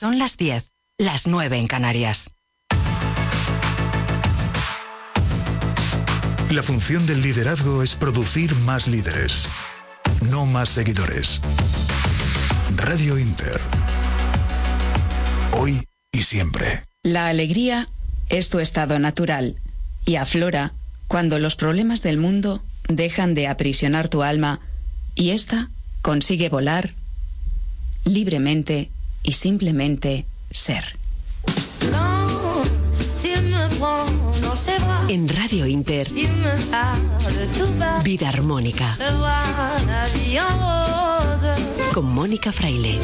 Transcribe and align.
Son 0.00 0.18
las 0.18 0.38
10, 0.38 0.72
las 0.96 1.26
9 1.26 1.58
en 1.58 1.66
Canarias. 1.66 2.34
La 6.50 6.62
función 6.62 7.04
del 7.04 7.20
liderazgo 7.20 7.82
es 7.82 7.96
producir 7.96 8.54
más 8.60 8.88
líderes, 8.88 9.46
no 10.30 10.46
más 10.46 10.70
seguidores. 10.70 11.42
Radio 12.76 13.18
Inter. 13.18 13.60
Hoy 15.52 15.84
y 16.12 16.22
siempre. 16.22 16.82
La 17.02 17.28
alegría 17.28 17.90
es 18.30 18.48
tu 18.48 18.58
estado 18.58 18.98
natural 18.98 19.56
y 20.06 20.16
aflora 20.16 20.72
cuando 21.08 21.38
los 21.38 21.56
problemas 21.56 22.00
del 22.00 22.16
mundo 22.16 22.62
dejan 22.88 23.34
de 23.34 23.48
aprisionar 23.48 24.08
tu 24.08 24.22
alma 24.22 24.60
y 25.14 25.32
ésta 25.32 25.68
consigue 26.00 26.48
volar 26.48 26.94
libremente 28.06 28.90
y 29.22 29.32
simplemente 29.32 30.26
ser. 30.50 30.96
En 35.08 35.28
Radio 35.28 35.66
Inter, 35.66 36.08
Vida 38.04 38.28
Armónica. 38.28 38.96
Con 41.92 42.14
Mónica 42.14 42.52
Fraile. 42.52 42.98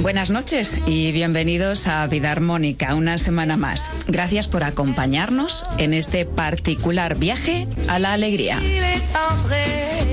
Buenas 0.00 0.30
noches 0.30 0.82
y 0.86 1.10
bienvenidos 1.12 1.86
a 1.86 2.06
Vida 2.06 2.30
Armónica, 2.30 2.94
una 2.94 3.18
semana 3.18 3.56
más. 3.56 3.90
Gracias 4.06 4.46
por 4.46 4.62
acompañarnos 4.62 5.64
en 5.78 5.94
este 5.94 6.24
particular 6.26 7.16
viaje 7.16 7.66
a 7.88 7.98
la 7.98 8.12
alegría. 8.12 8.60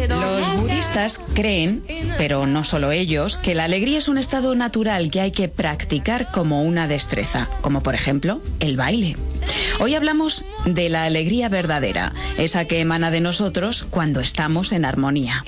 Los 0.10 0.62
budistas 0.62 1.22
creen, 1.34 1.84
pero 2.18 2.48
no 2.48 2.64
solo 2.64 2.92
ellos, 2.92 3.38
que 3.38 3.56
la 3.56 3.66
alegría 3.66 3.98
es 3.98 4.08
un 4.08 4.18
estado 4.18 4.56
natural 4.56 5.12
que 5.12 5.22
hay 5.22 5.32
que 5.32 5.50
practicar 5.50 6.32
como 6.32 6.64
una 6.64 6.88
destreza, 6.88 7.50
como 7.62 7.84
por 7.84 7.94
ejemplo 7.94 8.42
el 8.60 8.78
baile. 8.78 9.18
Hoy 9.80 9.96
hablamos 9.96 10.46
de 10.66 10.88
la 10.90 11.04
alegría 11.04 11.50
verdadera, 11.50 12.14
esa 12.38 12.66
que 12.66 12.80
emana 12.80 13.12
de 13.12 13.22
nosotros 13.22 13.86
cuando 13.90 14.20
estamos 14.20 14.72
en 14.72 14.86
armonía. 14.86 15.44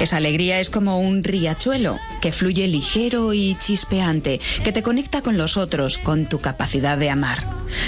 Esa 0.00 0.16
alegría 0.16 0.60
es 0.60 0.70
como 0.70 1.00
un 1.00 1.22
riachuelo 1.22 1.98
que 2.20 2.32
fluye 2.32 2.66
ligero 2.66 3.34
y 3.34 3.56
chispeante, 3.58 4.40
que 4.62 4.72
te 4.72 4.82
conecta 4.82 5.22
con 5.22 5.36
los 5.36 5.56
otros, 5.56 5.98
con 5.98 6.26
tu 6.26 6.40
capacidad 6.40 6.96
de 6.96 7.10
amar. 7.10 7.44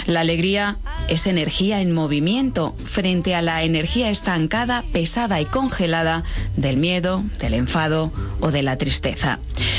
La 0.07 0.21
alegría 0.21 0.77
es 1.09 1.27
energía 1.27 1.81
en 1.81 1.93
movimiento 1.93 2.75
frente 2.75 3.35
a 3.35 3.43
la 3.43 3.63
energía 3.63 4.11
estancada, 4.11 4.85
pesada 4.93 5.41
y 5.41 5.47
congelada 5.47 6.25
del 6.57 6.77
miedo, 6.77 7.23
del 7.41 7.55
enfado 7.55 8.13
o 8.41 8.51
de 8.51 8.63
la 8.63 8.77
tristeza. 8.77 9.39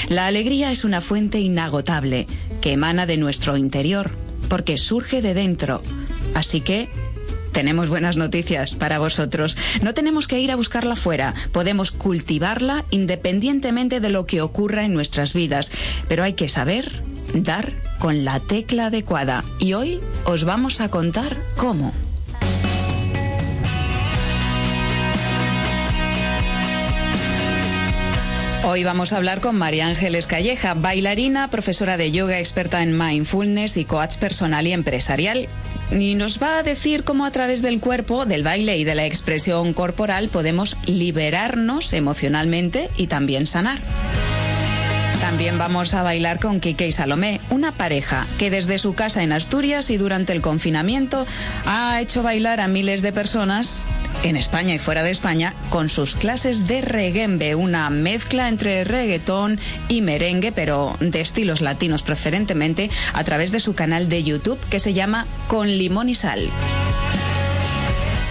La 0.09 0.25
alegría 0.27 0.71
es 0.71 0.83
una 0.83 1.01
fuente 1.01 1.39
inagotable 1.39 2.27
que 2.61 2.73
emana 2.73 3.05
de 3.05 3.17
nuestro 3.17 3.57
interior, 3.57 4.11
porque 4.49 4.77
surge 4.77 5.21
de 5.21 5.33
dentro. 5.33 5.81
Así 6.33 6.61
que 6.61 6.89
tenemos 7.51 7.89
buenas 7.89 8.17
noticias 8.17 8.75
para 8.75 8.99
vosotros. 8.99 9.57
No 9.81 9.93
tenemos 9.93 10.27
que 10.27 10.39
ir 10.39 10.51
a 10.51 10.55
buscarla 10.55 10.95
fuera, 10.95 11.33
podemos 11.51 11.91
cultivarla 11.91 12.85
independientemente 12.91 13.99
de 13.99 14.09
lo 14.09 14.25
que 14.25 14.41
ocurra 14.41 14.85
en 14.85 14.93
nuestras 14.93 15.33
vidas, 15.33 15.71
pero 16.07 16.23
hay 16.23 16.33
que 16.33 16.49
saber 16.49 16.91
dar 17.33 17.71
con 17.99 18.25
la 18.25 18.39
tecla 18.39 18.87
adecuada 18.87 19.43
y 19.59 19.73
hoy 19.73 19.99
os 20.25 20.43
vamos 20.43 20.81
a 20.81 20.89
contar 20.89 21.35
cómo. 21.55 21.93
Hoy 28.69 28.83
vamos 28.83 29.13
a 29.13 29.17
hablar 29.17 29.39
con 29.39 29.55
María 29.55 29.87
Ángeles 29.87 30.27
Calleja, 30.27 30.73
bailarina, 30.73 31.49
profesora 31.49 31.95
de 31.95 32.11
yoga, 32.11 32.37
experta 32.37 32.83
en 32.83 32.97
mindfulness 32.97 33.77
y 33.77 33.85
coach 33.85 34.17
personal 34.17 34.67
y 34.67 34.73
empresarial. 34.73 35.47
Y 35.89 36.15
nos 36.15 36.43
va 36.43 36.57
a 36.57 36.63
decir 36.63 37.05
cómo 37.05 37.25
a 37.25 37.31
través 37.31 37.61
del 37.61 37.79
cuerpo, 37.79 38.25
del 38.25 38.43
baile 38.43 38.75
y 38.75 38.83
de 38.83 38.93
la 38.93 39.05
expresión 39.05 39.71
corporal 39.71 40.27
podemos 40.27 40.75
liberarnos 40.85 41.93
emocionalmente 41.93 42.89
y 42.97 43.07
también 43.07 43.47
sanar. 43.47 43.79
También 45.21 45.57
vamos 45.57 45.93
a 45.93 46.03
bailar 46.03 46.39
con 46.39 46.59
Kike 46.59 46.87
y 46.87 46.91
Salomé, 46.91 47.39
una 47.49 47.71
pareja 47.71 48.27
que 48.37 48.51
desde 48.51 48.79
su 48.79 48.95
casa 48.95 49.23
en 49.23 49.31
Asturias 49.31 49.89
y 49.91 49.97
durante 49.97 50.33
el 50.33 50.41
confinamiento 50.41 51.25
ha 51.65 52.01
hecho 52.01 52.21
bailar 52.21 52.59
a 52.59 52.67
miles 52.67 53.01
de 53.01 53.13
personas 53.13 53.87
en 54.23 54.37
España 54.37 54.75
y 54.75 54.79
fuera 54.79 55.03
de 55.03 55.11
España 55.11 55.53
con 55.69 55.89
sus 55.89 56.15
clases 56.15 56.67
de 56.67 56.81
reguembe, 56.81 57.55
una 57.55 57.89
mezcla 57.89 58.49
entre 58.49 58.83
reggaetón 58.83 59.59
y 59.87 60.01
merengue, 60.01 60.51
pero 60.51 60.95
de 60.99 61.21
estilos 61.21 61.61
latinos 61.61 62.03
preferentemente, 62.03 62.89
a 63.13 63.23
través 63.23 63.51
de 63.51 63.59
su 63.59 63.75
canal 63.75 64.09
de 64.09 64.23
YouTube 64.23 64.59
que 64.69 64.79
se 64.79 64.93
llama 64.93 65.25
Con 65.47 65.67
Limón 65.67 66.09
y 66.09 66.15
Sal. 66.15 66.49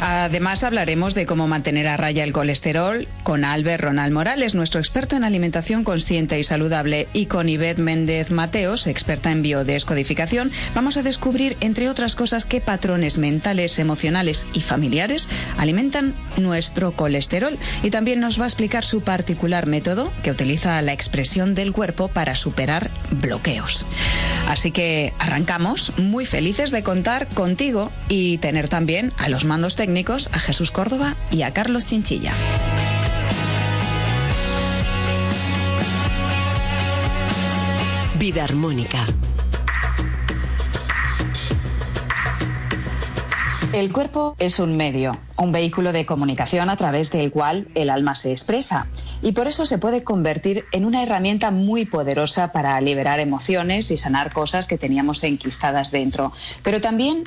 Además 0.03 0.63
hablaremos 0.63 1.15
de 1.15 1.25
cómo 1.25 1.49
mantener 1.49 1.89
a 1.89 1.97
raya 1.97 2.23
el 2.23 2.35
colesterol 2.35 3.09
con 3.23 3.45
Albert 3.45 3.83
Ronald 3.83 4.13
Morales, 4.13 4.55
nuestro 4.55 4.79
experto 4.79 5.17
en 5.17 5.25
alimentación 5.25 5.85
consciente 5.85 6.39
y 6.39 6.45
saludable, 6.45 7.09
y 7.15 7.27
con 7.27 7.49
Ivette 7.49 7.79
Méndez 7.79 8.31
Mateos, 8.31 8.87
experta 8.87 9.33
en 9.33 9.41
biodescodificación, 9.41 10.53
vamos 10.75 10.99
a 10.99 11.03
descubrir, 11.03 11.57
entre 11.61 11.89
otras 11.89 12.15
cosas, 12.15 12.45
qué 12.45 12.61
patrones 12.61 13.17
mentales, 13.17 13.79
emocionales 13.79 14.47
y 14.53 14.61
familiares 14.61 15.31
alimentan 15.57 16.15
nuestro 16.37 16.93
colesterol. 16.93 17.57
Y 17.83 17.91
también 17.91 18.21
nos 18.21 18.39
va 18.39 18.45
a 18.45 18.49
explicar 18.49 18.85
su 18.85 19.01
particular 19.01 19.67
método 19.67 20.13
que 20.23 20.31
utiliza 20.31 20.81
la 20.83 20.93
expresión 20.93 21.55
del 21.55 21.73
cuerpo 21.73 22.09
para 22.09 22.35
superar 22.35 22.91
bloqueos. 23.11 23.87
Así 24.49 24.71
que 24.73 25.15
arrancamos 25.19 25.93
muy 25.97 26.27
felices 26.27 26.71
de 26.71 26.83
contar 26.83 27.27
contigo 27.29 27.91
y 28.09 28.39
tener 28.39 28.69
también 28.69 29.13
a 29.17 29.29
los 29.29 29.45
mandos 29.45 29.75
técnicos 29.75 29.86
a 30.33 30.41
Jesús 30.41 30.73
Córdoba 30.73 31.15
y 31.31 31.43
a 31.43 31.53
Carlos 31.53 31.85
Chinchilla. 31.85 32.33
Vida 38.19 38.43
Armónica. 38.43 38.99
El 43.73 43.93
cuerpo 43.93 44.35
es 44.41 44.59
un 44.59 44.77
medio, 44.77 45.17
un 45.39 45.53
vehículo 45.53 45.93
de 45.93 46.05
comunicación 46.05 46.69
a 46.69 46.77
través 46.77 47.13
del 47.13 47.31
cual 47.31 47.69
el 47.77 47.89
alma 47.89 48.17
se 48.17 48.33
expresa 48.33 48.89
y 49.23 49.33
por 49.33 49.47
eso 49.47 49.67
se 49.67 49.79
puede 49.79 50.03
convertir 50.03 50.65
en 50.73 50.85
una 50.85 51.05
herramienta 51.05 51.53
muy 51.53 51.85
poderosa 51.85 52.51
para 52.51 52.81
liberar 52.81 53.21
emociones 53.21 53.93
y 53.93 53.97
sanar 53.97 54.33
cosas 54.33 54.67
que 54.67 54.79
teníamos 54.79 55.23
enquistadas 55.23 55.93
dentro, 55.93 56.33
pero 56.65 56.81
también 56.81 57.25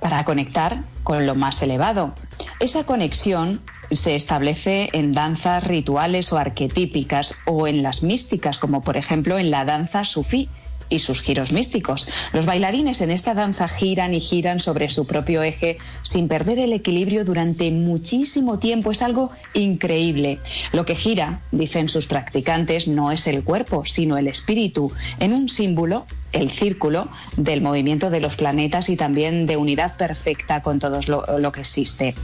para 0.00 0.24
conectar 0.24 0.82
con 1.02 1.26
lo 1.26 1.34
más 1.34 1.62
elevado. 1.62 2.14
Esa 2.60 2.84
conexión 2.84 3.60
se 3.90 4.16
establece 4.16 4.90
en 4.92 5.12
danzas 5.12 5.64
rituales 5.64 6.32
o 6.32 6.38
arquetípicas 6.38 7.36
o 7.46 7.66
en 7.66 7.82
las 7.82 8.02
místicas, 8.02 8.58
como 8.58 8.82
por 8.82 8.96
ejemplo 8.96 9.38
en 9.38 9.50
la 9.50 9.64
danza 9.64 10.04
sufí 10.04 10.48
y 10.88 10.98
sus 10.98 11.22
giros 11.22 11.52
místicos. 11.52 12.08
Los 12.32 12.46
bailarines 12.46 13.00
en 13.00 13.10
esta 13.10 13.34
danza 13.34 13.68
giran 13.68 14.14
y 14.14 14.20
giran 14.20 14.60
sobre 14.60 14.88
su 14.88 15.06
propio 15.06 15.42
eje 15.42 15.78
sin 16.02 16.28
perder 16.28 16.58
el 16.58 16.72
equilibrio 16.72 17.24
durante 17.24 17.70
muchísimo 17.70 18.58
tiempo. 18.58 18.90
Es 18.90 19.02
algo 19.02 19.30
increíble. 19.54 20.38
Lo 20.72 20.84
que 20.84 20.94
gira, 20.94 21.40
dicen 21.52 21.88
sus 21.88 22.06
practicantes, 22.06 22.88
no 22.88 23.12
es 23.12 23.26
el 23.26 23.42
cuerpo, 23.44 23.84
sino 23.84 24.18
el 24.18 24.28
espíritu, 24.28 24.92
en 25.20 25.32
un 25.32 25.48
símbolo 25.48 26.06
el 26.34 26.50
círculo 26.50 27.08
del 27.36 27.62
movimiento 27.62 28.10
de 28.10 28.20
los 28.20 28.36
planetas 28.36 28.88
y 28.88 28.96
también 28.96 29.46
de 29.46 29.56
unidad 29.56 29.96
perfecta 29.96 30.62
con 30.62 30.78
todo 30.78 31.00
lo, 31.06 31.52
que 31.52 31.60
existe. 31.60 32.14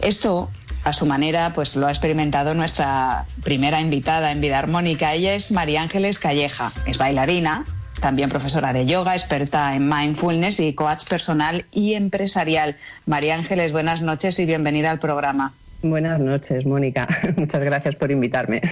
Esto 0.00 0.48
a 0.84 0.92
su 0.92 1.04
manera, 1.04 1.52
pues 1.54 1.76
lo 1.76 1.86
ha 1.86 1.90
experimentado 1.90 2.54
nuestra 2.54 3.26
primera 3.42 3.80
invitada 3.80 4.30
en 4.30 4.40
Vida 4.40 4.58
Armónica. 4.58 5.14
Ella 5.14 5.34
es 5.34 5.50
María 5.50 5.82
Ángeles 5.82 6.18
Calleja, 6.18 6.72
es 6.86 6.96
bailarina, 6.96 7.66
también 8.00 8.30
profesora 8.30 8.72
de 8.72 8.86
yoga, 8.86 9.14
experta 9.14 9.74
en 9.74 9.88
mindfulness 9.88 10.60
y 10.60 10.74
coach 10.74 11.04
personal 11.08 11.64
y 11.72 11.94
empresarial. 11.94 12.76
María 13.04 13.34
Ángeles, 13.34 13.72
buenas 13.72 14.00
noches 14.00 14.38
y 14.38 14.46
bienvenida 14.46 14.90
al 14.90 15.00
programa. 15.00 15.52
Buenas 15.82 16.20
noches, 16.20 16.64
Mónica. 16.66 17.06
Muchas 17.36 17.62
gracias 17.62 17.94
por 17.96 18.10
invitarme. 18.10 18.62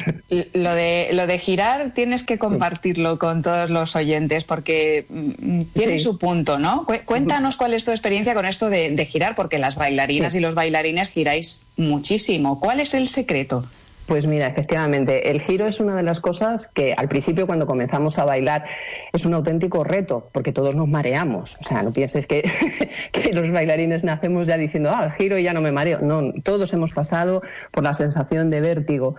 Lo 0.53 0.75
de, 0.75 1.11
lo 1.13 1.27
de 1.27 1.39
girar 1.39 1.93
tienes 1.95 2.23
que 2.23 2.39
compartirlo 2.39 3.19
con 3.19 3.43
todos 3.43 3.71
los 3.71 3.95
oyentes 3.95 4.45
porque 4.45 5.07
mm, 5.09 5.63
tiene 5.75 5.99
su 5.99 6.19
punto, 6.19 6.59
¿no? 6.59 6.87
Cuéntanos 7.05 7.57
cuál 7.57 7.75
es 7.75 7.85
tu 7.85 7.91
experiencia 7.91 8.35
con 8.35 8.47
esto 8.47 8.71
de, 8.71 8.91
de 8.91 9.07
girar, 9.07 9.35
porque 9.35 9.59
las 9.59 9.77
bailarinas 9.77 10.35
y 10.35 10.41
los 10.41 10.55
bailarines 10.55 11.11
giráis 11.11 11.67
muchísimo. 11.77 12.59
¿Cuál 12.59 12.81
es 12.81 12.95
el 12.95 13.09
secreto? 13.09 13.65
Pues 14.07 14.27
mira, 14.27 14.47
efectivamente, 14.47 15.31
el 15.31 15.41
giro 15.41 15.67
es 15.67 15.81
una 15.81 15.97
de 15.97 16.03
las 16.03 16.21
cosas 16.21 16.69
que 16.69 16.93
al 16.93 17.09
principio 17.09 17.47
cuando 17.47 17.67
comenzamos 17.67 18.19
a 18.19 18.25
bailar 18.25 18.67
es 19.13 19.25
un 19.25 19.33
auténtico 19.33 19.83
reto, 19.83 20.29
porque 20.33 20.53
todos 20.53 20.75
nos 20.75 20.89
mareamos. 20.89 21.57
O 21.61 21.65
sea, 21.65 21.83
no 21.83 21.91
pienses 21.91 22.27
que, 22.27 22.45
los 23.33 23.51
bailarines 23.51 24.05
nacemos 24.05 24.47
ya 24.47 24.59
diciendo, 24.59 24.91
ah, 24.93 25.11
giro 25.11 25.39
y 25.39 25.43
ya 25.45 25.55
no 25.55 25.63
me 25.63 25.73
mareo. 25.73 26.01
No, 26.01 26.33
todos 26.43 26.73
hemos 26.75 26.93
pasado 26.93 27.43
por 27.71 27.83
la 27.83 27.95
sensación 27.95 28.51
de 28.51 28.61
vértigo. 28.61 29.17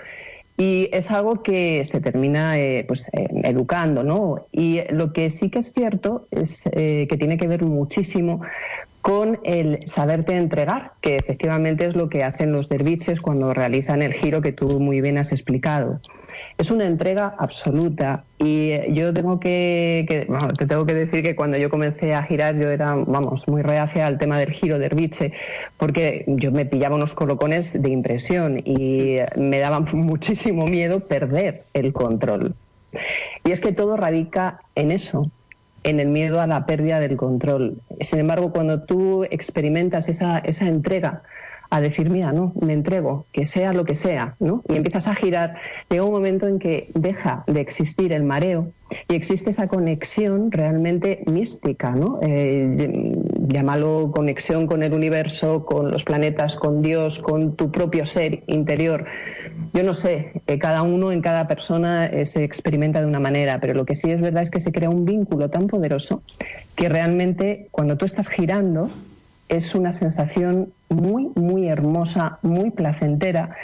Y 0.58 0.90
es 0.94 1.12
algo 1.12 1.42
que 1.42 1.84
se 1.84 2.00
termina 2.00 2.58
eh, 2.58 2.86
pues, 2.88 3.10
eh, 3.12 3.28
educando, 3.44 4.04
¿no? 4.04 4.46
Y 4.52 4.82
lo 4.92 5.12
que 5.12 5.30
sí 5.32 5.50
que 5.50 5.60
es 5.60 5.74
cierto 5.74 6.28
es 6.32 6.62
eh, 6.72 7.08
que 7.10 7.18
tiene 7.18 7.38
que 7.38 7.48
ver 7.48 7.64
muchísimo 7.64 8.42
con 9.06 9.40
el 9.44 9.78
saberte 9.86 10.36
entregar, 10.36 10.94
que 11.00 11.16
efectivamente 11.16 11.86
es 11.86 11.96
lo 11.96 12.10
que 12.10 12.24
hacen 12.24 12.52
los 12.52 12.70
derviches 12.70 13.22
cuando 13.22 13.54
realizan 13.54 14.02
el 14.02 14.14
giro 14.14 14.42
que 14.42 14.52
tú 14.52 14.80
muy 14.80 15.00
bien 15.00 15.20
has 15.20 15.32
explicado. 15.32 16.00
Es 16.58 16.72
una 16.72 16.88
entrega 16.88 17.36
absoluta 17.38 18.24
y 18.40 18.72
yo 18.96 19.14
tengo 19.14 19.40
que, 19.40 20.26
te 20.58 20.66
tengo 20.66 20.88
que 20.88 20.96
decir 20.96 21.22
que 21.22 21.36
cuando 21.36 21.56
yo 21.56 21.70
comencé 21.70 22.16
a 22.16 22.24
girar 22.24 22.58
yo 22.58 22.72
era, 22.72 22.96
vamos, 22.96 23.48
muy 23.48 23.62
reacia 23.62 24.08
al 24.08 24.18
tema 24.18 24.40
del 24.40 24.50
giro 24.50 24.80
derviche 24.80 25.34
porque 25.78 26.24
yo 26.26 26.52
me 26.52 26.66
pillaba 26.66 26.96
unos 26.96 27.14
colocones 27.14 27.80
de 27.80 27.90
impresión 27.92 28.64
y 28.66 29.18
me 29.38 29.60
daba 29.60 29.80
muchísimo 29.94 30.66
miedo 30.66 31.02
perder 31.02 31.66
el 31.76 31.94
control. 31.94 32.56
Y 33.44 33.52
es 33.52 33.60
que 33.60 33.72
todo 33.72 33.98
radica 33.98 34.62
en 34.74 34.90
eso, 34.90 35.30
en 35.86 36.00
el 36.00 36.08
miedo 36.08 36.42
a 36.42 36.48
la 36.48 36.66
pérdida 36.66 37.00
del 37.00 37.16
control. 37.16 37.78
Sin 38.02 38.20
embargo, 38.20 38.52
cuando 38.52 38.84
tú 38.84 39.24
experimentas 39.30 40.10
esa, 40.10 40.40
esa 40.40 40.68
entrega 40.68 41.22
a 41.70 41.82
decir, 41.82 42.10
mira, 42.10 42.32
no, 42.32 42.54
me 42.62 42.74
entrego, 42.74 43.26
que 43.32 43.46
sea 43.46 43.74
lo 43.74 43.86
que 43.86 43.96
sea, 43.96 44.36
¿no? 44.40 44.64
Y 44.68 44.76
empiezas 44.76 45.08
a 45.08 45.16
girar, 45.16 45.56
llega 45.90 46.04
un 46.04 46.12
momento 46.12 46.48
en 46.48 46.60
que 46.60 46.90
deja 46.94 47.44
de 47.48 47.62
existir 47.62 48.14
el 48.14 48.24
mareo 48.24 48.72
y 49.08 49.16
existe 49.16 49.50
esa 49.50 49.68
conexión 49.68 50.52
realmente 50.52 51.24
mística, 51.32 51.92
¿no? 51.92 52.20
Eh, 52.22 53.12
llámalo 53.48 54.12
conexión 54.12 54.68
con 54.68 54.84
el 54.84 54.94
universo, 54.94 55.66
con 55.66 55.92
los 55.92 56.04
planetas, 56.04 56.56
con 56.56 56.82
Dios, 56.82 57.20
con 57.20 57.56
tu 57.56 57.72
propio 57.72 58.06
ser 58.06 58.44
interior. 58.48 59.06
Yo 59.74 59.84
no 59.84 59.94
sé, 59.94 60.42
eh, 60.48 60.60
cada 60.60 60.84
uno 60.84 61.12
en 61.12 61.22
cada 61.22 61.48
persona 61.48 62.06
eh, 62.06 62.26
se 62.26 62.44
experimenta 62.44 63.02
de 63.02 63.08
una 63.08 63.20
manera, 63.20 63.60
pero 63.60 63.74
lo 63.74 63.86
que 63.86 63.96
sí 63.96 64.10
es 64.10 64.22
verdad 64.22 64.44
es 64.44 64.52
que 64.52 64.60
se 64.60 64.72
crea 64.72 64.90
un 64.90 65.06
vínculo 65.06 65.50
tan 65.50 65.68
poderoso 65.68 66.24
que 66.76 66.90
realmente 66.90 67.68
cuando 67.72 67.98
tú 67.98 68.06
estás 68.06 68.28
girando 68.28 68.90
es 69.50 69.76
una 69.76 69.92
sensación 69.92 70.74
muy, 70.90 71.30
muy 71.36 71.68
hermosa, 71.68 72.40
muy 72.42 72.72
placentera 72.72 73.56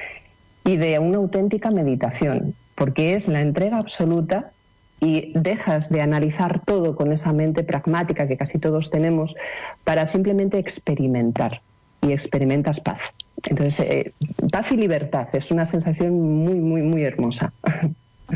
y 0.63 0.77
de 0.77 0.99
una 0.99 1.17
auténtica 1.17 1.71
meditación, 1.71 2.55
porque 2.75 3.15
es 3.15 3.27
la 3.27 3.41
entrega 3.41 3.77
absoluta 3.77 4.51
y 4.99 5.31
dejas 5.33 5.89
de 5.89 6.01
analizar 6.01 6.61
todo 6.63 6.95
con 6.95 7.11
esa 7.11 7.33
mente 7.33 7.63
pragmática 7.63 8.27
que 8.27 8.37
casi 8.37 8.59
todos 8.59 8.91
tenemos 8.91 9.35
para 9.83 10.05
simplemente 10.05 10.59
experimentar 10.59 11.61
y 12.01 12.11
experimentas 12.11 12.79
paz. 12.79 13.13
Entonces, 13.43 13.79
eh, 13.79 14.13
paz 14.51 14.71
y 14.71 14.77
libertad 14.77 15.27
es 15.33 15.51
una 15.51 15.65
sensación 15.65 16.19
muy, 16.43 16.55
muy, 16.55 16.81
muy 16.81 17.03
hermosa. 17.03 17.51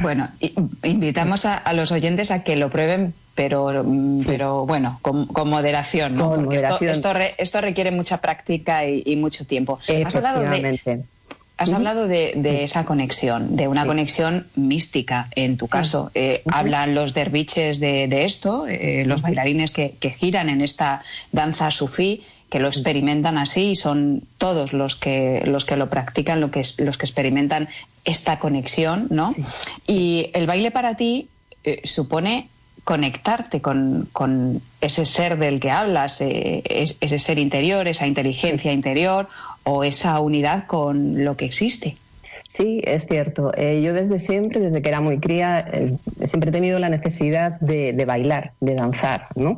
Bueno, 0.02 0.28
invitamos 0.84 1.46
a, 1.46 1.72
los 1.74 1.92
oyentes 1.92 2.32
a 2.32 2.44
que 2.44 2.56
lo 2.56 2.70
prueben, 2.70 3.14
pero, 3.34 3.84
mm, 3.84 4.26
pero 4.26 4.66
bueno, 4.66 5.00
con, 5.02 5.28
moderación, 5.48 6.16
¿no? 6.16 6.36
Porque 6.36 6.58
Esto, 6.58 7.12
esto, 7.38 7.62
requiere 7.62 7.92
mucha 7.92 8.18
práctica 8.18 8.86
y, 8.86 9.16
mucho 9.16 9.46
tiempo. 9.46 9.80
Has 10.06 10.16
hablado 10.16 10.42
de, 10.42 11.06
Has 11.58 11.72
hablado 11.72 12.08
de, 12.10 12.64
esa 12.64 12.84
conexión, 12.84 13.56
de 13.56 13.70
una 13.70 13.86
conexión 13.86 14.48
mística 14.56 15.30
en 15.36 15.56
tu 15.56 15.70
caso. 15.70 16.12
Eh, 16.14 16.42
hablan 16.52 16.94
los 16.96 17.14
derviches 17.14 17.80
de, 17.80 18.26
esto, 18.26 18.68
eh, 18.68 19.06
los 19.06 19.22
bailarines 19.22 19.72
que, 19.72 19.96
que, 19.98 20.10
giran 20.10 20.50
en 20.50 20.60
esta 20.60 21.02
danza 21.32 21.72
sufí 21.72 22.24
que 22.50 22.60
lo 22.60 22.68
experimentan 22.68 23.38
así 23.38 23.72
y 23.72 23.76
son 23.76 24.24
todos 24.38 24.74
los 24.74 24.96
que, 24.96 25.42
los 25.46 25.66
que 25.66 25.78
lo 25.78 25.90
practican, 25.90 26.42
lo 26.42 26.52
que, 26.52 26.64
los 26.78 26.98
que 26.98 27.06
experimentan 27.06 27.70
esta 28.04 28.40
conexión, 28.40 29.08
¿no? 29.10 29.34
Y 29.88 30.30
el 30.34 30.46
baile 30.46 30.72
para 30.72 30.96
ti 30.96 31.28
eh, 31.64 31.82
supone 31.84 32.48
conectarte 32.84 33.62
con, 33.62 34.62
ese 34.80 35.06
ser 35.06 35.40
del 35.40 35.60
que 35.60 35.72
hablas, 35.72 36.22
eh, 36.22 36.62
ese 36.66 37.20
ser 37.20 37.40
interior, 37.40 37.88
esa 37.88 38.06
inteligencia 38.06 38.72
interior 38.72 39.28
o 39.64 39.84
esa 39.84 40.20
unidad 40.20 40.68
con 40.68 41.26
lo 41.26 41.36
que 41.36 41.46
existe. 41.46 41.98
Sí, 42.48 42.82
es 42.86 43.08
cierto. 43.08 43.52
Eh, 43.58 43.82
yo 43.82 43.94
desde 43.94 44.20
siempre, 44.20 44.60
desde 44.60 44.84
que 44.84 44.90
era 44.90 45.02
muy 45.02 45.20
cría, 45.20 45.66
siempre 46.26 46.52
he 46.52 46.54
tenido 46.54 46.78
la 46.78 46.90
necesidad 46.90 47.60
de, 47.60 47.92
de 47.92 48.06
bailar, 48.06 48.52
de 48.62 48.76
danzar, 48.76 49.28
¿no? 49.36 49.58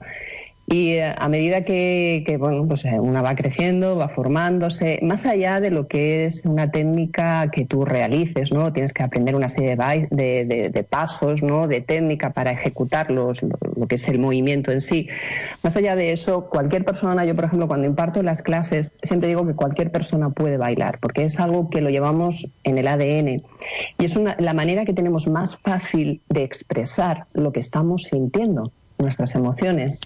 Y 0.70 0.96
eh, 0.96 1.16
a 1.18 1.30
medida 1.30 1.64
que, 1.64 2.36
bueno, 2.38 2.68
pues 2.68 2.84
eh, 2.84 3.00
una 3.00 3.22
va 3.22 3.36
creciendo, 3.36 3.96
va 3.96 4.10
formándose, 4.10 5.00
más 5.02 5.26
allá 5.26 5.62
de 5.62 5.72
lo 5.72 5.88
que 5.88 6.26
es 6.26 6.44
una 6.44 6.70
técnica 6.72 7.50
que 7.52 7.64
tú 7.64 7.86
realices, 7.86 8.52
¿no? 8.52 8.74
Tienes 8.74 8.92
que 8.92 9.02
aprender 9.02 9.34
una 9.34 9.48
serie 9.48 9.78
de, 9.78 10.70
de, 10.74 10.84
pasos, 10.84 11.42
¿no? 11.42 11.70
De 11.70 11.80
técnica 11.80 12.32
para 12.32 12.52
ejecutarlos, 12.52 13.44
lo, 13.44 13.58
lo, 13.78 13.88
que 13.88 13.96
es 13.96 14.10
el 14.10 14.20
movimiento 14.20 14.74
en 14.74 14.82
sí. 14.82 15.08
Más 15.64 15.78
allá 15.78 15.96
de 15.96 16.12
eso, 16.12 16.50
cualquier 16.50 16.84
persona, 16.84 17.24
yo 17.24 17.34
por 17.34 17.46
ejemplo, 17.46 17.70
cuando 17.70 17.88
imparto 17.88 18.22
las 18.22 18.42
clases, 18.42 18.92
siempre 19.04 19.30
digo 19.30 19.48
que 19.48 19.54
cualquier 19.54 19.90
persona 19.90 20.32
puede 20.32 20.58
bailar, 20.58 21.00
porque 21.00 21.24
es 21.24 21.40
algo 21.40 21.70
que 21.70 21.80
lo 21.80 21.90
llevamos 21.90 22.52
en 22.66 22.78
el 22.78 22.90
ADN. 22.90 23.42
Y 24.00 24.04
es 24.04 24.18
una, 24.18 24.36
la 24.38 24.54
manera 24.54 24.84
que 24.84 24.94
tenemos 24.94 25.28
más 25.28 25.56
fácil 25.56 26.20
de 26.28 26.44
expresar 26.44 27.24
lo 27.32 27.54
que 27.54 27.62
estamos 27.62 28.04
sintiendo, 28.04 28.74
nuestras 28.98 29.34
emociones. 29.36 30.02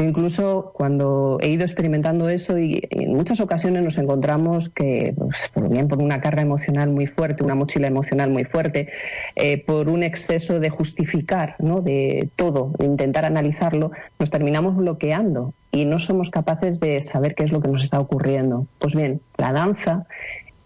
Incluso 0.00 0.72
cuando 0.74 1.36
he 1.42 1.48
ido 1.48 1.62
experimentando 1.62 2.30
eso 2.30 2.58
y 2.58 2.80
en 2.88 3.12
muchas 3.12 3.38
ocasiones 3.40 3.84
nos 3.84 3.98
encontramos 3.98 4.70
que, 4.70 5.14
pues, 5.16 5.50
por 5.52 5.68
bien 5.68 5.88
por 5.88 6.02
una 6.02 6.22
carga 6.22 6.40
emocional 6.40 6.88
muy 6.88 7.06
fuerte, 7.06 7.44
una 7.44 7.54
mochila 7.54 7.86
emocional 7.86 8.30
muy 8.30 8.44
fuerte, 8.44 8.88
eh, 9.36 9.62
por 9.62 9.90
un 9.90 10.02
exceso 10.02 10.58
de 10.58 10.70
justificar 10.70 11.54
¿no? 11.58 11.82
de 11.82 12.30
todo, 12.34 12.72
de 12.78 12.86
intentar 12.86 13.26
analizarlo, 13.26 13.90
nos 14.18 14.30
terminamos 14.30 14.74
bloqueando 14.74 15.52
y 15.70 15.84
no 15.84 15.98
somos 15.98 16.30
capaces 16.30 16.80
de 16.80 17.02
saber 17.02 17.34
qué 17.34 17.44
es 17.44 17.52
lo 17.52 17.60
que 17.60 17.68
nos 17.68 17.82
está 17.82 18.00
ocurriendo. 18.00 18.66
Pues 18.78 18.94
bien, 18.94 19.20
la 19.36 19.52
danza 19.52 20.06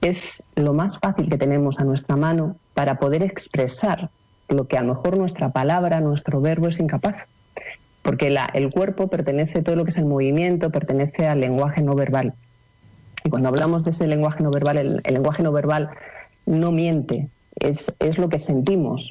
es 0.00 0.44
lo 0.54 0.74
más 0.74 1.00
fácil 1.00 1.28
que 1.28 1.38
tenemos 1.38 1.80
a 1.80 1.84
nuestra 1.84 2.14
mano 2.14 2.56
para 2.72 3.00
poder 3.00 3.24
expresar 3.24 4.10
lo 4.48 4.68
que 4.68 4.78
a 4.78 4.82
lo 4.82 4.94
mejor 4.94 5.16
nuestra 5.16 5.50
palabra, 5.50 6.00
nuestro 6.00 6.40
verbo 6.40 6.68
es 6.68 6.78
incapaz 6.78 7.26
porque 8.04 8.36
el 8.52 8.70
cuerpo 8.70 9.08
pertenece, 9.08 9.62
todo 9.62 9.76
lo 9.76 9.84
que 9.84 9.90
es 9.90 9.96
el 9.96 10.04
movimiento, 10.04 10.70
pertenece 10.70 11.26
al 11.26 11.40
lenguaje 11.40 11.82
no 11.82 11.94
verbal. 11.94 12.34
Y 13.24 13.30
cuando 13.30 13.48
hablamos 13.48 13.82
de 13.84 13.92
ese 13.92 14.06
lenguaje 14.06 14.44
no 14.44 14.50
verbal, 14.50 14.76
el, 14.76 15.00
lenguaje 15.10 15.42
no 15.42 15.50
verbal 15.52 15.88
no 16.44 16.70
miente, 16.70 17.28
es, 17.58 17.88
lo 18.18 18.28
que 18.28 18.38
sentimos. 18.38 19.10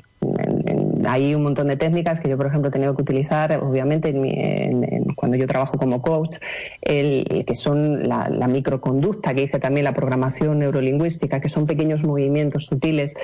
hay 1.07 1.33
un 1.33 1.41
montón 1.41 1.69
de 1.69 1.75
técnicas 1.75 2.19
que 2.19 2.29
yo, 2.29 2.37
por 2.37 2.45
ejemplo, 2.45 2.69
he 2.69 2.71
tenido 2.71 2.95
que 2.95 3.01
utilizar, 3.01 3.57
obviamente, 3.63 4.13
cuando 5.15 5.37
yo 5.37 5.47
trabajo 5.47 5.79
como 5.79 6.03
coach, 6.03 6.35
el, 6.83 7.45
que 7.47 7.55
son 7.55 8.07
la, 8.07 8.29
la, 8.29 8.47
microconducta, 8.47 9.33
que 9.33 9.41
dice 9.41 9.57
también 9.57 9.85
la 9.85 9.93
programación 9.93 10.59
neurolingüística, 10.59 11.41
que 11.41 11.49
son 11.49 11.65
pequeños 11.65 12.03
movimientos 12.03 12.67
sutiles 12.67 13.15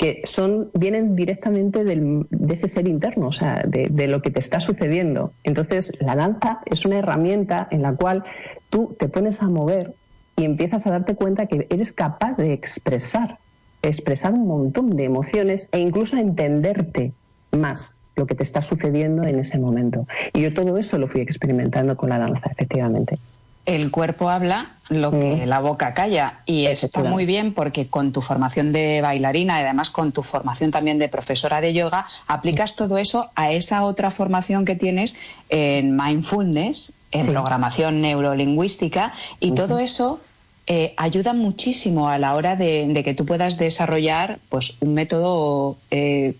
que 0.00 0.22
son, 0.24 0.70
vienen 0.72 1.14
directamente 1.14 1.84
de 1.84 2.24
ese 2.48 2.68
ser 2.68 2.88
interno, 2.88 3.26
o 3.26 3.32
sea, 3.32 3.62
de, 3.68 4.08
lo 4.08 4.22
que 4.22 4.30
te 4.30 4.40
está 4.40 4.58
sucediendo. 4.58 5.34
Entonces, 5.44 5.92
la 6.00 6.16
danza 6.16 6.62
es 6.64 6.86
una 6.86 7.00
herramienta 7.00 7.68
en 7.70 7.82
la 7.82 7.94
cual 7.94 8.24
tú 8.70 8.96
te 8.98 9.08
pones 9.08 9.42
a 9.42 9.50
mover 9.50 9.92
y 10.36 10.46
empiezas 10.46 10.86
a 10.86 10.90
darte 10.92 11.16
cuenta 11.16 11.44
que 11.44 11.66
eres 11.68 11.92
capaz 11.92 12.34
de 12.38 12.54
expresar, 12.54 13.40
expresar 13.82 14.32
un 14.32 14.46
montón 14.46 14.88
de 14.96 15.04
emociones 15.04 15.68
e 15.70 15.80
incluso 15.80 16.16
entenderte 16.16 17.12
más 17.52 17.96
lo 18.16 18.24
que 18.24 18.34
te 18.34 18.42
está 18.42 18.62
sucediendo 18.62 19.24
en 19.24 19.38
ese 19.38 19.58
momento. 19.58 20.06
Y 20.32 20.40
yo 20.40 20.54
todo 20.54 20.78
eso 20.78 20.96
lo 20.96 21.08
fui 21.08 21.20
experimentando 21.20 21.98
con 21.98 22.08
la 22.08 22.18
danza, 22.18 22.48
efectivamente 22.50 23.18
el 23.66 23.90
cuerpo 23.90 24.30
habla 24.30 24.70
lo 24.88 25.12
que 25.12 25.36
mm. 25.36 25.48
la 25.48 25.60
boca 25.60 25.94
calla. 25.94 26.40
Y 26.46 26.66
está 26.66 27.02
muy 27.02 27.24
bien 27.24 27.54
porque 27.54 27.86
con 27.86 28.12
tu 28.12 28.20
formación 28.20 28.72
de 28.72 29.00
bailarina 29.00 29.60
y 29.60 29.64
además 29.64 29.90
con 29.90 30.12
tu 30.12 30.22
formación 30.22 30.70
también 30.70 30.98
de 30.98 31.08
profesora 31.08 31.60
de 31.60 31.72
yoga 31.72 32.06
aplicas 32.26 32.76
todo 32.76 32.98
eso 32.98 33.28
a 33.36 33.52
esa 33.52 33.84
otra 33.84 34.10
formación 34.10 34.64
que 34.64 34.76
tienes 34.76 35.16
en 35.48 35.96
mindfulness, 35.96 36.92
en 37.12 37.26
programación 37.26 38.00
neurolingüística. 38.00 39.12
Y 39.38 39.52
todo 39.52 39.78
eso 39.78 40.20
eh, 40.66 40.94
ayuda 40.96 41.32
muchísimo 41.32 42.08
a 42.08 42.18
la 42.18 42.34
hora 42.34 42.56
de, 42.56 43.00
que 43.04 43.14
tú 43.14 43.26
puedas 43.26 43.58
desarrollar 43.58 44.38
pues 44.48 44.76
un 44.80 44.94
método 44.94 45.76
eh, 45.90 46.34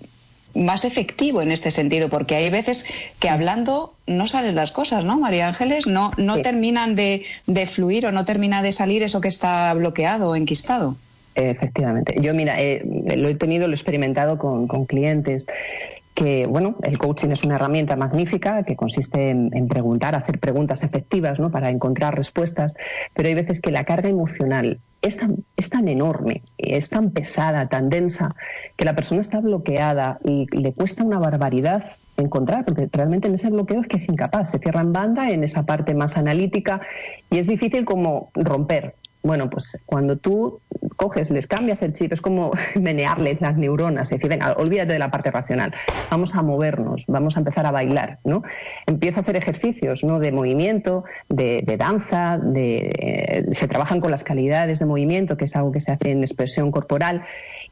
más 0.54 0.84
efectivo 0.84 1.42
en 1.42 1.52
este 1.52 1.70
sentido, 1.70 2.08
porque 2.08 2.34
hay 2.34 2.50
veces 2.50 2.84
que 3.18 3.28
hablando 3.28 3.94
no 4.10 4.26
salen 4.26 4.54
las 4.54 4.72
cosas, 4.72 5.04
¿no, 5.04 5.18
María 5.18 5.48
Ángeles? 5.48 5.86
No, 5.86 6.10
no 6.16 6.42
terminan 6.42 6.94
de, 6.96 7.24
fluir 7.66 8.06
o 8.06 8.12
no 8.12 8.24
termina 8.24 8.62
de 8.62 8.72
salir 8.72 9.02
eso 9.02 9.20
que 9.20 9.28
está 9.28 9.72
bloqueado 9.74 10.30
o 10.30 10.36
enquistado. 10.36 10.96
Efectivamente. 11.34 12.16
Yo, 12.20 12.34
mira, 12.34 12.56
lo 12.56 13.28
he 13.28 13.34
tenido, 13.36 13.68
lo 13.68 13.72
he 13.72 13.76
experimentado 13.76 14.36
con, 14.36 14.66
con 14.66 14.84
clientes 14.84 15.46
que, 16.14 16.46
bueno, 16.46 16.76
el 16.82 16.98
coaching 16.98 17.30
es 17.30 17.44
una 17.44 17.54
herramienta 17.54 17.96
magnífica 17.96 18.62
que 18.64 18.76
consiste 18.76 19.30
en, 19.30 19.68
preguntar, 19.68 20.14
hacer 20.14 20.38
preguntas 20.38 20.82
efectivas, 20.82 21.40
¿no? 21.40 21.50
Para 21.50 21.70
encontrar 21.70 22.14
respuestas, 22.14 22.74
pero 23.14 23.28
hay 23.28 23.34
veces 23.34 23.60
que 23.60 23.70
la 23.70 23.84
carga 23.84 24.08
emocional 24.08 24.80
es 25.02 25.16
tan, 25.16 25.36
es 25.56 25.70
tan 25.70 25.88
enorme, 25.88 26.42
es 26.58 26.90
tan 26.90 27.10
pesada, 27.10 27.68
tan 27.68 27.88
densa, 27.88 28.34
que 28.76 28.84
la 28.84 28.94
persona 28.94 29.20
está 29.20 29.40
bloqueada 29.40 30.18
y 30.24 30.46
le 30.54 30.72
cuesta 30.72 31.04
una 31.04 31.18
barbaridad 31.18 31.84
encontrar, 32.20 32.64
porque 32.64 32.88
realmente 32.92 33.28
en 33.28 33.34
ese 33.34 33.50
bloqueo 33.50 33.80
es 33.80 33.88
que 33.88 33.96
es 33.96 34.08
incapaz, 34.08 34.50
se 34.50 34.58
cierra 34.58 34.80
en 34.80 34.92
banda 34.92 35.30
en 35.30 35.44
esa 35.44 35.64
parte 35.64 35.94
más 35.94 36.16
analítica 36.16 36.80
y 37.30 37.38
es 37.38 37.46
difícil 37.46 37.84
como 37.84 38.30
romper. 38.34 38.94
Bueno, 39.22 39.50
pues 39.50 39.78
cuando 39.84 40.16
tú 40.16 40.60
coges, 40.96 41.30
les 41.30 41.46
cambias 41.46 41.82
el 41.82 41.92
chip, 41.92 42.12
es 42.12 42.20
como 42.20 42.52
menearles 42.80 43.40
las 43.40 43.56
neuronas, 43.56 44.10
es 44.10 44.18
decir, 44.18 44.30
venga, 44.30 44.54
olvídate 44.56 44.94
de 44.94 44.98
la 44.98 45.10
parte 45.10 45.30
racional, 45.30 45.74
vamos 46.10 46.34
a 46.34 46.42
movernos, 46.42 47.04
vamos 47.06 47.36
a 47.36 47.40
empezar 47.40 47.66
a 47.66 47.70
bailar, 47.70 48.18
¿no? 48.24 48.42
Empieza 48.86 49.20
a 49.20 49.22
hacer 49.22 49.36
ejercicios, 49.36 50.04
¿no? 50.04 50.20
De 50.20 50.32
movimiento, 50.32 51.04
de, 51.28 51.62
danza, 51.78 52.38
de, 52.38 52.90
eh, 52.98 53.46
se 53.52 53.68
trabajan 53.68 54.00
con 54.00 54.10
las 54.10 54.24
calidades 54.24 54.78
de 54.78 54.86
movimiento, 54.86 55.36
que 55.36 55.44
es 55.44 55.54
algo 55.54 55.72
que 55.72 55.80
se 55.80 55.92
hace 55.92 56.10
en 56.10 56.20
expresión 56.20 56.70
corporal, 56.70 57.22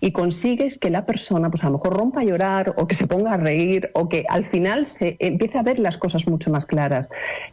y 0.01 0.13
consigues 0.13 0.79
que 0.79 0.91
la 0.91 1.07
persona, 1.07 1.51
pues 1.51 1.65
a 1.65 1.67
lo 1.67 1.73
mejor 1.73 1.97
rompa 1.97 2.21
a 2.21 2.25
llorar, 2.25 2.75
o 2.77 2.87
que 2.87 2.95
se 2.95 3.07
ponga 3.07 3.33
a 3.33 3.37
reír, 3.37 3.91
o 3.95 4.09
que 4.09 4.27
al 4.29 4.45
final 4.45 4.87
se 4.87 5.17
empiece 5.19 5.59
a 5.59 5.63
ver 5.63 5.79
las 5.81 5.97
cosas 5.97 6.29
mucho 6.29 6.51
más 6.51 6.67
claras, 6.67 7.09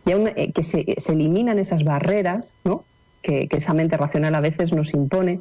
y 0.05 0.11
eh, 0.11 0.51
que 0.53 0.63
se, 0.63 0.85
se 0.97 1.11
eliminan 1.13 1.59
esas 1.59 1.83
barreras, 1.83 2.55
¿no? 2.65 2.83
Que, 3.25 3.47
esa 3.51 3.73
mente 3.73 3.97
racional 3.97 4.35
a 4.35 4.39
veces 4.39 4.71
nos 4.73 4.93
impone 4.93 5.39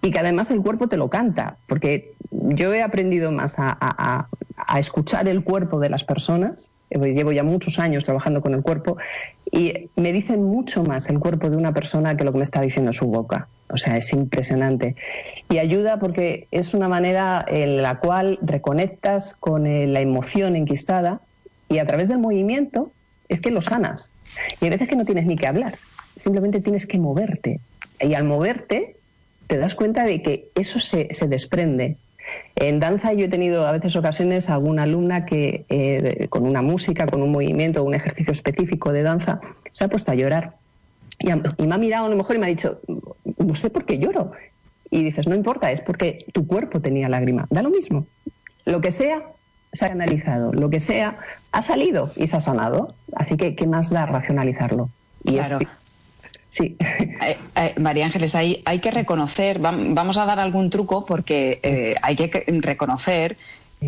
y 0.00 0.10
que 0.10 0.18
además 0.18 0.50
el 0.50 0.62
cuerpo 0.62 0.88
te 0.88 0.96
lo 0.96 1.08
canta, 1.08 1.56
porque 1.68 2.12
yo 2.30 2.72
he 2.72 2.82
aprendido 2.82 3.30
más 3.30 3.54
a, 3.58 4.28
escuchar 4.76 5.28
el 5.28 5.44
cuerpo 5.44 5.80
de 5.80 5.90
las 5.90 6.02
personas, 6.02 6.70
llevo 6.90 7.32
ya 7.32 7.42
muchos 7.42 7.78
años 7.78 8.04
trabajando 8.04 8.40
con 8.40 8.54
el 8.54 8.62
cuerpo, 8.62 8.96
y 9.50 9.90
me 9.96 10.12
dicen 10.12 10.42
mucho 10.42 10.82
más 10.82 11.08
el 11.10 11.18
cuerpo 11.18 11.50
de 11.50 11.56
una 11.56 11.72
persona 11.72 12.16
que 12.16 12.24
lo 12.24 12.32
que 12.32 12.38
me 12.38 12.44
está 12.44 12.60
diciendo 12.60 12.92
su 12.92 13.06
boca. 13.06 13.48
O 13.68 13.76
sea, 13.76 13.96
es 13.96 14.12
impresionante. 14.12 14.96
Y 15.50 15.58
ayuda 15.58 15.98
porque 15.98 16.46
es 16.50 16.74
una 16.74 16.88
manera 16.88 17.44
en 17.46 17.82
la 17.82 17.98
cual 17.98 18.38
reconectas 18.40 19.36
con 19.36 19.64
la 19.92 20.00
emoción 20.00 20.56
enquistada 20.56 21.20
y 21.68 21.78
a 21.78 21.86
través 21.86 22.08
del 22.08 22.18
movimiento 22.18 22.92
es 23.28 23.40
que 23.40 23.50
lo 23.50 23.60
sanas. 23.60 24.12
Y 24.60 24.64
hay 24.64 24.70
veces 24.70 24.88
que 24.88 24.96
no 24.96 25.04
tienes 25.04 25.26
ni 25.26 25.36
que 25.36 25.46
hablar 25.46 25.74
simplemente 26.16 26.60
tienes 26.60 26.86
que 26.86 26.98
moverte. 26.98 27.60
Y 28.00 28.14
al 28.14 28.24
moverte 28.24 28.96
te 29.46 29.58
das 29.58 29.74
cuenta 29.74 30.04
de 30.04 30.22
que 30.22 30.48
eso 30.54 30.80
se, 30.80 31.08
desprende. 31.28 31.96
En 32.56 32.80
danza 32.80 33.12
yo 33.12 33.26
he 33.26 33.28
tenido 33.28 33.66
a 33.66 33.72
veces 33.72 33.94
ocasiones 33.96 34.48
alguna 34.48 34.84
alumna 34.84 35.26
que 35.26 35.64
eh, 35.68 36.26
con 36.28 36.46
una 36.46 36.62
música, 36.62 37.06
con 37.06 37.22
un 37.22 37.30
movimiento, 37.30 37.82
un 37.82 37.94
ejercicio 37.94 38.32
específico 38.32 38.92
de 38.92 39.02
danza, 39.02 39.40
se 39.70 39.84
ha 39.84 39.88
puesto 39.88 40.12
a 40.12 40.14
llorar. 40.14 40.54
Y, 41.18 41.26
me 41.66 41.74
ha 41.74 41.78
mirado 41.78 42.06
a 42.06 42.08
lo 42.08 42.16
mejor 42.16 42.36
y 42.36 42.38
me 42.38 42.46
ha 42.46 42.48
dicho, 42.48 42.80
no 43.38 43.54
sé 43.54 43.70
por 43.70 43.84
qué 43.84 43.98
lloro. 43.98 44.32
Y 44.90 45.02
dices, 45.04 45.26
no 45.26 45.34
importa, 45.34 45.70
es 45.70 45.80
porque 45.80 46.18
tu 46.32 46.46
cuerpo 46.46 46.80
tenía 46.80 47.08
lágrima. 47.08 47.46
Da 47.50 47.62
lo 47.62 47.70
mismo. 47.70 48.06
Lo 48.64 48.80
que 48.80 48.90
sea, 48.90 49.22
se 49.72 49.86
ha 49.86 49.92
analizado. 49.92 50.52
Lo 50.52 50.68
que 50.70 50.80
sea, 50.80 51.16
ha 51.50 51.62
salido 51.62 52.12
y 52.16 52.26
se 52.26 52.36
ha 52.36 52.40
sanado. 52.40 52.88
Así 53.14 53.36
que, 53.36 53.54
¿qué 53.54 53.66
más 53.66 53.90
da 53.90 54.06
racionalizarlo? 54.06 54.90
Y. 55.24 55.38
Sí. 56.52 56.76
Eh, 56.78 57.38
eh, 57.56 57.74
María 57.80 58.04
Ángeles, 58.04 58.34
hay, 58.34 58.62
hay 58.66 58.80
que 58.80 58.90
reconocer, 58.90 59.58
vamos 59.58 60.18
a 60.18 60.26
dar 60.26 60.38
algún 60.38 60.68
truco 60.68 61.06
porque 61.06 61.60
eh, 61.62 61.94
hay 62.02 62.14
que 62.14 62.44
reconocer 62.60 63.38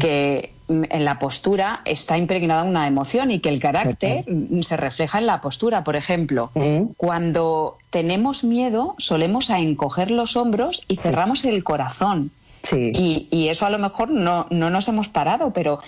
que 0.00 0.50
en 0.66 1.04
la 1.04 1.18
postura 1.18 1.82
está 1.84 2.16
impregnada 2.16 2.62
una 2.62 2.86
emoción 2.86 3.30
y 3.30 3.40
que 3.40 3.50
el 3.50 3.60
carácter 3.60 4.24
se 4.62 4.78
refleja 4.78 5.18
en 5.18 5.26
la 5.26 5.42
postura. 5.42 5.84
Por 5.84 5.94
ejemplo, 5.94 6.50
cuando 6.96 7.76
tenemos 7.90 8.44
miedo 8.44 8.94
solemos 8.96 9.50
a 9.50 9.58
encoger 9.58 10.10
los 10.10 10.36
hombros 10.36 10.80
y 10.88 10.96
cerramos 10.96 11.44
el 11.44 11.62
corazón. 11.64 12.30
Y, 12.72 13.48
eso 13.50 13.66
a 13.66 13.70
lo 13.70 13.78
mejor 13.78 14.08
no, 14.10 14.46
no 14.48 14.70
nos 14.70 14.88
hemos 14.88 15.08
parado, 15.08 15.52
pero 15.52 15.80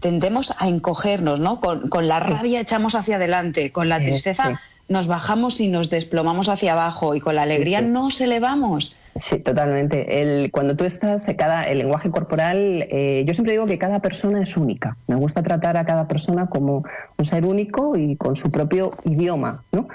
tendemos 0.00 0.54
a 0.58 0.66
encogernos, 0.66 1.40
¿no? 1.40 1.60
Con, 1.60 1.88
con 1.88 2.08
la 2.08 2.20
rabia 2.20 2.60
echamos 2.60 2.94
hacia 2.94 3.16
adelante, 3.16 3.70
con 3.70 3.90
la 3.90 3.98
tristeza 3.98 4.58
nos 4.88 5.06
bajamos 5.06 5.60
y 5.60 5.68
nos 5.68 5.90
desplomamos 5.90 6.48
hacia 6.48 6.72
abajo 6.72 7.14
y 7.14 7.20
con 7.20 7.34
la 7.34 7.42
alegría 7.42 7.80
nos 7.80 8.20
elevamos. 8.20 8.96
Sí, 9.20 9.38
totalmente. 9.38 10.20
El, 10.20 10.50
cuando 10.50 10.76
tú 10.76 10.84
estás, 10.84 11.26
cada, 11.38 11.64
el 11.64 11.78
lenguaje 11.78 12.10
corporal, 12.10 12.86
eh, 12.90 13.24
yo 13.26 13.34
siempre 13.34 13.52
digo 13.52 13.66
que 13.66 13.78
cada 13.78 14.00
persona 14.00 14.42
es 14.42 14.56
única. 14.56 14.96
Me 15.06 15.14
gusta 15.14 15.42
tratar 15.42 15.76
a 15.76 15.84
cada 15.84 16.06
persona 16.06 16.48
como 16.48 16.84
un 17.16 17.24
ser 17.24 17.46
único 17.46 17.96
y 17.96 18.16
con 18.16 18.36
su 18.36 18.50
propio 18.50 18.92
idioma, 19.04 19.62
¿no? 19.72 19.88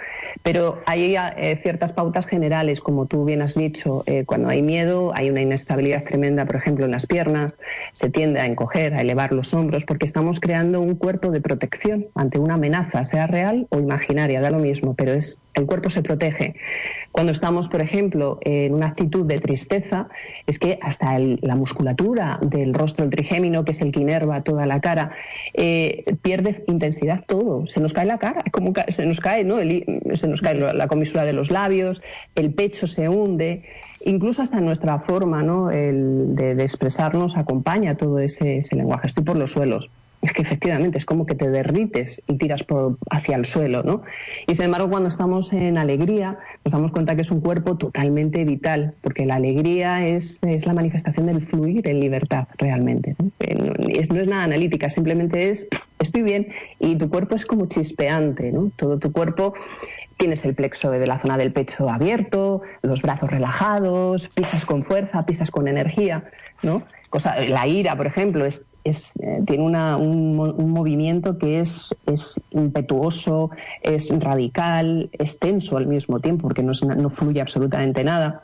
Pero 0.44 0.80
hay 0.88 1.16
eh, 1.16 1.60
ciertas 1.62 1.92
pautas 1.92 2.26
generales, 2.26 2.82
como 2.82 3.06
tú 3.06 3.26
bien 3.26 3.44
has 3.44 3.54
dicho, 3.54 4.04
eh, 4.08 4.24
cuando 4.26 4.50
hay 4.50 4.64
miedo, 4.64 5.12
hay 5.16 5.30
una 5.30 5.42
inestabilidad 5.42 6.04
tremenda, 6.04 6.46
por 6.46 6.56
ejemplo, 6.56 6.86
en 6.86 6.92
las 6.92 7.06
piernas, 7.06 7.56
se 7.92 8.10
tiende 8.10 8.40
a 8.40 8.48
encoger, 8.48 8.96
a 8.96 9.02
elevar 9.02 9.34
los 9.34 9.54
hombros, 9.54 9.86
porque 9.86 10.06
estamos 10.06 10.40
creando 10.40 10.82
un 10.82 10.96
cuerpo 10.96 11.30
de 11.30 11.42
protección 11.42 12.08
ante 12.16 12.40
una 12.40 12.56
amenaza, 12.56 13.04
sea 13.04 13.28
real 13.28 13.68
o 13.70 13.78
imaginaria, 13.78 14.42
da 14.42 14.50
lo 14.50 14.60
mismo, 14.60 14.96
pero 14.96 15.12
es 15.12 15.40
el 15.54 15.66
cuerpo 15.66 15.90
se 15.90 16.02
protege. 16.02 16.56
Cuando 17.12 17.34
estamos, 17.34 17.68
por 17.68 17.82
ejemplo, 17.82 18.40
en 18.42 18.74
una 18.74 18.88
actitud 18.88 19.26
de 19.26 19.40
tristeza, 19.40 20.08
es 20.48 20.60
que 20.60 20.80
hasta 20.82 21.20
la 21.20 21.56
musculatura 21.56 22.40
del 22.42 22.74
rostro, 22.74 23.04
el 23.04 23.12
trigémino, 23.12 23.66
que 23.66 23.72
es 23.72 23.82
el 23.82 23.92
que 23.92 24.00
inerva 24.00 24.44
toda 24.44 24.66
la 24.66 24.80
cara, 24.80 25.12
eh, 25.54 26.06
pierde 26.22 26.64
intensidad 26.68 27.24
todo. 27.28 27.68
Se 27.68 27.82
nos 27.82 27.94
cae 27.94 28.06
la 28.06 28.18
cara, 28.18 28.44
como 28.52 28.74
se 28.88 29.06
nos 29.06 29.20
cae, 29.20 29.44
¿no? 29.44 29.58
se 30.14 30.28
nos 30.28 30.42
cae 30.42 30.56
la 30.56 30.88
comisura 30.88 31.26
de 31.26 31.34
los 31.34 31.52
labios, 31.52 32.02
el 32.36 32.54
pecho 32.54 32.88
se 32.88 33.10
hunde 33.10 33.64
incluso 34.04 34.42
hasta 34.42 34.60
nuestra 34.62 35.00
forma 35.00 35.44
¿no? 35.44 35.70
el 35.70 36.36
de, 36.36 36.52
expresarnos 36.64 37.38
acompaña 37.38 37.98
todo 37.98 38.20
ese, 38.20 38.58
ese, 38.58 38.76
lenguaje. 38.76 39.08
Estoy 39.08 39.24
por 39.24 39.38
los 39.38 39.52
suelos 39.52 39.90
es 40.22 40.34
que 40.34 40.42
efectivamente 40.44 40.98
es 40.98 41.06
como 41.06 41.26
que 41.26 41.36
te 41.36 41.50
derrites 41.50 42.22
y 42.28 42.38
tiras 42.38 42.64
hacia 43.10 43.36
el 43.36 43.46
suelo, 43.46 43.82
¿no? 43.84 44.04
Y 44.48 44.56
sin 44.56 44.66
embargo, 44.66 44.90
cuando 44.90 45.10
estamos 45.10 45.52
en 45.52 45.78
alegría, 45.78 46.38
nos 46.64 46.72
damos 46.72 46.92
cuenta 46.92 47.16
que 47.16 47.24
es 47.24 47.32
un 47.32 47.42
cuerpo 47.42 47.78
totalmente 47.78 48.44
vital, 48.44 48.94
porque 49.02 49.26
la 49.26 49.36
alegría 49.36 50.06
es, 50.06 50.40
es 50.44 50.68
la 50.68 50.74
manifestación 50.74 51.26
del 51.26 51.42
fluir 51.42 51.88
en 51.88 52.00
libertad, 52.00 52.48
realmente. 52.58 53.16
¿no? 53.18 53.32
Es, 53.40 54.12
no 54.12 54.22
es 54.22 54.28
nada 54.28 54.44
analítica, 54.44 54.90
simplemente 54.90 55.50
es, 55.50 55.68
estoy 56.00 56.22
bien, 56.22 56.48
y 56.80 56.96
tu 56.96 57.10
cuerpo 57.10 57.36
es 57.36 57.46
como 57.46 57.66
chispeante, 57.68 58.52
¿no? 58.52 58.72
Todo 58.76 59.00
tu 59.00 59.12
cuerpo 59.12 59.56
tienes 60.18 60.46
el 60.46 60.54
plexo 60.54 60.92
de 60.92 61.08
la 61.08 61.18
zona 61.18 61.36
del 61.36 61.52
pecho 61.52 61.90
abierto, 61.90 62.62
los 62.84 63.02
brazos 63.02 63.32
relajados, 63.32 64.28
pisas 64.28 64.66
con 64.66 64.84
fuerza, 64.84 65.26
pisas 65.26 65.50
con 65.50 65.68
energía, 65.68 66.26
¿no? 66.62 66.84
Cosa, 67.10 67.42
la 67.42 67.66
ira, 67.66 67.98
por 67.98 68.06
ejemplo, 68.06 68.46
es 68.46 68.68
eh, 68.84 69.44
tiene 69.46 69.64
un, 69.64 70.36
movimiento 70.72 71.38
que 71.38 71.60
es, 71.60 71.96
impetuoso, 72.52 73.52
es 73.84 74.18
radical, 74.20 75.10
es 75.14 75.40
tenso 75.40 75.78
al 75.78 75.88
mismo 75.88 76.20
tiempo, 76.20 76.44
porque 76.44 76.64
no, 76.64 77.10
fluye 77.10 77.42
absolutamente 77.42 78.04
nada. 78.04 78.44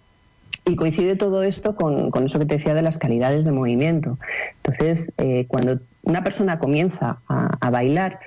Y 0.65 0.75
coincide 0.75 1.15
todo 1.15 1.43
esto 1.43 1.75
con, 1.75 2.11
eso 2.25 2.39
que 2.39 2.45
te 2.45 2.55
decía 2.55 2.73
de 2.73 2.81
las 2.81 2.97
calidades 2.97 3.45
de 3.45 3.51
movimiento. 3.51 4.17
Entonces, 4.57 5.11
eh, 5.17 5.45
cuando 5.47 5.79
una 6.03 6.23
persona 6.23 6.59
comienza 6.59 7.17
a, 7.27 7.69
bailar, 7.69 8.19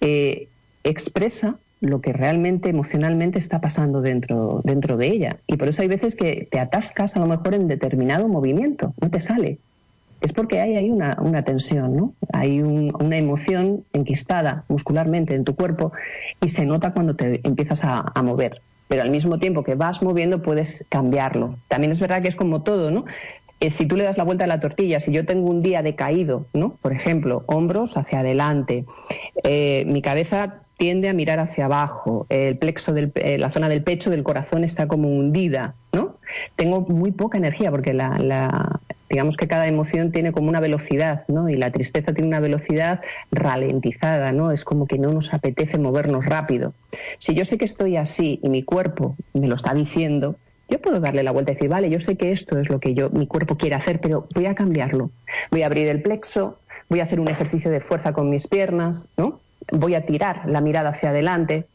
eh, 0.00 0.48
expresa 0.84 1.56
lo 1.80 2.00
que 2.00 2.12
realmente 2.12 2.68
emocionalmente 2.68 3.38
está 3.38 3.60
pasando 3.60 4.00
dentro 4.02 4.62
de 4.62 5.06
ella. 5.06 5.36
Y 5.46 5.56
por 5.56 5.68
eso 5.68 5.82
hay 5.82 5.88
veces 5.88 6.14
que 6.14 6.48
te 6.50 6.60
atascas 6.60 7.16
a 7.16 7.20
lo 7.20 7.26
mejor 7.26 7.54
en 7.54 7.68
determinado 7.68 8.28
movimiento, 8.28 8.94
no 9.00 9.10
te 9.10 9.20
sale 9.20 9.58
es 10.20 10.32
porque 10.32 10.60
hay 10.60 10.76
ahí 10.76 10.90
una, 10.90 11.42
tensión, 11.44 11.96
¿no? 11.96 12.14
Hay 12.32 12.60
una 12.60 13.16
emoción 13.16 13.84
enquistada 13.92 14.64
muscularmente 14.68 15.34
en 15.34 15.44
tu 15.44 15.54
cuerpo 15.54 15.92
y 16.40 16.48
se 16.48 16.66
nota 16.66 16.92
cuando 16.92 17.16
te 17.16 17.40
empiezas 17.46 17.84
a, 17.84 18.12
mover. 18.22 18.60
Pero 18.88 19.02
al 19.02 19.10
mismo 19.10 19.38
tiempo 19.38 19.62
que 19.62 19.76
vas 19.76 20.02
moviendo 20.02 20.42
puedes 20.42 20.84
cambiarlo. 20.88 21.56
También 21.68 21.92
es 21.92 22.00
verdad 22.00 22.22
que 22.22 22.28
es 22.28 22.36
como 22.36 22.62
todo, 22.62 22.90
¿no? 22.90 23.04
Eh, 23.60 23.70
si 23.70 23.86
tú 23.86 23.96
le 23.96 24.04
das 24.04 24.18
la 24.18 24.24
vuelta 24.24 24.44
a 24.44 24.48
la 24.48 24.58
tortilla, 24.58 25.00
si 25.00 25.12
yo 25.12 25.24
tengo 25.26 25.48
un 25.50 25.62
día 25.62 25.82
decaído, 25.82 26.46
¿no? 26.54 26.76
Por 26.82 26.92
ejemplo, 26.92 27.44
hombros 27.46 27.96
hacia 27.96 28.20
adelante, 28.20 28.86
eh, 29.44 29.84
mi 29.86 30.02
cabeza 30.02 30.62
tiende 30.80 31.10
a 31.10 31.12
mirar 31.12 31.40
hacia 31.40 31.66
abajo, 31.66 32.24
el 32.30 32.56
plexo 32.56 32.94
de 32.94 33.12
eh, 33.16 33.36
la 33.36 33.50
zona 33.50 33.68
del 33.68 33.82
pecho 33.82 34.08
del 34.08 34.22
corazón 34.22 34.64
está 34.64 34.88
como 34.88 35.10
hundida, 35.10 35.74
¿no? 35.92 36.16
Tengo 36.56 36.80
muy 36.80 37.10
poca 37.12 37.36
energía 37.36 37.70
porque 37.70 37.92
la, 37.92 38.80
digamos 39.10 39.36
que 39.36 39.48
cada 39.48 39.66
emoción 39.66 40.12
tiene 40.12 40.30
como 40.30 40.48
una 40.48 40.60
velocidad, 40.60 41.24
¿no? 41.26 41.48
Y 41.48 41.56
la 41.56 41.72
tristeza 41.72 42.14
tiene 42.14 42.28
una 42.28 42.38
velocidad 42.38 43.00
ralentizada, 43.32 44.30
¿no? 44.30 44.52
Es 44.52 44.64
como 44.64 44.86
que 44.86 44.98
no 44.98 45.12
nos 45.12 45.34
apetece 45.34 45.78
movernos 45.78 46.24
rápido. 46.24 46.72
Si 47.18 47.34
yo 47.34 47.44
sé 47.44 47.58
que 47.58 47.64
estoy 47.64 47.96
así 47.96 48.38
y 48.42 48.48
mi 48.48 48.62
cuerpo 48.62 49.16
me 49.34 49.48
lo 49.48 49.56
está 49.56 49.74
diciendo, 49.74 50.36
yo 50.68 50.80
puedo 50.80 51.00
darle 51.00 51.24
la 51.24 51.32
vuelta 51.32 51.50
y 51.50 51.54
decir, 51.56 51.68
vale, 51.68 51.90
yo 51.90 52.00
sé 52.00 52.16
que 52.16 52.30
esto 52.30 52.60
es 52.60 52.70
lo 52.70 52.78
que 52.78 52.94
yo, 52.94 53.10
mi 53.10 53.26
cuerpo 53.26 53.56
quiere 53.56 53.74
hacer, 53.74 54.00
pero 54.00 54.28
voy 54.32 54.46
a 54.46 54.54
cambiarlo. 54.54 55.10
Voy 55.50 55.62
a 55.62 55.66
abrir 55.66 55.88
el 55.88 56.00
plexo, 56.00 56.60
voy 56.88 57.00
a 57.00 57.04
hacer 57.04 57.18
un 57.18 57.28
ejercicio 57.28 57.70
de 57.72 57.80
fuerza 57.80 58.12
con 58.12 58.30
mis 58.30 58.46
piernas, 58.46 59.08
¿no? 59.16 59.40
Voy 59.72 59.96
a 59.96 60.06
tirar 60.06 60.48
la 60.48 60.60
mirada 60.60 60.90
hacia 60.90 61.10
adelante. 61.10 61.66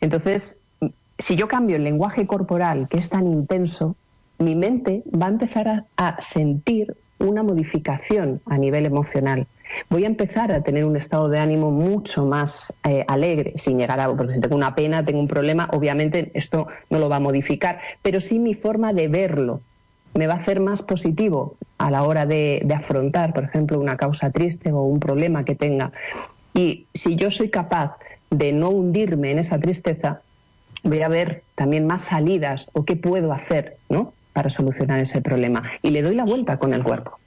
Entonces, 0.00 0.60
si 1.18 1.36
yo 1.36 1.46
cambio 1.46 1.76
el 1.76 1.84
lenguaje 1.84 2.26
corporal, 2.26 2.88
que 2.88 2.98
es 2.98 3.08
tan 3.10 3.28
intenso, 3.28 3.94
mi 4.38 4.54
mente 4.54 5.02
va 5.10 5.26
a 5.26 5.30
empezar 5.30 5.84
a 5.96 6.20
sentir 6.20 6.96
una 7.18 7.42
modificación 7.42 8.40
a 8.46 8.58
nivel 8.58 8.86
emocional 8.86 9.46
voy 9.88 10.04
a 10.04 10.06
empezar 10.06 10.52
a 10.52 10.62
tener 10.62 10.84
un 10.84 10.96
estado 10.96 11.28
de 11.28 11.38
ánimo 11.38 11.70
mucho 11.70 12.24
más 12.24 12.72
eh, 12.88 13.04
alegre, 13.08 13.54
sin 13.56 13.78
llegar 13.78 14.00
a, 14.00 14.14
porque 14.14 14.34
si 14.34 14.40
tengo 14.40 14.56
una 14.56 14.74
pena, 14.74 15.04
tengo 15.04 15.20
un 15.20 15.28
problema, 15.28 15.68
obviamente 15.72 16.30
esto 16.34 16.68
no 16.90 16.98
lo 16.98 17.08
va 17.08 17.16
a 17.16 17.20
modificar, 17.20 17.80
pero 18.02 18.20
sí 18.20 18.38
mi 18.38 18.54
forma 18.54 18.92
de 18.92 19.08
verlo 19.08 19.60
me 20.14 20.26
va 20.26 20.34
a 20.34 20.38
hacer 20.38 20.60
más 20.60 20.82
positivo 20.82 21.56
a 21.78 21.90
la 21.90 22.04
hora 22.04 22.24
de, 22.24 22.64
afrontar, 22.74 23.34
por 23.34 23.44
ejemplo, 23.44 23.80
una 23.80 23.96
causa 23.96 24.30
triste 24.30 24.70
o 24.70 24.82
un 24.82 25.00
problema 25.00 25.44
que 25.44 25.56
tenga. 25.56 25.90
Y 26.54 26.86
si 26.94 27.16
yo 27.16 27.32
soy 27.32 27.48
capaz 27.48 27.96
de 28.30 28.52
no 28.52 28.70
hundirme 28.70 29.32
en 29.32 29.40
esa 29.40 29.58
tristeza, 29.58 30.20
voy 30.84 31.02
a 31.02 31.08
ver 31.08 31.42
también 31.56 31.86
más 31.86 32.02
salidas 32.02 32.68
o 32.74 32.84
qué 32.84 32.94
puedo 32.94 33.32
hacer 33.32 33.76
¿no? 33.88 34.12
Para 34.34 34.50
solucionar 34.50 35.00
ese 35.00 35.22
problema. 35.22 35.62
Y 35.80 35.90
le 35.90 36.02
doy 36.02 36.14
la 36.14 36.24
vuelta 36.24 36.58
con 36.58 36.74
el 36.74 36.82
cuerpo. 36.82 37.18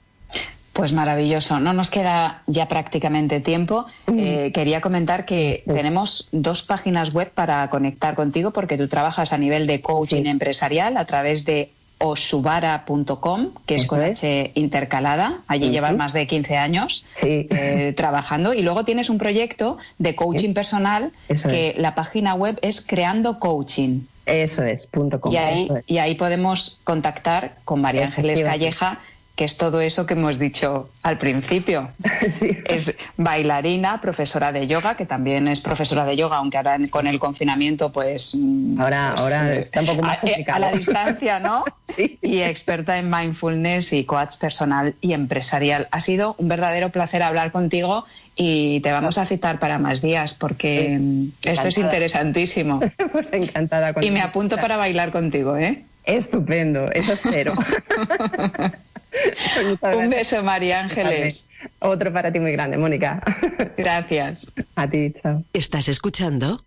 Pues 0.78 0.92
maravilloso. 0.92 1.58
No 1.58 1.72
nos 1.72 1.90
queda 1.90 2.42
ya 2.46 2.68
prácticamente 2.68 3.40
tiempo. 3.40 3.86
Eh, 4.16 4.52
quería 4.54 4.80
comentar 4.80 5.24
que 5.24 5.64
tenemos 5.66 6.28
dos 6.30 6.62
páginas 6.62 7.12
web 7.12 7.32
para 7.32 7.68
conectar 7.68 8.14
contigo 8.14 8.52
porque 8.52 8.78
tú 8.78 8.86
trabajas 8.86 9.32
a 9.32 9.38
nivel 9.38 9.66
de 9.66 9.80
coaching 9.80 10.26
empresarial 10.26 10.96
a 10.96 11.04
través 11.04 11.44
de 11.44 11.72
osubara.com, 11.98 13.54
que 13.66 13.74
es 13.74 13.86
con 13.86 14.02
H 14.02 14.52
intercalada. 14.54 15.40
Allí 15.48 15.70
llevas 15.70 15.96
más 15.96 16.12
de 16.12 16.28
15 16.28 16.56
años 16.56 17.04
eh, 17.22 17.92
trabajando. 17.96 18.54
Y 18.54 18.62
luego 18.62 18.84
tienes 18.84 19.10
un 19.10 19.18
proyecto 19.18 19.78
de 19.98 20.14
coaching 20.14 20.54
personal 20.54 21.10
que 21.26 21.74
la 21.76 21.96
página 21.96 22.34
web 22.34 22.56
es 22.62 22.86
Creando 22.86 23.40
Coaching. 23.40 24.02
Eso 24.28 24.62
es, 24.62 24.86
punto 24.86 25.20
com. 25.20 25.32
Y 25.32 25.36
ahí, 25.36 25.68
y 25.86 25.98
ahí 25.98 26.14
podemos 26.14 26.80
contactar 26.84 27.56
con 27.64 27.80
María 27.80 28.06
Ángeles 28.06 28.42
Calleja 28.42 29.00
que 29.38 29.44
es 29.44 29.56
todo 29.56 29.80
eso 29.80 30.04
que 30.04 30.14
hemos 30.14 30.36
dicho 30.36 30.90
al 31.04 31.16
principio. 31.16 31.90
Es 32.66 32.96
bailarina, 33.16 34.00
profesora 34.00 34.50
de 34.50 34.66
yoga, 34.66 34.96
que 34.96 35.06
también 35.06 35.46
es 35.46 35.60
profesora 35.60 36.04
de 36.04 36.16
yoga, 36.16 36.38
aunque 36.38 36.56
ahora 36.56 36.76
con 36.90 37.06
el 37.06 37.20
confinamiento, 37.20 37.92
pues. 37.92 38.34
Mm, 38.34 38.80
ahora, 38.80 39.12
pues, 39.14 39.22
ahora 39.22 39.54
eh, 39.54 39.60
está 39.60 39.80
un 39.80 39.86
poco 39.86 40.02
más 40.02 40.18
complicado. 40.18 40.56
A, 40.56 40.58
la 40.58 40.76
distancia, 40.76 41.38
¿no? 41.38 41.64
sí. 41.96 42.18
Y 42.20 42.40
experta 42.40 42.98
en 42.98 43.08
mindfulness 43.08 43.92
y 43.92 44.04
coach 44.04 44.36
personal 44.38 44.96
y 45.00 45.12
empresarial. 45.12 45.86
Ha 45.92 46.00
sido 46.00 46.34
un 46.38 46.48
verdadero 46.48 46.90
placer 46.90 47.22
hablar 47.22 47.52
contigo 47.52 48.06
y 48.40 48.78
te 48.80 48.92
vamos 48.92 49.18
a 49.18 49.26
citar 49.26 49.58
para 49.58 49.80
más 49.80 50.00
días 50.00 50.32
porque 50.32 51.00
esto 51.42 51.68
es 51.68 51.76
interesantísimo. 51.76 52.80
pues 53.12 53.32
encantada. 53.32 53.92
y 54.00 54.12
me 54.12 54.20
apunto 54.20 54.56
para 54.56 54.76
bailar 54.76 55.10
contigo, 55.10 55.56
¿eh? 55.56 55.82
Estupendo, 56.04 56.90
eso 56.92 57.14
espero. 57.14 57.52
Un 59.82 60.10
beso, 60.10 60.42
María 60.44 60.80
Ángeles. 60.80 61.48
Otro 61.80 62.12
para 62.12 62.32
ti 62.32 62.38
muy 62.38 62.52
grande, 62.52 62.78
Mónica. 62.78 63.20
Gracias. 63.76 64.54
A 64.76 64.88
ti, 64.88 65.12
chao. 65.20 65.42
Estás 65.52 65.88
escuchando 65.88 66.64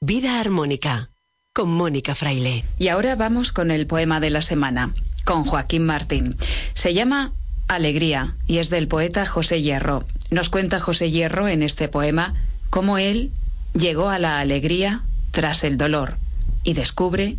Vida 0.00 0.40
Armónica 0.40 1.10
con 1.52 1.70
Mónica 1.70 2.14
Fraile. 2.14 2.64
Y 2.78 2.86
ahora 2.88 3.16
vamos 3.16 3.52
con 3.52 3.72
el 3.72 3.88
poema 3.88 4.20
de 4.20 4.30
la 4.30 4.42
semana, 4.42 4.94
con 5.24 5.42
Joaquín 5.44 5.84
Martín. 5.84 6.36
Se 6.74 6.94
llama 6.94 7.32
Alegría 7.68 8.34
y 8.46 8.58
es 8.58 8.70
del 8.70 8.88
poeta 8.88 9.26
José 9.26 9.62
Hierro. 9.62 10.04
Nos 10.30 10.48
cuenta 10.48 10.80
José 10.80 11.10
Hierro 11.10 11.48
en 11.48 11.62
este 11.62 11.88
poema 11.88 12.34
cómo 12.70 12.98
él 12.98 13.30
llegó 13.74 14.08
a 14.08 14.18
la 14.18 14.40
alegría 14.40 15.02
tras 15.30 15.64
el 15.64 15.76
dolor 15.78 16.16
y 16.64 16.72
descubre 16.72 17.36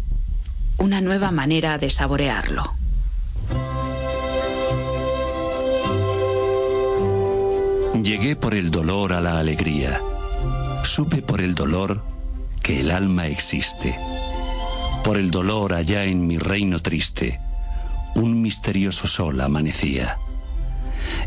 una 0.77 1.01
nueva 1.01 1.31
manera 1.31 1.77
de 1.77 1.89
saborearlo. 1.89 2.73
Llegué 8.01 8.35
por 8.35 8.55
el 8.55 8.71
dolor 8.71 9.13
a 9.13 9.21
la 9.21 9.39
alegría. 9.39 9.99
Supe 10.83 11.21
por 11.21 11.41
el 11.41 11.53
dolor 11.53 12.01
que 12.63 12.79
el 12.79 12.91
alma 12.91 13.27
existe. 13.27 13.95
Por 15.03 15.17
el 15.17 15.31
dolor 15.31 15.73
allá 15.73 16.05
en 16.05 16.25
mi 16.25 16.37
reino 16.37 16.79
triste, 16.79 17.39
un 18.15 18.41
misterioso 18.41 19.07
sol 19.07 19.41
amanecía. 19.41 20.17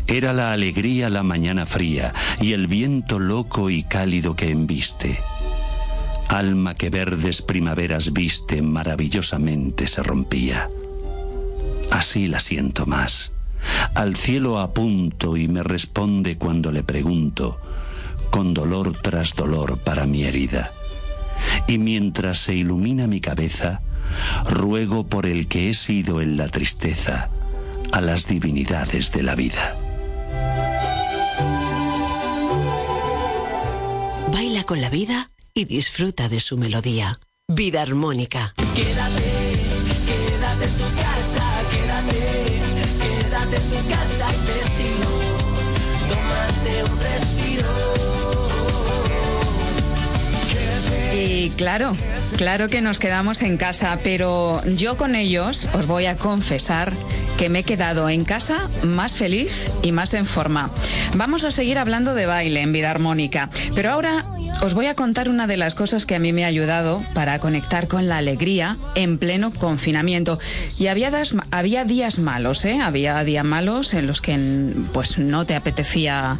Era 0.07 0.33
la 0.33 0.51
alegría 0.51 1.09
la 1.09 1.23
mañana 1.23 1.65
fría 1.65 2.13
y 2.39 2.53
el 2.53 2.67
viento 2.67 3.19
loco 3.19 3.69
y 3.69 3.83
cálido 3.83 4.35
que 4.35 4.49
embiste. 4.49 5.19
Alma 6.27 6.75
que 6.75 6.89
verdes 6.89 7.41
primaveras 7.41 8.13
viste 8.13 8.61
maravillosamente 8.61 9.87
se 9.87 10.03
rompía. 10.03 10.69
Así 11.91 12.27
la 12.27 12.39
siento 12.39 12.85
más 12.85 13.33
al 13.93 14.15
cielo 14.15 14.59
apunto 14.59 15.37
y 15.37 15.47
me 15.47 15.63
responde 15.63 16.37
cuando 16.37 16.71
le 16.71 16.83
pregunto, 16.83 17.59
con 18.29 18.53
dolor 18.53 18.93
tras 19.01 19.35
dolor 19.35 19.77
para 19.77 20.05
mi 20.05 20.23
herida. 20.23 20.71
Y 21.67 21.77
mientras 21.77 22.39
se 22.39 22.55
ilumina 22.55 23.07
mi 23.07 23.21
cabeza, 23.21 23.81
ruego 24.49 25.05
por 25.05 25.25
el 25.25 25.47
que 25.47 25.69
he 25.69 25.73
sido 25.73 26.21
en 26.21 26.37
la 26.37 26.47
tristeza 26.49 27.29
a 27.91 28.01
las 28.01 28.27
divinidades 28.27 29.11
de 29.11 29.23
la 29.23 29.35
vida. 29.35 29.75
Baila 34.31 34.63
con 34.63 34.81
la 34.81 34.89
vida 34.89 35.29
y 35.53 35.65
disfruta 35.65 36.27
de 36.27 36.39
su 36.39 36.57
melodía. 36.57 37.19
Vida 37.47 37.81
armónica. 37.81 38.53
Quédate, 38.75 39.23
quédate 40.07 40.65
en 40.65 40.77
tu 40.77 40.95
casa, 40.95 41.43
quédate 41.69 42.61
quédate 42.99 43.57
en 43.57 43.69
tu 43.69 43.89
casa 43.89 44.27
y 44.31 44.45
decilo, 44.47 45.09
tómate 46.09 46.91
un 46.91 46.99
respiro. 46.99 48.12
Y 51.13 51.51
claro, 51.51 51.95
claro 52.37 52.69
que 52.69 52.81
nos 52.81 52.99
quedamos 52.99 53.43
en 53.43 53.57
casa, 53.57 53.99
pero 54.03 54.61
yo 54.75 54.97
con 54.97 55.15
ellos 55.15 55.67
os 55.73 55.85
voy 55.85 56.07
a 56.07 56.17
confesar 56.17 56.91
que 57.37 57.49
me 57.49 57.59
he 57.59 57.63
quedado 57.63 58.09
en 58.09 58.25
casa 58.25 58.67
más 58.83 59.15
feliz 59.15 59.71
y 59.81 59.91
más 59.91 60.13
en 60.13 60.25
forma. 60.25 60.69
Vamos 61.15 61.43
a 61.43 61.51
seguir 61.51 61.77
hablando 61.77 62.13
de 62.13 62.25
baile 62.25 62.61
en 62.61 62.73
vida 62.73 62.91
armónica, 62.91 63.49
pero 63.75 63.91
ahora 63.91 64.25
os 64.61 64.73
voy 64.73 64.85
a 64.85 64.95
contar 64.95 65.29
una 65.29 65.47
de 65.47 65.57
las 65.57 65.75
cosas 65.75 66.05
que 66.05 66.15
a 66.15 66.19
mí 66.19 66.31
me 66.31 66.45
ha 66.45 66.47
ayudado 66.47 67.03
para 67.13 67.37
conectar 67.39 67.87
con 67.87 68.07
la 68.07 68.17
alegría 68.17 68.77
en 68.95 69.17
pleno 69.17 69.53
confinamiento. 69.53 70.39
Y 70.79 70.87
había, 70.87 71.11
días 71.85 72.19
malos, 72.19 72.63
¿eh? 72.65 72.79
Había 72.81 73.23
días 73.23 73.43
malos 73.43 73.93
en 73.93 74.07
los 74.07 74.21
que 74.21 74.39
pues 74.93 75.17
no 75.17 75.45
te 75.45 75.55
apetecía 75.55 76.39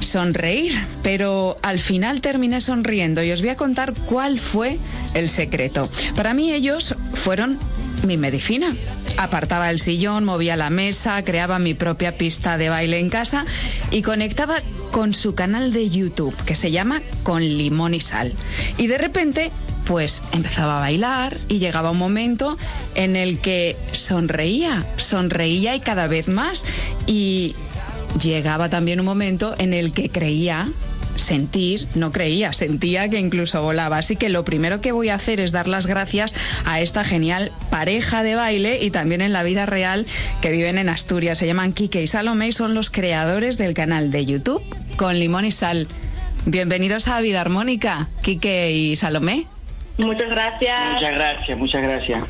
sonreír, 0.00 0.72
pero 1.02 1.56
al 1.62 1.78
final 1.78 2.20
terminé 2.20 2.60
sonriendo 2.60 3.22
y 3.22 3.30
os 3.30 3.40
voy 3.40 3.50
a 3.50 3.56
contar 3.56 3.94
cuál 3.94 4.40
fue 4.40 4.78
el 5.14 5.28
secreto. 5.28 5.88
Para 6.16 6.34
mí 6.34 6.52
ellos 6.52 6.96
fueron 7.14 7.58
mi 8.06 8.16
medicina. 8.16 8.74
Apartaba 9.16 9.70
el 9.70 9.80
sillón, 9.80 10.24
movía 10.24 10.56
la 10.56 10.70
mesa, 10.70 11.22
creaba 11.24 11.58
mi 11.58 11.74
propia 11.74 12.16
pista 12.16 12.58
de 12.58 12.68
baile 12.68 12.98
en 12.98 13.10
casa 13.10 13.44
y 13.90 14.02
conectaba 14.02 14.56
con 14.90 15.14
su 15.14 15.34
canal 15.34 15.72
de 15.72 15.88
YouTube 15.88 16.36
que 16.44 16.54
se 16.54 16.70
llama 16.70 17.00
Con 17.22 17.42
Limón 17.42 17.94
y 17.94 18.00
Sal. 18.00 18.32
Y 18.76 18.86
de 18.86 18.98
repente 18.98 19.50
pues 19.84 20.22
empezaba 20.32 20.76
a 20.76 20.80
bailar 20.80 21.36
y 21.48 21.58
llegaba 21.58 21.90
un 21.90 21.98
momento 21.98 22.56
en 22.94 23.16
el 23.16 23.40
que 23.40 23.76
sonreía, 23.92 24.86
sonreía 24.96 25.74
y 25.74 25.80
cada 25.80 26.06
vez 26.06 26.28
más. 26.28 26.64
Y 27.06 27.54
llegaba 28.22 28.68
también 28.68 29.00
un 29.00 29.06
momento 29.06 29.54
en 29.58 29.74
el 29.74 29.92
que 29.92 30.08
creía 30.08 30.68
sentir, 31.20 31.86
no 31.94 32.12
creía, 32.12 32.52
sentía 32.52 33.08
que 33.08 33.18
incluso 33.18 33.62
volaba. 33.62 33.98
Así 33.98 34.16
que 34.16 34.28
lo 34.28 34.44
primero 34.44 34.80
que 34.80 34.92
voy 34.92 35.08
a 35.08 35.14
hacer 35.14 35.40
es 35.40 35.52
dar 35.52 35.68
las 35.68 35.86
gracias 35.86 36.34
a 36.64 36.80
esta 36.80 37.04
genial 37.04 37.52
pareja 37.70 38.22
de 38.22 38.34
baile 38.34 38.78
y 38.82 38.90
también 38.90 39.20
en 39.20 39.32
la 39.32 39.42
vida 39.42 39.66
real 39.66 40.06
que 40.40 40.50
viven 40.50 40.78
en 40.78 40.88
Asturias. 40.88 41.38
Se 41.38 41.46
llaman 41.46 41.72
Kike 41.72 42.02
y 42.02 42.06
Salomé 42.06 42.48
y 42.48 42.52
son 42.52 42.74
los 42.74 42.90
creadores 42.90 43.58
del 43.58 43.74
canal 43.74 44.10
de 44.10 44.26
YouTube 44.26 44.62
con 44.96 45.18
limón 45.18 45.44
y 45.44 45.52
sal. 45.52 45.88
Bienvenidos 46.46 47.08
a 47.08 47.20
Vida 47.20 47.40
Armónica, 47.40 48.08
Kike 48.22 48.72
y 48.72 48.96
Salomé. 48.96 49.46
Muchas 50.00 50.30
gracias. 50.30 50.92
Muchas 50.92 51.14
gracias, 51.14 51.58
muchas 51.58 51.82
gracias. 51.82 52.24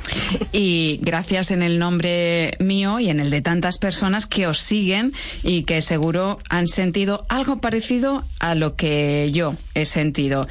Y 0.53 0.99
gracias 1.03 1.51
en 1.51 1.63
el 1.63 1.79
nombre 1.79 2.53
mío 2.59 3.01
y 3.01 3.09
en 3.09 3.21
el 3.21 3.31
de 3.31 3.43
tantas 3.43 3.79
personas 3.79 4.27
que 4.27 4.47
os 4.47 4.59
siguen 4.59 5.13
y 5.43 5.65
que 5.65 5.83
seguro 5.83 6.39
han 6.49 6.69
sentido 6.69 7.25
algo 7.29 7.61
parecido 7.61 8.25
a 8.39 8.55
lo 8.55 8.75
que 8.75 9.31
yo 9.33 9.55
he 9.75 9.87
sentido. 9.87 10.47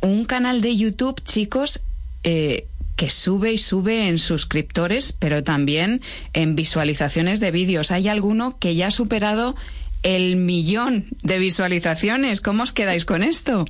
Un 0.00 0.24
canal 0.24 0.60
de 0.60 0.76
YouTube, 0.76 1.22
chicos, 1.22 1.82
eh, 2.24 2.66
que 2.96 3.08
sube 3.10 3.52
y 3.52 3.58
sube 3.58 4.08
en 4.08 4.18
suscriptores, 4.18 5.12
pero 5.12 5.42
también 5.42 6.02
en 6.34 6.54
visualizaciones 6.54 7.40
de 7.40 7.50
vídeos. 7.50 7.90
Hay 7.90 8.08
alguno 8.08 8.58
que 8.58 8.74
ya 8.74 8.88
ha 8.88 8.90
superado 8.90 9.56
el 10.02 10.36
millón 10.36 11.06
de 11.22 11.38
visualizaciones. 11.38 12.40
¿Cómo 12.40 12.62
os 12.62 12.72
quedáis 12.72 13.04
con 13.04 13.22
esto? 13.22 13.64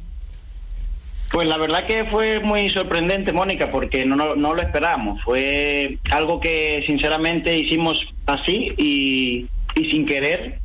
Pues 1.32 1.48
la 1.48 1.56
verdad 1.56 1.86
que 1.86 2.04
fue 2.04 2.40
muy 2.40 2.68
sorprendente, 2.68 3.32
Mónica, 3.32 3.70
porque 3.70 4.04
no, 4.04 4.16
no, 4.16 4.34
no 4.34 4.54
lo 4.54 4.62
esperábamos. 4.62 5.22
Fue 5.22 5.96
algo 6.10 6.40
que 6.40 6.84
sinceramente 6.86 7.56
hicimos 7.56 8.12
así 8.26 8.74
y, 8.76 9.46
y 9.74 9.90
sin 9.90 10.04
querer 10.04 10.58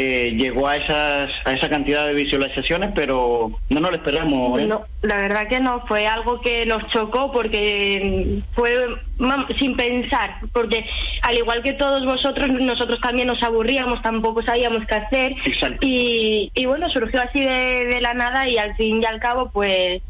eh, 0.00 0.30
llegó 0.38 0.68
a 0.68 0.76
esas 0.76 1.32
a 1.44 1.52
esa 1.52 1.68
cantidad 1.68 2.06
de 2.06 2.14
visualizaciones, 2.14 2.92
pero 2.94 3.50
no 3.68 3.80
nos 3.80 3.90
lo 3.90 3.96
esperamos. 3.96 4.60
¿eh? 4.60 4.66
No, 4.66 4.84
la 5.02 5.16
verdad 5.16 5.48
que 5.48 5.58
no, 5.58 5.84
fue 5.88 6.06
algo 6.06 6.40
que 6.40 6.64
nos 6.66 6.86
chocó 6.88 7.32
porque 7.32 8.38
fue 8.52 8.86
mam- 9.18 9.52
sin 9.58 9.74
pensar, 9.76 10.36
porque 10.52 10.86
al 11.22 11.36
igual 11.36 11.62
que 11.64 11.72
todos 11.72 12.04
vosotros, 12.04 12.48
nosotros 12.48 13.00
también 13.00 13.26
nos 13.26 13.42
aburríamos, 13.42 14.00
tampoco 14.00 14.40
sabíamos 14.42 14.86
qué 14.86 14.94
hacer. 14.94 15.32
Exacto. 15.44 15.78
Y, 15.84 16.52
y 16.54 16.66
bueno, 16.66 16.88
surgió 16.90 17.20
así 17.20 17.40
de, 17.40 17.86
de 17.86 18.00
la 18.00 18.14
nada 18.14 18.48
y 18.48 18.56
al 18.56 18.76
fin 18.76 19.02
y 19.02 19.04
al 19.04 19.18
cabo, 19.18 19.50
pues 19.52 20.00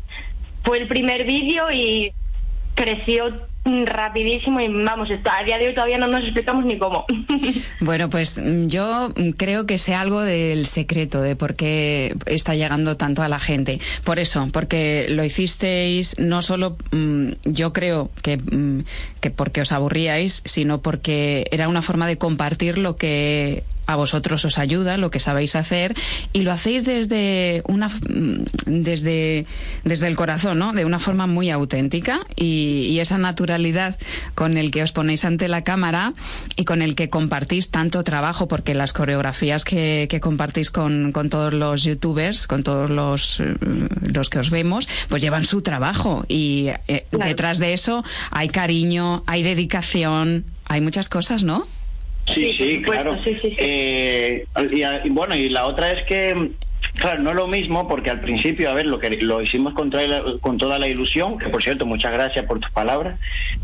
fue 0.64 0.78
el 0.78 0.86
primer 0.86 1.24
vídeo 1.24 1.72
y 1.72 2.12
creció 2.74 3.30
mm, 3.30 3.47
rapidísimo 3.64 4.60
y 4.60 4.68
vamos, 4.68 5.10
esto- 5.10 5.30
a 5.30 5.42
día 5.44 5.58
de 5.58 5.68
hoy 5.68 5.74
todavía 5.74 5.98
no 5.98 6.06
nos 6.06 6.22
explicamos 6.22 6.64
ni 6.64 6.78
cómo. 6.78 7.04
Bueno, 7.80 8.08
pues 8.10 8.40
mm, 8.42 8.66
yo 8.68 9.12
creo 9.36 9.66
que 9.66 9.78
sé 9.78 9.94
algo 9.94 10.20
del 10.22 10.66
secreto 10.66 11.20
de 11.22 11.36
por 11.36 11.54
qué 11.54 12.14
está 12.26 12.54
llegando 12.54 12.96
tanto 12.96 13.22
a 13.22 13.28
la 13.28 13.38
gente. 13.40 13.80
Por 14.04 14.18
eso, 14.18 14.48
porque 14.52 15.06
lo 15.10 15.24
hicisteis 15.24 16.18
no 16.18 16.42
solo, 16.42 16.76
mm, 16.92 17.30
yo 17.44 17.72
creo 17.72 18.10
que, 18.22 18.36
mm, 18.38 18.84
que 19.20 19.30
porque 19.30 19.60
os 19.60 19.72
aburríais, 19.72 20.42
sino 20.44 20.80
porque 20.80 21.46
era 21.50 21.68
una 21.68 21.82
forma 21.82 22.06
de 22.06 22.16
compartir 22.18 22.78
lo 22.78 22.96
que 22.96 23.64
a 23.88 23.96
vosotros 23.96 24.44
os 24.44 24.58
ayuda, 24.58 24.98
lo 24.98 25.10
que 25.10 25.18
sabéis 25.18 25.56
hacer, 25.56 25.96
y 26.34 26.42
lo 26.42 26.52
hacéis 26.52 26.84
desde 26.84 27.62
una 27.66 27.88
mm, 27.88 28.44
desde, 28.66 29.46
desde 29.82 30.06
el 30.06 30.14
corazón, 30.14 30.58
¿no? 30.58 30.74
De 30.74 30.84
una 30.84 30.98
forma 30.98 31.26
muy 31.26 31.48
auténtica 31.50 32.20
y, 32.36 32.86
y 32.90 33.00
esa 33.00 33.16
naturalidad 33.16 33.98
con 34.34 34.58
el 34.58 34.70
que 34.70 34.82
os 34.82 34.92
ponéis 34.92 35.24
ante 35.24 35.48
la 35.48 35.64
cámara 35.64 36.12
y 36.54 36.66
con 36.66 36.82
el 36.82 36.94
que 36.94 37.08
compartís 37.08 37.70
tanto 37.70 38.04
trabajo, 38.04 38.46
porque 38.46 38.74
las 38.74 38.92
coreografías 38.92 39.64
que, 39.64 40.06
que 40.10 40.20
compartís 40.20 40.70
con, 40.70 41.10
con 41.12 41.30
todos 41.30 41.54
los 41.54 41.82
youtubers, 41.82 42.46
con 42.46 42.62
todos 42.62 42.90
los, 42.90 43.40
eh, 43.40 43.54
los 44.02 44.28
que 44.28 44.38
os 44.38 44.50
vemos, 44.50 44.86
pues 45.08 45.22
llevan 45.22 45.46
su 45.46 45.62
trabajo 45.62 46.26
y 46.28 46.68
eh, 46.88 47.06
detrás 47.10 47.58
de 47.58 47.72
eso 47.72 48.04
hay 48.30 48.50
cariño, 48.50 49.22
hay 49.26 49.42
dedicación, 49.42 50.44
hay 50.66 50.82
muchas 50.82 51.08
cosas, 51.08 51.42
¿no? 51.42 51.64
Sí, 52.34 52.52
Sí, 52.52 52.82
claro. 52.82 53.16
sí, 53.24 53.34
sí, 53.40 53.50
sí. 53.50 53.56
Eh, 53.58 54.46
y, 54.72 54.82
a- 54.82 55.04
y 55.04 55.10
bueno, 55.10 55.34
y 55.36 55.48
la 55.48 55.66
otra 55.66 55.92
es 55.92 56.02
que, 56.04 56.50
claro, 56.94 57.20
no 57.22 57.30
es 57.30 57.36
lo 57.36 57.46
mismo 57.46 57.88
porque 57.88 58.10
al 58.10 58.20
principio, 58.20 58.70
a 58.70 58.74
ver, 58.74 58.86
lo 58.86 58.98
que 58.98 59.10
lo 59.22 59.42
hicimos 59.42 59.74
con, 59.74 59.90
toda 59.90 60.06
la- 60.06 60.22
con 60.40 60.58
toda 60.58 60.78
la 60.78 60.88
ilusión, 60.88 61.38
que 61.38 61.48
por 61.48 61.62
cierto, 61.62 61.86
muchas 61.86 62.12
gracias 62.12 62.44
por 62.46 62.60
tus 62.60 62.70
palabras, 62.70 63.18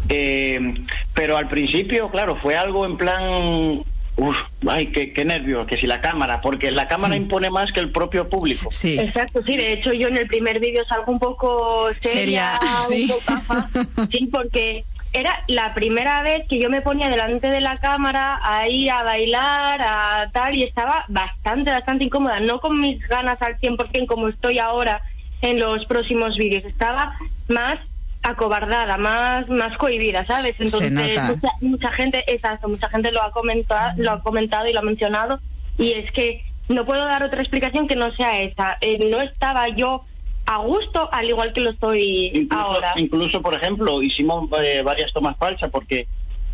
eh, 0.08 0.74
pero 1.14 1.36
al 1.36 1.48
principio, 1.48 2.10
claro, 2.10 2.36
fue 2.36 2.56
algo 2.56 2.86
en 2.86 2.96
plan... 2.96 3.82
Uf, 4.16 4.36
ay, 4.68 4.86
qué, 4.92 5.12
qué 5.12 5.24
nervios, 5.24 5.66
que 5.66 5.76
si 5.76 5.88
la 5.88 6.00
cámara, 6.00 6.40
porque 6.40 6.70
la 6.70 6.86
cámara 6.86 7.16
impone 7.16 7.50
más 7.50 7.72
que 7.72 7.80
el 7.80 7.90
propio 7.90 8.28
público. 8.28 8.68
Sí. 8.70 8.96
Exacto, 8.96 9.42
sí, 9.44 9.56
de 9.56 9.72
hecho 9.72 9.92
yo 9.92 10.06
en 10.06 10.16
el 10.16 10.28
primer 10.28 10.60
vídeo 10.60 10.84
salgo 10.84 11.10
un 11.10 11.18
poco 11.18 11.88
seria, 11.98 12.56
Seria, 12.60 12.60
sí. 12.88 13.02
un 13.02 13.08
poco, 13.08 13.22
ajá, 13.26 13.68
sí, 14.12 14.28
porque 14.30 14.84
era 15.14 15.42
la 15.46 15.72
primera 15.74 16.22
vez 16.22 16.46
que 16.48 16.58
yo 16.58 16.68
me 16.68 16.82
ponía 16.82 17.08
delante 17.08 17.48
de 17.48 17.60
la 17.60 17.76
cámara 17.76 18.40
ahí 18.42 18.88
a 18.88 19.02
bailar, 19.04 19.80
a 19.80 20.28
tal, 20.32 20.56
y 20.56 20.64
estaba 20.64 21.04
bastante, 21.08 21.70
bastante 21.70 22.04
incómoda, 22.04 22.40
no 22.40 22.60
con 22.60 22.80
mis 22.80 23.00
ganas 23.06 23.40
al 23.40 23.56
100% 23.58 24.06
como 24.06 24.28
estoy 24.28 24.58
ahora 24.58 25.00
en 25.40 25.60
los 25.60 25.86
próximos 25.86 26.36
vídeos, 26.36 26.64
estaba 26.64 27.16
más 27.48 27.78
acobardada, 28.22 28.96
más 28.96 29.48
más 29.48 29.76
cohibida, 29.76 30.26
¿sabes? 30.26 30.56
Entonces 30.58 30.90
mucha, 30.90 31.52
mucha 31.60 31.92
gente, 31.92 32.24
exacto, 32.26 32.68
mucha 32.68 32.88
gente 32.88 33.12
lo 33.12 33.22
ha 33.22 33.30
comentado, 33.30 33.92
lo 33.96 34.12
ha 34.12 34.20
comentado 34.20 34.66
y 34.66 34.72
lo 34.72 34.80
ha 34.80 34.82
mencionado 34.82 35.38
y 35.78 35.92
es 35.92 36.10
que 36.10 36.42
no 36.68 36.86
puedo 36.86 37.04
dar 37.04 37.22
otra 37.22 37.40
explicación 37.40 37.86
que 37.86 37.96
no 37.96 38.10
sea 38.12 38.40
esa. 38.40 38.78
Eh, 38.80 39.10
no 39.10 39.20
estaba 39.20 39.68
yo 39.68 40.04
a 40.46 40.58
gusto 40.58 41.08
al 41.12 41.28
igual 41.28 41.52
que 41.52 41.60
lo 41.60 41.70
estoy 41.70 42.30
Incluso, 42.34 42.66
ahora. 42.66 42.92
incluso, 42.96 43.40
por 43.42 43.54
ejemplo, 43.54 44.02
hicimos 44.02 44.48
eh, 44.62 44.82
varias 44.84 45.12
tomas 45.12 45.36
falsas 45.36 45.70
porque 45.70 46.06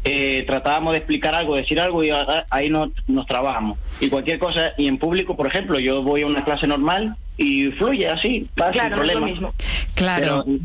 eh, 0.04 0.44
tratábamos 0.46 0.92
de 0.92 0.98
explicar 0.98 1.34
algo, 1.34 1.56
decir 1.56 1.78
algo 1.80 2.02
y 2.02 2.10
a- 2.10 2.46
ahí 2.50 2.70
no, 2.70 2.90
nos 3.06 3.26
trabajamos. 3.26 3.78
Y 4.00 4.08
cualquier 4.08 4.38
cosa, 4.38 4.72
y 4.78 4.86
en 4.86 4.96
público, 4.98 5.36
por 5.36 5.46
ejemplo, 5.46 5.78
yo 5.78 6.02
voy 6.02 6.22
a 6.22 6.26
una 6.26 6.42
clase 6.44 6.66
normal 6.66 7.16
y 7.36 7.66
fluye 7.72 8.08
así, 8.08 8.28
sin 8.30 8.48
Claro, 8.54 8.72
no 8.74 8.84
es 8.84 8.90
lo 8.90 8.96
problema. 8.96 9.26
mismo. 9.26 9.54
Claro. 9.94 10.44
Pero, 10.46 10.58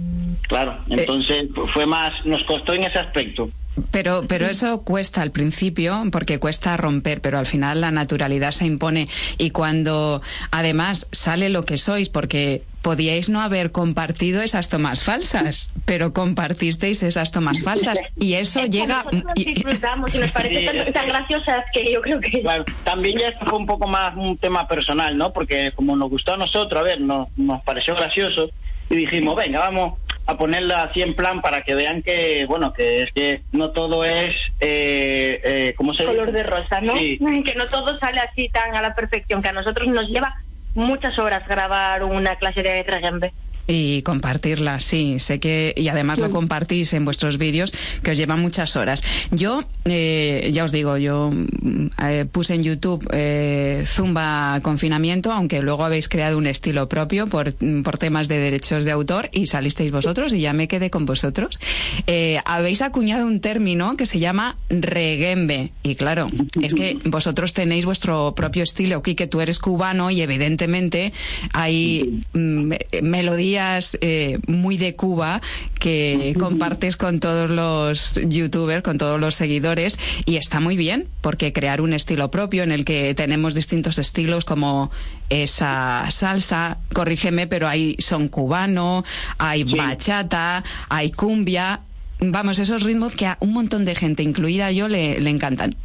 claro, 0.47 0.77
entonces 0.89 1.49
fue 1.73 1.85
más, 1.85 2.25
nos 2.25 2.43
costó 2.43 2.73
en 2.73 2.83
ese 2.85 2.99
aspecto. 2.99 3.49
Pero, 3.91 4.25
pero 4.27 4.45
eso 4.45 4.83
cuesta 4.83 5.21
al 5.21 5.31
principio, 5.31 6.01
porque 6.11 6.39
cuesta 6.39 6.77
romper, 6.77 7.21
pero 7.21 7.37
al 7.37 7.45
final 7.45 7.81
la 7.81 7.91
naturalidad 7.91 8.51
se 8.51 8.65
impone. 8.65 9.07
Y 9.37 9.49
cuando 9.51 10.21
además 10.51 11.07
sale 11.11 11.49
lo 11.49 11.65
que 11.65 11.77
sois, 11.77 12.09
porque 12.09 12.63
podíais 12.81 13.29
no 13.29 13.41
haber 13.41 13.71
compartido 13.71 14.41
esas 14.43 14.69
tomas 14.69 15.01
falsas, 15.01 15.71
pero 15.85 16.13
compartisteis 16.13 17.01
esas 17.03 17.31
tomas 17.31 17.63
falsas. 17.63 17.99
Y 18.17 18.35
eso 18.35 18.59
Es 18.61 18.69
llega. 18.69 19.05
y- 19.35 19.53
disfrutamos 19.55 20.13
y 20.13 20.19
nos 20.19 20.31
parece 20.31 20.59
Sí, 20.59 20.65
tan, 20.65 20.93
tan 20.93 21.05
que- 21.05 21.09
graciosas 21.11 21.65
que 21.73 21.91
yo 21.91 22.01
creo 22.01 22.19
que 22.21 22.41
Claro, 22.41 22.63
también 22.83 23.17
ya 23.19 23.29
esto 23.29 23.45
fue 23.45 23.57
un 23.57 23.65
poco 23.65 23.87
más 23.87 24.15
un 24.15 24.37
tema 24.37 24.67
personal, 24.67 25.17
¿no? 25.17 25.33
Porque 25.33 25.71
como 25.75 25.95
nos 25.95 26.09
gustó 26.09 26.33
a 26.33 26.37
nosotros, 26.37 26.79
a 26.79 26.83
ver, 26.83 27.01
nos, 27.01 27.27
nos 27.37 27.63
pareció 27.63 27.95
gracioso 27.95 28.49
y 28.89 28.95
dijimos, 28.95 29.35
venga, 29.35 29.59
vamos 29.59 29.99
a 30.27 30.37
ponerla 30.37 30.83
así 30.83 31.01
en 31.01 31.13
plan 31.13 31.41
para 31.41 31.63
que 31.63 31.75
vean 31.75 32.01
que, 32.01 32.45
bueno, 32.47 32.73
que 32.73 33.03
es 33.03 33.11
que 33.13 33.41
no 33.51 33.71
todo 33.71 34.03
es, 34.03 34.35
eh, 34.59 35.39
eh, 35.43 35.73
¿cómo 35.77 35.93
se 35.93 36.05
color 36.05 36.27
dice? 36.31 36.37
de 36.37 36.43
rosa, 36.43 36.81
¿no? 36.81 36.97
Sí. 36.97 37.19
Que 37.45 37.55
no 37.55 37.65
todo 37.67 37.97
sale 37.99 38.19
así 38.19 38.49
tan 38.49 38.75
a 38.75 38.81
la 38.81 38.95
perfección, 38.95 39.41
que 39.41 39.49
a 39.49 39.53
nosotros 39.53 39.87
nos 39.87 40.09
lleva 40.09 40.35
muchas 40.73 41.17
horas 41.19 41.47
grabar 41.47 42.03
una 42.03 42.35
clase 42.35 42.63
de 42.63 42.83
regembe. 42.83 43.31
Y 43.67 44.03
compartirla, 44.03 44.79
sí, 44.79 45.17
sé 45.19 45.39
que, 45.39 45.73
y 45.75 45.87
además 45.87 46.19
lo 46.19 46.29
compartís 46.29 46.93
en 46.93 47.03
vuestros 47.03 47.39
vídeos, 47.39 47.73
que 48.03 48.11
os 48.11 48.17
lleva 48.17 48.35
muchas 48.35 48.75
horas. 48.75 49.03
Yo, 49.31 49.63
eh, 49.85 50.51
ya 50.53 50.65
os 50.65 50.71
digo, 50.71 50.97
yo 50.97 51.31
mm, 51.31 51.87
eh, 52.03 52.25
puse 52.31 52.53
en 52.53 52.63
YouTube 52.63 53.07
eh, 53.11 53.83
Zumba 53.87 54.59
Confinamiento, 54.61 55.31
aunque 55.31 55.61
luego 55.61 55.83
habéis 55.83 56.09
creado 56.09 56.37
un 56.37 56.45
estilo 56.45 56.87
propio 56.87 57.25
por, 57.25 57.55
mm, 57.59 57.81
por 57.81 57.97
temas 57.97 58.27
de 58.27 58.37
derechos 58.37 58.85
de 58.85 58.91
autor 58.91 59.29
y 59.31 59.47
salisteis 59.47 59.91
vosotros 59.91 60.31
y 60.33 60.41
ya 60.41 60.53
me 60.53 60.67
quedé 60.67 60.91
con 60.91 61.07
vosotros. 61.07 61.59
Eh, 62.05 62.39
habéis 62.45 62.83
acuñado 62.83 63.25
un 63.25 63.39
término 63.39 63.97
que 63.97 64.05
se 64.05 64.19
llama 64.19 64.57
regembe. 64.69 65.71
Y 65.81 65.95
claro, 65.95 66.29
es 66.61 66.75
que 66.75 66.99
vosotros 67.05 67.53
tenéis 67.53 67.85
vuestro 67.85 68.33
propio 68.35 68.61
estilo. 68.61 69.01
Quique, 69.01 69.25
tú 69.25 69.41
eres 69.41 69.57
cubano 69.57 70.11
y 70.11 70.21
evidentemente 70.21 71.13
hay 71.53 72.23
mm, 72.33 72.73
melodías 73.01 73.54
eh, 74.01 74.39
muy 74.47 74.77
de 74.77 74.95
Cuba 74.95 75.41
que 75.79 76.35
compartes 76.39 76.97
con 76.97 77.19
todos 77.19 77.49
los 77.49 78.19
youtubers, 78.27 78.83
con 78.83 78.97
todos 78.97 79.19
los 79.19 79.35
seguidores 79.35 79.97
y 80.25 80.35
está 80.37 80.59
muy 80.59 80.75
bien 80.77 81.07
porque 81.21 81.53
crear 81.53 81.81
un 81.81 81.93
estilo 81.93 82.29
propio 82.31 82.63
en 82.63 82.71
el 82.71 82.85
que 82.85 83.13
tenemos 83.15 83.53
distintos 83.53 83.97
estilos 83.97 84.45
como 84.45 84.91
esa 85.29 86.05
salsa, 86.11 86.77
corrígeme, 86.93 87.47
pero 87.47 87.67
hay 87.67 87.95
son 87.99 88.27
cubano, 88.27 89.03
hay 89.37 89.63
Sí. 89.63 89.75
bachata, 89.75 90.63
hay 90.89 91.11
cumbia, 91.11 91.81
vamos, 92.19 92.59
esos 92.59 92.83
ritmos 92.83 93.13
que 93.13 93.25
a 93.25 93.37
un 93.39 93.53
montón 93.53 93.85
de 93.85 93.95
gente, 93.95 94.23
incluida 94.23 94.71
yo, 94.71 94.87
le, 94.87 95.19
le 95.19 95.29
encantan. 95.29 95.75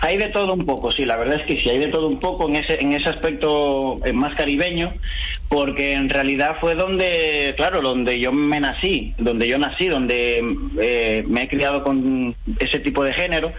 Hay 0.00 0.16
de 0.16 0.28
todo 0.28 0.54
un 0.54 0.66
poco, 0.66 0.92
sí, 0.92 1.04
la 1.04 1.16
verdad 1.16 1.40
es 1.40 1.46
que 1.46 1.60
sí, 1.60 1.68
hay 1.68 1.78
de 1.78 1.88
todo 1.88 2.08
un 2.08 2.18
poco 2.20 2.48
en 2.48 2.56
ese, 2.56 2.80
en 2.80 2.92
ese 2.92 3.08
aspecto 3.08 4.00
eh, 4.04 4.12
más 4.12 4.34
caribeño, 4.34 4.92
porque 5.48 5.92
en 5.92 6.08
realidad 6.08 6.56
fue 6.60 6.74
donde, 6.74 7.54
claro, 7.56 7.80
donde 7.80 8.18
yo 8.18 8.32
me 8.32 8.60
nací, 8.60 9.14
donde 9.18 9.48
yo 9.48 9.58
nací, 9.58 9.88
donde 9.88 10.42
eh, 10.80 11.24
me 11.26 11.42
he 11.42 11.48
criado 11.48 11.82
con 11.82 12.34
ese 12.58 12.78
tipo 12.78 13.04
de 13.04 13.12
género, 13.12 13.52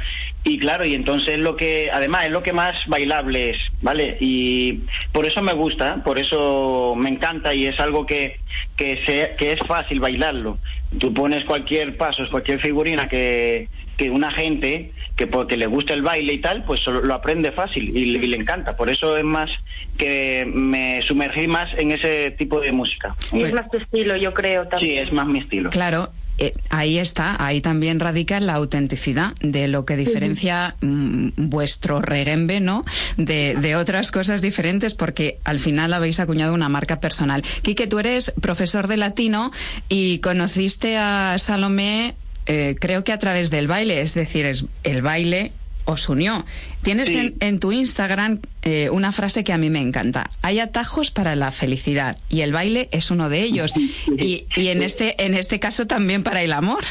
y 0.44 0.60
claro, 0.60 0.86
y 0.86 0.94
entonces 0.94 1.40
lo 1.40 1.56
que, 1.56 1.90
además 1.92 2.26
es 2.26 2.32
lo 2.32 2.44
que 2.44 2.52
más 2.52 2.76
bailable 2.88 3.52
es, 3.52 3.58
¿vale? 3.82 4.18
Y 4.20 4.82
por 5.12 5.26
eso 5.26 5.42
me 5.42 5.54
gusta, 5.54 6.04
por 6.04 6.20
eso 6.20 6.96
me 6.98 7.10
encanta 7.10 7.54
y 7.54 7.66
es 7.66 7.80
algo 7.80 8.06
que, 8.06 8.38
que, 8.76 9.00
que 9.38 9.54
es 9.54 9.60
fácil 9.60 10.00
bailarlo. 10.02 10.58
Tú 11.00 11.14
pones 11.14 11.46
cualquier 11.46 11.96
paso, 11.96 12.28
cualquier 12.30 12.60
figurina 12.60 13.08
que, 13.08 13.68
que 13.98 14.10
una 14.10 14.32
gente 14.32 14.92
que 15.16 15.28
porque 15.28 15.58
le 15.58 15.68
gusta 15.68 15.94
el 15.94 16.02
baile 16.02 16.34
y 16.34 16.40
tal, 16.40 16.64
pues 16.64 16.80
solo- 16.82 17.02
lo 17.02 17.14
aprende 17.14 17.52
fácil 17.52 17.96
y, 17.96 18.06
le- 18.06 18.20
y 18.26 18.28
le 18.28 18.38
encanta. 18.38 18.76
Por 18.76 18.90
eso 18.90 19.16
es 19.18 19.24
más 19.24 19.50
que 19.98 20.46
me 20.52 21.02
sumergí 21.04 21.48
más 21.48 21.70
en 21.78 21.92
ese 21.92 22.32
tipo 22.32 22.60
de 22.60 22.72
música. 22.72 23.16
Y 23.32 23.44
es 23.44 23.54
más 23.54 23.70
tu 23.70 23.78
estilo, 23.78 24.18
yo 24.18 24.34
creo 24.34 24.64
Sí, 24.64 24.70
también. 24.70 25.04
es 25.06 25.14
más 25.14 25.28
mi 25.28 25.40
estilo. 25.40 25.70
Claro, 25.70 26.10
eh, 26.40 26.52
ahí 26.72 26.98
está, 26.98 27.36
ahí 27.46 27.62
también 27.62 28.00
radica 28.00 28.40
la 28.40 28.56
autenticidad 28.56 29.34
de 29.42 29.68
lo 29.68 29.86
que 29.86 29.96
diferencia 29.96 30.74
mm, 30.82 31.30
vuestro 31.38 32.02
regembe, 32.02 32.60
¿no? 32.60 32.84
De, 33.18 33.56
de, 33.56 33.76
otras 33.76 34.12
cosas 34.12 34.42
diferentes, 34.42 34.96
porque 34.96 35.38
al 35.44 35.60
final 35.60 35.94
habéis 35.94 36.20
acuñado 36.20 36.56
una 36.56 36.70
marca 36.70 37.00
personal. 37.00 37.44
Quique, 37.62 37.86
tú 37.86 38.00
eres 38.00 38.34
profesor 38.42 38.88
de 38.88 38.98
latino 38.98 39.52
y 39.90 40.18
conociste 40.20 40.98
a 40.98 41.36
Salomé, 41.38 42.16
eh, 42.46 42.76
creo 42.80 43.04
que 43.04 43.12
a 43.12 43.20
través 43.20 43.50
del 43.50 43.68
baile, 43.68 44.02
es 44.02 44.14
decir, 44.14 44.46
es 44.46 44.66
el 44.84 45.02
baile 45.02 45.52
os 45.86 46.08
unió. 46.10 46.46
Tienes 46.82 47.10
en, 47.10 47.60
tu 47.60 47.72
Instagram 47.72 48.40
eh, 48.62 48.90
una 48.90 49.12
frase 49.12 49.44
que 49.44 49.54
a 49.54 49.58
mí 49.58 49.70
me 49.70 49.80
encanta. 49.80 50.30
Hay 50.42 50.60
atajos 50.60 51.12
para 51.12 51.36
la 51.36 51.52
felicidad 51.52 52.18
y 52.30 52.42
el 52.42 52.52
baile 52.52 52.90
es 52.92 53.12
uno 53.12 53.30
de 53.30 53.42
ellos. 53.42 53.74
Y, 54.18 54.46
y 54.56 54.68
en, 54.68 54.84
este, 54.84 55.22
en 55.24 55.34
este 55.34 55.60
caso 55.60 55.88
también 55.88 56.24
para 56.24 56.44
el 56.44 56.54
amor. 56.54 56.84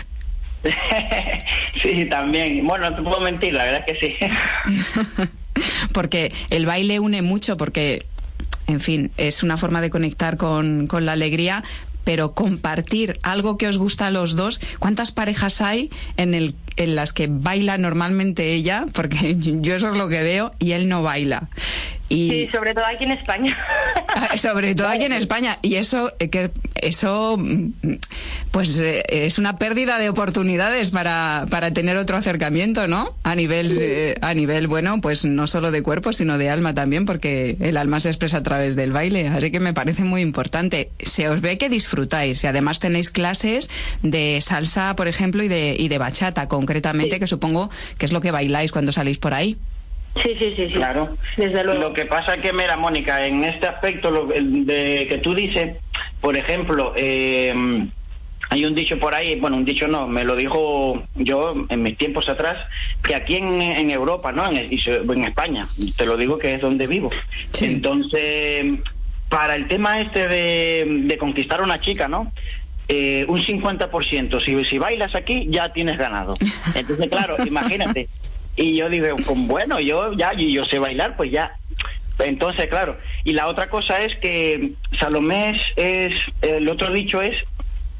sí, 1.83 2.05
también. 2.07 2.67
Bueno, 2.67 2.91
no 2.91 2.97
te 2.97 3.03
puedo 3.03 3.21
mentir, 3.21 3.55
la 3.55 3.65
verdad 3.65 3.85
es 3.87 3.99
que 3.99 4.07
sí. 4.07 5.29
porque 5.93 6.33
el 6.51 6.67
baile 6.67 7.01
une 7.01 7.23
mucho, 7.23 7.57
porque, 7.57 8.05
en 8.67 8.81
fin, 8.81 9.11
es 9.17 9.43
una 9.43 9.57
forma 9.57 9.81
de 9.81 9.91
conectar 9.91 10.37
con, 10.37 10.87
con 10.87 11.07
la 11.07 11.13
alegría, 11.13 11.63
pero 12.05 12.33
compartir 12.33 13.19
algo 13.23 13.57
que 13.57 13.69
os 13.69 13.79
gusta 13.79 14.07
a 14.07 14.11
los 14.11 14.37
dos. 14.37 14.61
¿Cuántas 14.79 15.13
parejas 15.13 15.61
hay 15.61 15.91
en, 16.17 16.35
el, 16.35 16.55
en 16.77 16.95
las 16.95 17.13
que 17.13 17.29
baila 17.31 17.79
normalmente 17.79 18.53
ella? 18.53 18.87
Porque 18.93 19.37
yo 19.39 19.75
eso 19.75 19.91
es 19.91 19.99
lo 19.99 20.09
que 20.09 20.23
veo 20.23 20.53
y 20.59 20.73
él 20.73 20.89
no 20.89 21.03
baila. 21.03 21.49
Sí, 22.13 22.49
sobre 22.53 22.75
todo 22.75 22.85
aquí 22.87 23.05
en 23.05 23.13
España. 23.13 23.57
Ah, 24.15 24.37
sobre 24.37 24.75
todo 24.75 24.89
aquí 24.89 25.05
en 25.05 25.15
España. 25.15 25.59
Y 25.63 25.77
eso, 25.77 26.13
eh, 26.19 26.29
que 26.29 26.51
eso 26.77 27.37
mm, 27.39 27.71
pues 28.51 28.79
eh, 28.79 29.03
es 29.09 29.39
una 29.39 29.57
pérdida 29.57 29.99
de 29.99 30.11
oportunidades 30.11 30.91
para, 30.91 31.47
para 31.49 31.71
tener 31.71 31.97
otro 31.97 32.19
acercamiento, 32.19 32.87
¿no? 32.87 33.15
A 33.23 33.35
nivel, 33.35 33.77
eh, 33.81 34.15
a 34.21 34.35
nivel, 34.35 34.67
bueno, 34.67 35.01
pues 35.01 35.25
no 35.25 35.47
solo 35.47 35.71
de 35.71 35.83
cuerpo, 35.83 36.13
sino 36.13 36.37
de 36.37 36.51
alma 36.51 36.75
también, 36.75 37.07
porque 37.07 37.57
el 37.61 37.79
alma 37.79 38.01
se 38.01 38.11
expresa 38.11 38.39
a 38.39 38.43
través 38.43 38.77
del 38.77 38.93
baile. 38.93 39.29
Así 39.29 39.51
que 39.51 39.61
me 39.61 39.73
parece 39.73 40.05
muy 40.05 40.21
importante. 40.21 40.91
Se 41.03 41.29
os 41.31 41.41
ve 41.41 41.57
que 41.57 41.71
disfrutáis 41.71 42.45
y 42.45 42.47
además 42.47 42.81
tenéis 42.81 43.11
clases 43.11 43.71
de 44.03 44.39
salsa, 44.43 44.95
por 44.95 45.09
ejemplo, 45.09 45.43
y 45.43 45.49
de, 45.49 45.75
y 45.79 45.89
de 45.89 45.97
bachata, 45.97 46.49
concretamente, 46.49 47.19
que 47.19 47.27
supongo 47.27 47.71
que 47.97 48.05
es 48.05 48.13
lo 48.13 48.21
que 48.21 48.31
bailáis 48.31 48.73
cuando 48.73 48.93
salís 48.93 49.17
por 49.17 49.33
ahí. 49.33 49.57
Sí, 50.21 50.37
sí, 50.39 50.55
sí, 50.57 50.69
Claro. 50.75 51.17
Desde 51.37 51.65
luego. 51.65 51.81
Lo 51.81 51.93
que 51.93 52.05
pasa 52.05 52.35
es 52.35 52.43
que, 52.43 52.53
mira, 52.53 52.77
Mónica, 52.77 53.27
en 53.27 53.45
este 53.45 53.67
aspecto 53.67 54.11
lo, 54.11 54.27
de 54.27 55.07
que 55.09 55.19
tú 55.23 55.35
dices, 55.35 55.77
por 56.21 56.37
ejemplo, 56.37 56.93
eh, 56.97 57.55
hay 58.53 58.67
un 58.67 58.75
dicho 58.75 58.99
por 58.99 59.15
ahí, 59.15 59.41
bueno, 59.41 59.57
un 59.57 59.65
dicho 59.65 59.89
no, 59.89 60.07
me 60.07 60.25
lo 60.25 60.37
dijo 60.37 61.03
yo 61.15 61.55
en 61.71 61.83
mis 61.83 61.97
tiempos 61.97 62.29
atrás, 62.29 62.59
que 63.03 63.15
aquí 63.15 63.37
en, 63.37 63.91
Europa, 63.91 64.31
¿no? 64.31 64.47
En, 64.47 64.59
en, 64.59 65.25
España, 65.25 65.67
te 65.97 66.05
lo 66.05 66.19
digo 66.19 66.37
que 66.37 66.53
es 66.53 66.61
donde 66.61 66.87
vivo. 66.87 67.11
Entonces, 67.63 68.67
para 69.31 69.57
el 69.57 69.69
tema 69.69 70.03
este 70.03 70.29
de, 70.29 71.17
conquistar 71.19 71.61
a 71.61 71.65
una 71.65 71.81
chica, 71.81 72.09
¿no? 72.09 72.31
Eh, 72.89 73.25
un 73.27 73.41
50%, 73.41 74.45
si, 74.45 74.65
si 74.67 74.79
bailas 74.79 75.15
aquí, 75.15 75.47
ya 75.49 75.73
tienes 75.73 75.97
ganado. 75.97 76.37
Entonces, 76.75 77.09
claro, 77.09 77.37
imagínate, 77.47 78.09
y 78.57 78.77
yo 78.77 78.89
digo, 78.89 79.17
pues 79.17 79.39
bueno, 79.47 79.81
yo 79.81 80.13
ya, 80.13 80.33
y 80.35 80.53
yo 80.53 80.65
sé 80.65 80.79
bailar, 80.79 81.17
pues 81.17 81.31
ya. 81.31 81.57
Entonces, 82.19 82.69
claro. 82.69 82.97
Y 83.25 83.33
la 83.33 83.49
otra 83.49 83.69
cosa 83.69 84.01
es 84.03 84.17
que 84.17 84.73
Salomé 84.99 85.61
es, 85.77 86.15
el 86.43 86.69
otro 86.69 86.93
dicho 86.93 87.23
es 87.23 87.45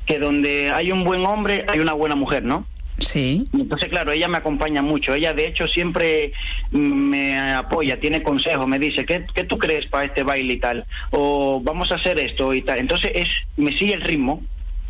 que 0.07 0.19
donde 0.19 0.71
hay 0.71 0.93
un 0.93 1.05
buen 1.05 1.25
hombre 1.25 1.65
hay 1.69 1.79
una 1.79 1.93
buena 1.93 2.15
mujer, 2.15 2.43
¿no? 2.43 2.67
Sí. 2.99 3.49
Entonces, 3.53 3.89
claro, 3.89 4.13
ella 4.13 4.29
me 4.29 4.37
acompaña 4.37 4.83
mucho. 4.83 5.15
Ella, 5.15 5.33
de 5.33 5.47
hecho, 5.47 5.67
siempre 5.67 6.33
me 6.71 7.53
apoya, 7.53 7.99
tiene 7.99 8.23
consejos, 8.23 8.69
me 8.69 8.79
dice, 8.79 9.05
¿qué, 9.05 9.25
qué 9.35 9.45
tú 9.45 9.59
crees 9.59 9.87
para 9.87 10.05
este 10.05 10.23
baile 10.23 10.55
y 10.55 10.59
tal? 10.59 10.85
O 11.11 11.61
vamos 11.63 11.91
a 11.91 11.97
hacer 11.97 12.19
esto 12.21 12.55
y 12.55 12.63
tal. 12.63 12.79
Entonces, 12.79 13.11
es 13.15 13.29
me 13.57 13.77
sigue 13.77 13.95
el 13.95 14.03
ritmo. 14.03 14.43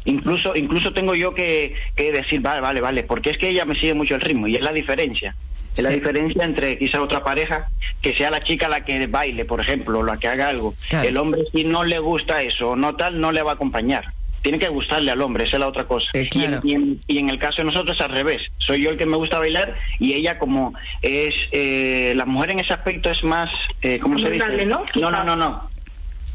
Incluso, 0.05 0.57
incluso 0.57 0.92
tengo 0.92 1.14
yo 1.14 1.33
que, 1.33 1.75
que 1.94 2.11
decir, 2.11 2.40
vale, 2.40 2.61
vale, 2.61 2.81
vale, 2.81 3.03
porque 3.05 3.31
es 3.31 3.38
que 3.38 3.51
ella 3.51 3.64
me 3.64 3.77
sigue 3.77 3.94
mucho 3.94 4.16
el 4.16 4.20
ritmo 4.20 4.48
y 4.48 4.57
es 4.57 4.62
la 4.62 4.72
diferencia. 4.72 5.35
Es 5.76 5.85
la 5.85 5.90
diferencia 5.90 6.44
entre 6.44 6.78
quizá 6.78 7.02
otra 7.02 7.24
pareja 7.24 7.66
que 8.00 8.14
sea 8.14 8.30
la 8.30 8.40
chica 8.40 8.68
la 8.68 8.85
que 8.85 9.06
baile, 9.06 9.44
por 9.44 9.61
ejemplo, 9.61 10.00
o 10.00 10.02
la 10.02 10.18
que 10.18 10.28
haga 10.28 10.48
algo. 10.48 10.74
El 10.90 11.16
hombre 11.16 11.42
si 11.52 11.64
no 11.64 11.85
le 11.85 11.98
gusta 11.98 12.42
eso 12.42 12.70
o 12.70 12.76
no 12.76 12.96
tal, 12.96 13.20
no 13.20 13.32
le 13.32 13.42
va 13.42 13.52
a 13.52 13.54
acompañar. 13.54 14.12
Tiene 14.42 14.58
que 14.58 14.68
gustarle 14.68 15.12
al 15.12 15.22
hombre, 15.22 15.44
esa 15.44 15.56
es 15.56 15.61
la 15.61 15.68
otra 15.68 15.85
cosa. 15.85 16.11
Eh, 16.14 16.28
y, 16.32 17.18
en, 17.18 17.30
el 17.30 17.38
caso 17.38 17.58
de 17.58 17.64
nosotros 17.64 18.00
al 18.00 18.11
revés. 18.11 18.42
Soy 18.58 18.82
yo 18.82 18.90
el 18.90 18.98
que 18.98 19.06
me 19.06 19.16
gusta 19.16 19.38
bailar 19.38 19.76
y 20.00 20.14
ella 20.14 20.38
como 20.38 20.74
es... 21.00 21.37
Eh, 21.52 22.12
la 22.16 22.26
mujer 22.26 22.50
en 22.50 22.58
ese 22.58 22.72
aspecto 22.72 23.08
es 23.08 23.22
más... 23.22 23.50
Eh, 23.82 24.00
¿Cómo 24.00 24.18
se 24.18 24.30
dice? 24.30 24.66
¿no? 24.66 24.85
no, 24.96 25.11
no, 25.12 25.22
no, 25.22 25.37
no. 25.37 25.70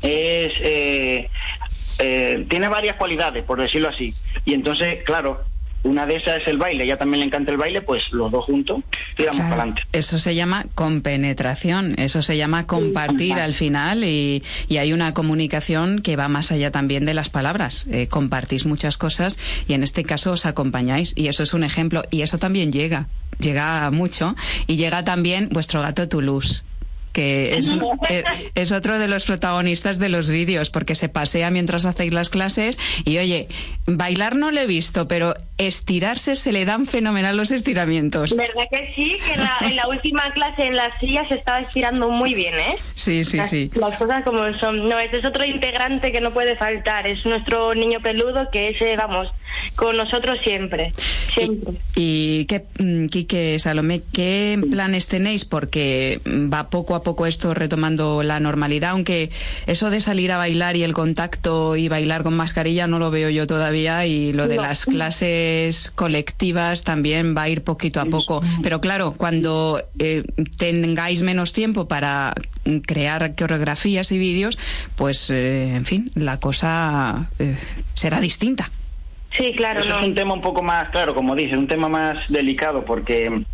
Es... 0.01 0.53
Eh, 1.99 2.45
tiene 2.47 2.67
varias 2.69 2.95
cualidades, 2.95 3.43
por 3.43 3.59
decirlo 3.59 3.89
así. 3.89 4.13
Y 4.45 4.53
entonces, 4.53 5.03
claro, 5.03 5.41
una 5.83 6.05
de 6.05 6.15
esas 6.15 6.41
es 6.41 6.47
el 6.47 6.57
baile, 6.57 6.83
ella 6.83 6.97
también 6.97 7.21
le 7.21 7.25
encanta 7.27 7.51
el 7.51 7.57
baile, 7.57 7.81
pues 7.81 8.11
los 8.11 8.31
dos 8.31 8.45
juntos 8.45 8.83
tiramos 9.15 9.41
para 9.41 9.55
adelante. 9.55 9.83
Eso 9.93 10.19
se 10.19 10.35
llama 10.35 10.65
compenetración, 10.75 11.95
eso 11.97 12.21
se 12.21 12.37
llama 12.37 12.67
compartir 12.67 13.33
al 13.33 13.53
final 13.53 14.03
y, 14.03 14.43
hay 14.77 14.93
una 14.93 15.13
comunicación 15.13 16.01
que 16.01 16.15
va 16.15 16.27
más 16.27 16.51
allá 16.51 16.69
también 16.71 17.05
de 17.05 17.15
las 17.15 17.29
palabras. 17.29 17.87
Eh, 17.91 18.07
compartís 18.07 18.65
muchas 18.65 18.97
cosas 18.97 19.39
y 19.67 19.73
en 19.73 19.83
este 19.83 20.03
caso 20.03 20.31
os 20.31 20.45
acompañáis 20.45 21.13
y 21.15 21.27
eso 21.27 21.41
es 21.41 21.53
un 21.53 21.63
ejemplo 21.63 22.03
y 22.11 22.21
eso 22.21 22.37
también 22.37 22.71
llega, 22.71 23.07
llega 23.39 23.89
mucho 23.89 24.35
y 24.67 24.75
llega 24.75 25.03
también 25.03 25.49
vuestro 25.49 25.81
gato 25.81 26.07
Toulouse 26.07 26.63
que 27.11 27.55
eh, 27.55 28.23
es, 28.55 28.71
otro 28.71 28.99
de 28.99 29.07
los 29.07 29.25
protagonistas 29.25 29.99
de 29.99 30.09
los 30.09 30.29
vídeos, 30.29 30.69
porque 30.69 30.95
se 30.95 31.09
pasea 31.09 31.51
mientras 31.51 31.85
hacéis 31.85 32.13
las 32.13 32.29
clases 32.29 32.77
y 33.05 33.17
oye, 33.17 33.47
bailar 33.85 34.35
no 34.35 34.51
le 34.51 34.63
he 34.63 34.67
visto, 34.67 35.07
pero 35.07 35.33
estirarse 35.57 36.35
se 36.35 36.51
le 36.51 36.65
dan 36.65 36.85
fenomenal 36.85 37.35
los 37.35 37.51
estiramientos. 37.51 38.35
¿Verdad 38.35 38.67
que 38.69 38.93
sí? 38.95 39.17
Que 39.25 39.33
en 39.67 39.75
la 39.75 39.87
última 39.87 40.31
clase 40.33 40.65
en 40.65 40.75
las 40.75 40.99
sillas 40.99 41.27
se 41.27 41.35
estaba 41.35 41.59
estirando 41.59 42.09
muy 42.09 42.33
bien, 42.33 42.53
¿eh? 42.55 42.75
Sí, 42.95 43.25
sí, 43.25 43.39
sí. 43.49 43.71
Las 43.75 43.97
cosas 43.97 44.23
como 44.23 44.53
son. 44.59 44.87
No, 44.87 44.99
ese 44.99 45.17
es 45.17 45.25
otro 45.25 45.45
integrante 45.45 46.11
que 46.11 46.21
no 46.21 46.31
puede 46.33 46.55
faltar. 46.55 47.07
Es 47.07 47.25
nuestro 47.25 47.73
niño 47.73 47.99
peludo 48.01 48.49
que 48.51 48.69
ese, 48.69 48.95
vamos, 48.95 49.29
con 49.75 49.97
nosotros 49.97 50.39
siempre. 50.43 50.93
Siempre. 51.33 51.73
¿Y, 51.95 52.41
y 52.41 52.45
qué, 52.45 52.63
mm, 52.79 53.07
Quique, 53.07 53.57
Salomé, 53.59 54.01
qué 54.13 54.59
planes 54.69 55.07
tenéis? 55.07 55.45
Porque 55.45 56.19
va 56.25 56.69
poco 56.69 56.95
a 56.95 57.03
poco 57.07 57.25
esto 57.25 57.53
retomando 57.53 58.21
la 58.21 58.41
normalidad, 58.41 58.89
aunque 58.89 59.29
eso 59.65 59.89
de 59.89 60.01
salir 60.01 60.29
a 60.33 60.37
bailar 60.37 60.75
y 60.75 60.83
el 60.83 60.91
contacto 60.91 61.77
y 61.77 61.87
bailar 61.87 62.23
con 62.23 62.35
mascarilla 62.35 62.85
no 62.85 62.99
lo 62.99 63.11
veo 63.11 63.29
yo 63.29 63.47
todavía 63.47 64.05
y 64.05 64.33
lo 64.33 64.49
de 64.49 64.57
las 64.57 64.85
clases 64.85 65.89
colectivas 65.95 66.83
también 66.83 67.33
va 67.33 67.43
a 67.43 67.49
ir 67.49 67.63
poquito 67.63 68.01
a 68.01 68.05
poco. 68.05 68.41
Pero 68.61 68.81
claro, 68.81 69.13
cuando 69.15 69.81
eh, 69.99 70.25
tengáis 70.57 71.21
menos 71.21 71.53
tiempo 71.53 71.87
para 71.87 72.33
crear 72.85 73.33
coreografías 73.35 74.11
y 74.11 74.17
vídeos, 74.19 74.59
pues, 74.97 75.29
eh, 75.29 75.75
en 75.77 75.85
fin, 75.85 76.11
la 76.13 76.41
cosa 76.41 77.29
eh, 77.39 77.55
será 77.93 78.19
distinta. 78.19 78.69
Sí, 79.31 79.53
claro. 79.55 79.79
Eso 79.79 79.97
es 79.97 80.07
un 80.07 80.13
tema 80.13 80.33
un 80.33 80.41
poco 80.41 80.61
más, 80.61 80.89
claro, 80.89 81.15
como 81.15 81.35
dices, 81.35 81.57
un 81.57 81.67
tema 81.67 81.87
más 81.87 82.27
delicado 82.27 82.83
porque 82.83 83.45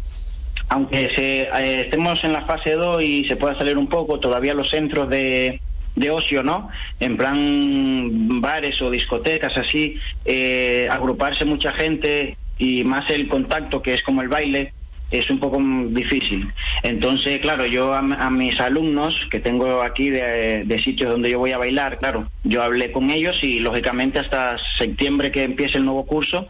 aunque 0.74 1.12
se, 1.14 1.82
estemos 1.82 2.24
en 2.24 2.34
la 2.34 2.42
fase 2.46 2.72
2 2.72 3.04
y 3.04 3.26
se 3.26 3.36
pueda 3.36 3.54
salir 3.54 3.78
un 3.78 3.86
poco, 3.86 4.20
todavía 4.20 4.56
los 4.56 4.72
centros 4.72 5.08
de, 5.08 5.62
de 5.96 6.10
ocio, 6.10 6.42
¿no? 6.42 6.70
En 7.00 7.16
plan 7.16 8.42
bares 8.42 8.82
o 8.82 8.90
discotecas, 8.90 9.56
así, 9.56 10.00
eh, 10.26 10.88
agruparse 10.90 11.46
mucha 11.46 11.74
gente 11.74 12.38
y 12.58 12.84
más 12.84 13.08
el 13.12 13.28
contacto 13.28 13.84
que 13.84 13.94
es 13.94 14.02
como 14.02 14.24
el 14.24 14.30
baile, 14.30 14.74
es 15.13 15.30
un 15.30 15.38
poco 15.38 15.62
difícil. 15.89 16.52
Entonces, 16.82 17.39
claro, 17.39 17.67
yo 17.67 17.93
a, 17.93 18.02
mis 18.02 18.60
alumnos 18.60 19.28
que 19.30 19.39
tengo 19.39 19.84
aquí 19.84 20.10
de, 20.10 20.82
sitios 20.84 21.12
donde 21.12 21.30
yo 21.30 21.38
voy 21.38 21.52
a 21.52 21.60
bailar, 21.60 21.99
claro, 21.99 22.28
yo 22.43 22.63
hablé 22.63 22.91
con 22.91 23.12
ellos 23.12 23.43
y 23.43 23.60
lógicamente 23.60 24.19
hasta 24.19 24.58
septiembre 24.78 25.32
que 25.32 25.43
empiece 25.43 25.78
el 25.78 25.86
nuevo 25.86 26.06
curso 26.06 26.47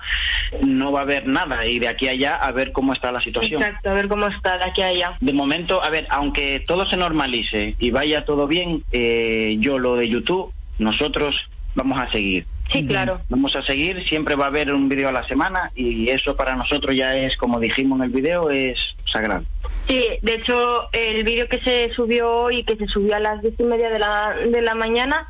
no 0.64 0.92
va 0.92 1.02
a 1.02 1.04
haber 1.04 1.28
nada 1.28 1.68
y 1.68 1.78
de 1.78 1.90
aquí 1.90 2.08
a 2.08 2.12
allá 2.12 2.36
a 2.36 2.52
ver 2.52 2.72
cómo 2.72 2.94
está 2.94 3.12
la 3.12 3.22
situación. 3.22 3.62
Exacto, 3.62 3.90
a 3.90 3.94
ver 3.94 4.08
cómo 4.08 4.28
está 4.28 4.58
de 4.58 4.64
aquí 4.64 4.82
a 4.82 4.88
allá. 4.88 5.18
De 5.20 5.34
momento, 5.34 5.84
a 5.84 5.90
ver, 5.90 6.08
aunque 6.10 6.64
todo 6.66 6.88
se 6.88 6.96
normalice 6.96 7.76
y 7.80 7.92
vaya 7.92 8.24
todo 8.24 8.48
bien, 8.48 8.82
eh, 8.94 9.58
yo 9.60 9.78
lo 9.78 9.96
de 9.96 10.08
YouTube, 10.08 10.54
nosotros 10.80 11.50
vamos 11.76 12.00
a 12.00 12.10
seguir. 12.12 12.46
Sí, 12.74 12.86
claro. 12.88 13.20
Vamos 13.30 13.56
a 13.56 13.62
seguir, 13.62 14.04
siempre 14.08 14.36
va 14.36 14.46
a 14.46 14.48
haber 14.48 14.74
un 14.74 14.90
video 14.90 15.10
a 15.10 15.12
la 15.12 15.24
semana 15.28 15.72
y 15.76 16.10
eso 16.10 16.36
para 16.36 16.56
nosotros 16.56 16.96
ya 16.96 17.16
es, 17.16 17.38
como 17.38 17.60
dijimos 17.60 18.00
en 18.00 18.06
el 18.06 18.10
video, 18.10 18.50
es 18.50 18.96
sagrado. 19.06 19.44
Sí, 19.88 20.06
de 20.22 20.34
hecho, 20.36 20.90
el 20.92 21.24
vídeo 21.24 21.48
que 21.48 21.60
se 21.60 21.94
subió 21.94 22.30
hoy, 22.32 22.64
que 22.64 22.76
se 22.76 22.88
subió 22.88 23.16
a 23.16 23.20
las 23.20 23.42
diez 23.42 23.54
y 23.60 23.64
media 23.64 23.90
de 23.90 24.00
la, 24.00 24.34
de 24.52 24.62
la 24.62 24.76
mañana, 24.76 25.28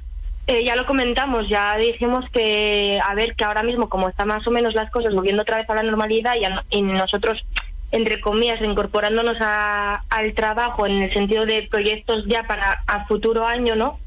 eh, 0.48 0.64
ya 0.64 0.76
lo 0.76 0.86
comentamos, 0.86 1.48
ya 1.50 1.76
dijimos 1.78 2.26
que, 2.32 3.00
a 3.06 3.14
ver, 3.16 3.36
que 3.36 3.44
ahora 3.44 3.64
mismo, 3.64 3.90
como 3.90 4.10
están 4.10 4.28
más 4.30 4.46
o 4.48 4.52
menos 4.52 4.74
las 4.74 4.90
cosas 4.92 5.14
volviendo 5.14 5.42
otra 5.42 5.58
vez 5.58 5.70
a 5.70 5.76
la 5.76 5.84
normalidad 5.84 6.36
y, 6.36 6.46
a- 6.46 6.64
y 6.70 6.82
nosotros, 6.82 7.44
entre 7.92 8.20
comillas, 8.22 8.62
incorporándonos 8.62 9.38
a- 9.42 10.04
al 10.10 10.34
trabajo 10.34 10.86
en 10.86 11.02
el 11.04 11.14
sentido 11.14 11.46
de 11.46 11.68
proyectos 11.70 12.26
ya 12.26 12.44
para 12.44 12.84
a 12.88 13.06
futuro 13.06 13.46
año, 13.48 13.76
¿no? 13.76 14.00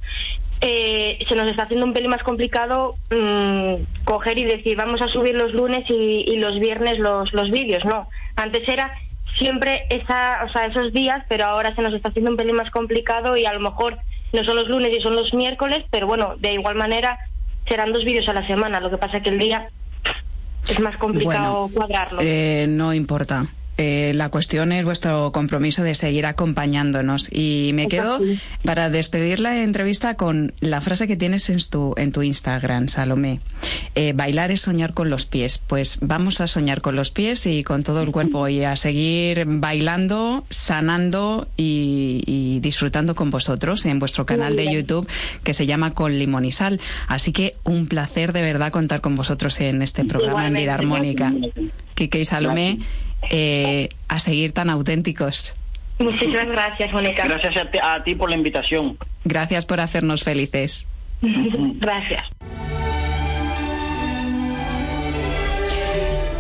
Eh, 0.62 1.18
se 1.28 1.36
nos 1.36 1.48
está 1.48 1.64
haciendo 1.64 1.84
un 1.84 1.92
pelín 1.92 2.10
más 2.10 2.22
complicado 2.22 2.96
mm, 3.10 3.74
coger 4.04 4.38
y 4.38 4.44
decir, 4.44 4.76
vamos 4.76 5.02
a 5.02 5.08
subir 5.08 5.34
los 5.34 5.52
lunes 5.52 5.84
y, 5.90 6.24
y 6.26 6.36
los 6.38 6.58
viernes 6.58 6.98
los, 6.98 7.32
los 7.34 7.50
vídeos, 7.50 7.84
¿no? 7.84 8.08
Antes 8.36 8.66
era 8.68 8.90
siempre 9.36 9.82
esa, 9.90 10.44
o 10.44 10.48
sea, 10.48 10.66
esos 10.66 10.92
días, 10.92 11.24
pero 11.28 11.44
ahora 11.44 11.74
se 11.74 11.82
nos 11.82 11.92
está 11.92 12.08
haciendo 12.08 12.30
un 12.30 12.36
pelín 12.36 12.56
más 12.56 12.70
complicado 12.70 13.36
y 13.36 13.44
a 13.44 13.52
lo 13.52 13.60
mejor 13.60 13.98
no 14.32 14.44
son 14.44 14.56
los 14.56 14.68
lunes 14.68 14.96
y 14.96 15.00
son 15.00 15.14
los 15.14 15.34
miércoles, 15.34 15.84
pero 15.90 16.06
bueno, 16.06 16.36
de 16.38 16.54
igual 16.54 16.74
manera 16.74 17.18
serán 17.68 17.92
dos 17.92 18.04
vídeos 18.04 18.28
a 18.28 18.32
la 18.32 18.46
semana. 18.46 18.80
Lo 18.80 18.90
que 18.90 18.98
pasa 18.98 19.20
que 19.20 19.30
el 19.30 19.38
día 19.38 19.68
es 20.68 20.80
más 20.80 20.96
complicado 20.96 21.70
cuadrarlo. 21.72 22.20
Eh, 22.22 22.66
no 22.68 22.92
importa. 22.94 23.46
Eh, 23.78 24.12
la 24.14 24.28
cuestión 24.28 24.72
es 24.72 24.84
vuestro 24.84 25.32
compromiso 25.32 25.82
de 25.82 25.94
seguir 25.94 26.26
acompañándonos. 26.26 27.28
Y 27.32 27.70
me 27.74 27.88
quedo 27.88 28.20
para 28.64 28.90
despedir 28.90 29.40
la 29.40 29.62
entrevista 29.62 30.16
con 30.16 30.52
la 30.60 30.80
frase 30.80 31.08
que 31.08 31.16
tienes 31.16 31.48
en 31.50 31.58
tu, 31.68 31.94
en 31.96 32.12
tu 32.12 32.22
Instagram, 32.22 32.88
Salomé. 32.88 33.40
Eh, 33.94 34.12
bailar 34.14 34.50
es 34.50 34.60
soñar 34.60 34.94
con 34.94 35.10
los 35.10 35.26
pies. 35.26 35.58
Pues 35.58 35.98
vamos 36.00 36.40
a 36.40 36.46
soñar 36.46 36.80
con 36.80 36.96
los 36.96 37.10
pies 37.10 37.46
y 37.46 37.64
con 37.64 37.82
todo 37.82 38.02
el 38.02 38.12
cuerpo 38.12 38.46
y 38.48 38.62
a 38.62 38.76
seguir 38.76 39.44
bailando, 39.46 40.44
sanando 40.50 41.48
y, 41.56 42.22
y 42.26 42.60
disfrutando 42.60 43.14
con 43.14 43.30
vosotros 43.30 43.86
en 43.86 43.98
vuestro 43.98 44.26
canal 44.26 44.54
de. 44.54 44.66
YouTube 44.70 45.08
que 45.42 45.54
se 45.54 45.66
llama 45.66 45.92
Con 45.92 46.18
Limón 46.18 46.44
y 46.44 46.52
Sal. 46.52 46.80
Así 47.08 47.32
que 47.32 47.56
un 47.64 47.86
placer 47.86 48.32
de 48.32 48.42
verdad 48.42 48.72
contar 48.72 49.00
con 49.00 49.16
vosotros 49.16 49.60
en 49.60 49.82
este 49.82 50.04
programa 50.04 50.46
en 50.46 50.54
Vida 50.54 50.74
Armónica. 50.74 51.32
Quique 51.94 52.20
y 52.20 52.24
Salomé, 52.24 52.78
eh, 53.30 53.88
a 54.08 54.18
seguir 54.18 54.52
tan 54.52 54.70
auténticos. 54.70 55.56
Muchísimas 55.98 56.46
gracias, 56.46 56.92
Mónica. 56.92 57.24
Gracias 57.26 57.56
a 57.56 57.70
ti, 57.70 57.78
a 57.82 58.04
ti 58.04 58.14
por 58.14 58.28
la 58.30 58.36
invitación. 58.36 58.98
Gracias 59.24 59.64
por 59.64 59.80
hacernos 59.80 60.22
felices. 60.22 60.86
gracias. 61.22 62.28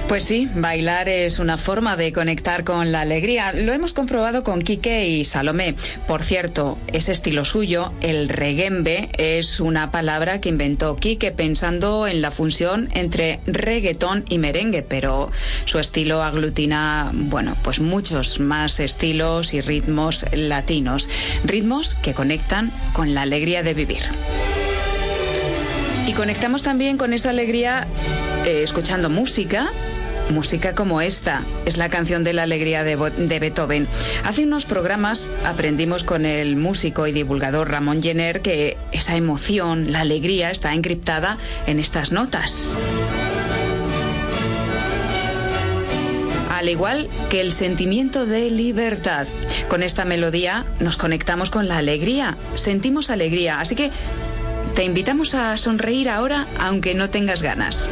Pues 0.08 0.22
sí, 0.22 0.48
bailar 0.54 1.08
es 1.08 1.40
una 1.40 1.58
forma 1.58 1.96
de 1.96 2.12
conectar 2.12 2.62
con 2.62 2.92
la 2.92 3.00
alegría. 3.00 3.52
Lo 3.52 3.72
hemos 3.72 3.92
comprobado 3.92 4.44
con 4.44 4.62
Quique 4.62 5.08
y 5.08 5.24
Salomé. 5.24 5.74
Por 6.06 6.22
cierto, 6.22 6.78
ese 6.86 7.10
estilo 7.10 7.44
suyo, 7.44 7.92
el 8.00 8.28
reguembe, 8.28 9.10
es 9.18 9.58
una 9.58 9.90
palabra 9.90 10.40
que 10.40 10.48
inventó 10.48 10.94
Quique 10.94 11.32
pensando 11.32 12.06
en 12.06 12.22
la 12.22 12.30
función 12.30 12.88
entre 12.94 13.40
reggaetón 13.46 14.24
y 14.28 14.38
merengue, 14.38 14.82
pero 14.82 15.32
su 15.64 15.80
estilo 15.80 16.22
aglutina, 16.22 17.10
bueno, 17.12 17.56
pues 17.64 17.80
muchos 17.80 18.38
más 18.38 18.78
estilos 18.78 19.54
y 19.54 19.60
ritmos 19.60 20.24
latinos. 20.32 21.08
Ritmos 21.44 21.96
que 21.96 22.14
conectan 22.14 22.70
con 22.92 23.12
la 23.12 23.22
alegría 23.22 23.64
de 23.64 23.74
vivir. 23.74 24.02
Y 26.06 26.12
conectamos 26.12 26.62
también 26.62 26.96
con 26.96 27.12
esa 27.12 27.30
alegría 27.30 27.88
eh, 28.44 28.62
escuchando 28.62 29.10
música. 29.10 29.68
Música 30.30 30.74
como 30.74 31.00
esta 31.00 31.42
es 31.66 31.76
la 31.76 31.88
canción 31.88 32.24
de 32.24 32.32
la 32.32 32.42
alegría 32.42 32.82
de, 32.82 32.96
Beethoven. 32.96 33.86
Hace 34.24 34.42
unos 34.42 34.64
programas 34.64 35.30
aprendimos 35.44 36.02
con 36.02 36.26
el 36.26 36.56
músico 36.56 37.06
y 37.06 37.12
divulgador 37.12 37.70
Ramón 37.70 38.02
Jenner 38.02 38.42
que 38.42 38.76
esa 38.92 39.16
emoción, 39.16 39.92
la 39.92 40.00
alegría, 40.00 40.50
está 40.50 40.74
encriptada 40.74 41.38
en 41.66 41.78
estas 41.78 42.10
notas. 42.10 42.80
Al 46.50 46.68
igual 46.68 47.08
que 47.30 47.40
el 47.40 47.52
sentimiento 47.52 48.26
de 48.26 48.50
libertad. 48.50 49.28
Con 49.68 49.82
esta 49.82 50.04
melodía 50.04 50.64
nos 50.80 50.96
conectamos 50.96 51.50
con 51.50 51.68
la 51.68 51.78
alegría, 51.78 52.36
sentimos 52.56 53.10
alegría, 53.10 53.60
así 53.60 53.76
que 53.76 53.90
te 54.74 54.84
invitamos 54.84 55.34
a 55.34 55.56
sonreír 55.56 56.08
ahora 56.08 56.46
aunque 56.58 56.94
no 56.94 57.10
tengas 57.10 57.42
ganas. 57.42 57.88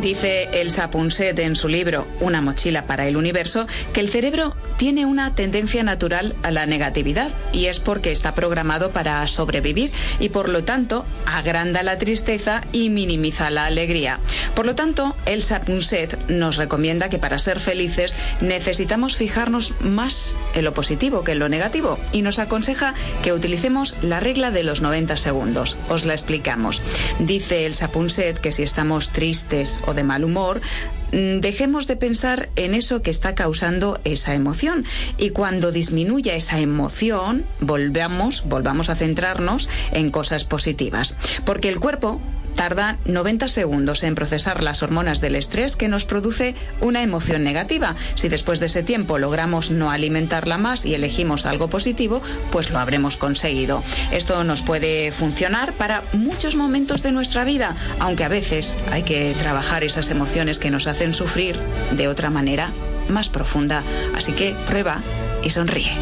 Dice 0.00 0.48
Elsa 0.52 0.90
Punset 0.90 1.38
en 1.38 1.54
su 1.54 1.68
libro 1.68 2.06
Una 2.20 2.40
mochila 2.40 2.86
para 2.86 3.06
el 3.06 3.16
universo 3.16 3.66
que 3.92 4.00
el 4.00 4.08
cerebro 4.08 4.56
tiene 4.76 5.06
una 5.06 5.34
tendencia 5.36 5.84
natural 5.84 6.34
a 6.42 6.50
la 6.50 6.66
negatividad 6.66 7.30
y 7.52 7.66
es 7.66 7.78
porque 7.78 8.10
está 8.10 8.34
programado 8.34 8.90
para 8.90 9.24
sobrevivir 9.28 9.92
y 10.18 10.30
por 10.30 10.48
lo 10.48 10.64
tanto 10.64 11.06
agranda 11.26 11.84
la 11.84 11.96
tristeza 11.96 12.62
y 12.72 12.90
minimiza 12.90 13.50
la 13.50 13.66
alegría. 13.66 14.18
Por 14.56 14.66
lo 14.66 14.74
tanto, 14.74 15.14
Elsa 15.26 15.60
Punset 15.60 16.18
nos 16.28 16.56
recomienda 16.56 17.08
que 17.08 17.20
para 17.20 17.38
ser 17.38 17.60
felices 17.60 18.16
necesitamos 18.40 19.16
fijarnos 19.16 19.74
más 19.80 20.34
en 20.54 20.64
lo 20.64 20.74
positivo 20.74 21.22
que 21.22 21.32
en 21.32 21.38
lo 21.38 21.48
negativo 21.48 21.98
y 22.10 22.22
nos 22.22 22.40
aconseja 22.40 22.94
que 23.22 23.32
utilicemos 23.32 23.94
la 24.02 24.18
regla 24.18 24.50
de 24.50 24.64
los 24.64 24.80
90 24.80 25.16
segundos. 25.16 25.76
Os 25.88 26.04
la 26.04 26.14
explicamos. 26.14 26.82
Dice 27.20 27.66
Elsa 27.66 27.88
Punset 27.88 28.40
que 28.40 28.50
si 28.50 28.64
estamos 28.64 29.10
tristes 29.10 29.78
o 29.86 29.94
de 29.94 30.04
mal 30.04 30.24
humor, 30.24 30.60
mm, 31.12 31.40
dejemos 31.40 31.86
de 31.86 31.96
pensar 31.96 32.48
en 32.56 32.74
eso 32.74 33.02
que 33.02 33.10
está 33.10 33.34
causando 33.34 34.00
esa 34.04 34.34
emoción. 34.34 34.84
Y 35.18 35.30
cuando 35.30 35.72
disminuya 35.72 36.34
esa 36.34 36.60
emoción, 36.60 37.44
volvamos, 37.60 38.44
volvamos 38.46 38.90
a 38.90 38.96
centrarnos 38.96 39.68
en 39.92 40.10
cosas 40.10 40.44
positivas, 40.44 41.14
porque 41.44 41.68
el 41.68 41.80
cuerpo 41.80 42.20
tarda 42.54 42.98
90 43.04 43.48
segundos 43.48 44.02
en 44.02 44.14
procesar 44.14 44.62
las 44.62 44.82
hormonas 44.82 45.20
del 45.20 45.36
estrés 45.36 45.76
que 45.76 45.88
nos 45.88 46.04
produce 46.04 46.54
una 46.80 47.02
emoción 47.02 47.44
negativa. 47.44 47.96
Si 48.14 48.28
después 48.28 48.60
de 48.60 48.66
ese 48.66 48.82
tiempo 48.82 49.18
logramos 49.18 49.70
no 49.70 49.90
alimentarla 49.90 50.58
más 50.58 50.84
y 50.84 50.94
elegimos 50.94 51.46
algo 51.46 51.68
positivo, 51.68 52.22
pues 52.50 52.70
lo 52.70 52.78
habremos 52.78 53.16
conseguido. 53.16 53.82
Esto 54.12 54.44
nos 54.44 54.62
puede 54.62 55.12
funcionar 55.12 55.72
para 55.72 56.02
muchos 56.12 56.56
momentos 56.56 57.02
de 57.02 57.12
nuestra 57.12 57.44
vida, 57.44 57.76
aunque 57.98 58.24
a 58.24 58.28
veces 58.28 58.76
hay 58.90 59.02
que 59.02 59.34
trabajar 59.38 59.84
esas 59.84 60.10
emociones 60.10 60.58
que 60.58 60.70
nos 60.70 60.86
hacen 60.86 61.14
sufrir 61.14 61.56
de 61.92 62.08
otra 62.08 62.30
manera 62.30 62.70
más 63.08 63.28
profunda. 63.28 63.82
Así 64.16 64.32
que 64.32 64.54
prueba 64.66 65.02
y 65.42 65.50
sonríe. 65.50 65.92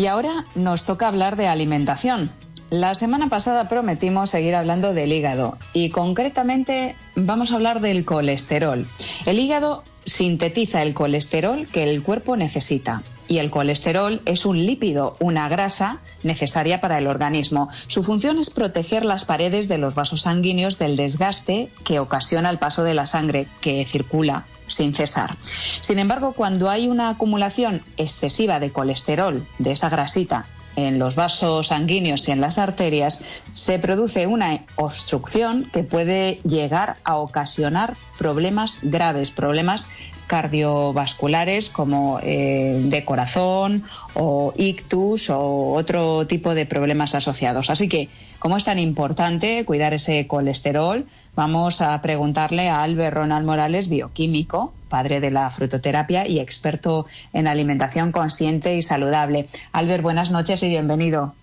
Y 0.00 0.06
ahora 0.06 0.46
nos 0.54 0.84
toca 0.84 1.08
hablar 1.08 1.36
de 1.36 1.46
alimentación. 1.46 2.30
La 2.70 2.94
semana 2.94 3.28
pasada 3.28 3.68
prometimos 3.68 4.30
seguir 4.30 4.54
hablando 4.54 4.94
del 4.94 5.12
hígado 5.12 5.58
y 5.74 5.90
concretamente 5.90 6.96
vamos 7.16 7.52
a 7.52 7.56
hablar 7.56 7.82
del 7.82 8.06
colesterol. 8.06 8.86
El 9.26 9.38
hígado 9.38 9.82
sintetiza 10.06 10.80
el 10.80 10.94
colesterol 10.94 11.66
que 11.66 11.82
el 11.82 12.02
cuerpo 12.02 12.34
necesita 12.34 13.02
y 13.28 13.40
el 13.40 13.50
colesterol 13.50 14.22
es 14.24 14.46
un 14.46 14.64
lípido, 14.64 15.16
una 15.20 15.50
grasa 15.50 16.00
necesaria 16.22 16.80
para 16.80 16.96
el 16.96 17.06
organismo. 17.06 17.68
Su 17.86 18.02
función 18.02 18.38
es 18.38 18.48
proteger 18.48 19.04
las 19.04 19.26
paredes 19.26 19.68
de 19.68 19.76
los 19.76 19.94
vasos 19.94 20.22
sanguíneos 20.22 20.78
del 20.78 20.96
desgaste 20.96 21.68
que 21.84 22.00
ocasiona 22.00 22.48
el 22.48 22.58
paso 22.58 22.84
de 22.84 22.94
la 22.94 23.04
sangre 23.04 23.48
que 23.60 23.84
circula 23.84 24.46
sin 24.70 24.94
cesar. 24.94 25.36
Sin 25.80 25.98
embargo, 25.98 26.32
cuando 26.32 26.70
hay 26.70 26.88
una 26.88 27.10
acumulación 27.10 27.82
excesiva 27.96 28.60
de 28.60 28.70
colesterol, 28.70 29.46
de 29.58 29.72
esa 29.72 29.88
grasita, 29.88 30.46
en 30.76 30.98
los 30.98 31.16
vasos 31.16 31.68
sanguíneos 31.68 32.28
y 32.28 32.32
en 32.32 32.40
las 32.40 32.58
arterias, 32.58 33.22
se 33.52 33.78
produce 33.78 34.26
una 34.26 34.64
obstrucción 34.76 35.64
que 35.64 35.82
puede 35.82 36.40
llegar 36.44 36.96
a 37.04 37.16
ocasionar 37.16 37.96
problemas 38.18 38.78
graves, 38.82 39.30
problemas 39.30 39.88
cardiovasculares 40.26 41.70
como 41.70 42.20
eh, 42.22 42.80
de 42.84 43.04
corazón 43.04 43.82
o 44.14 44.52
ictus 44.56 45.28
o 45.28 45.72
otro 45.72 46.24
tipo 46.28 46.54
de 46.54 46.66
problemas 46.66 47.16
asociados. 47.16 47.68
Así 47.68 47.88
que, 47.88 48.08
como 48.38 48.56
es 48.56 48.62
tan 48.62 48.78
importante 48.78 49.64
cuidar 49.64 49.92
ese 49.92 50.28
colesterol, 50.28 51.04
vamos 51.36 51.80
a 51.82 52.00
preguntarle 52.02 52.68
a 52.68 52.82
Albert 52.82 53.16
Ronald 53.16 53.46
Morales, 53.46 53.88
bioquímico, 53.88 54.72
padre 54.88 55.20
de 55.20 55.30
la 55.30 55.48
frutoterapia 55.50 56.26
y 56.26 56.38
experto 56.40 57.06
en 57.32 57.46
alimentación 57.46 58.12
consciente 58.12 58.74
y 58.74 58.82
saludable. 58.82 59.48
Albert, 59.72 60.02
buenas 60.02 60.30
noches 60.30 60.62
y 60.62 60.68
bienvenido. 60.68 61.34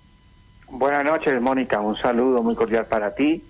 Buenas 0.69 1.05
noches, 1.05 1.41
Mónica. 1.41 1.79
Un 1.79 1.95
saludo 1.97 2.43
muy 2.43 2.53
cordial 2.55 2.85
para 2.87 3.15
ti, 3.15 3.41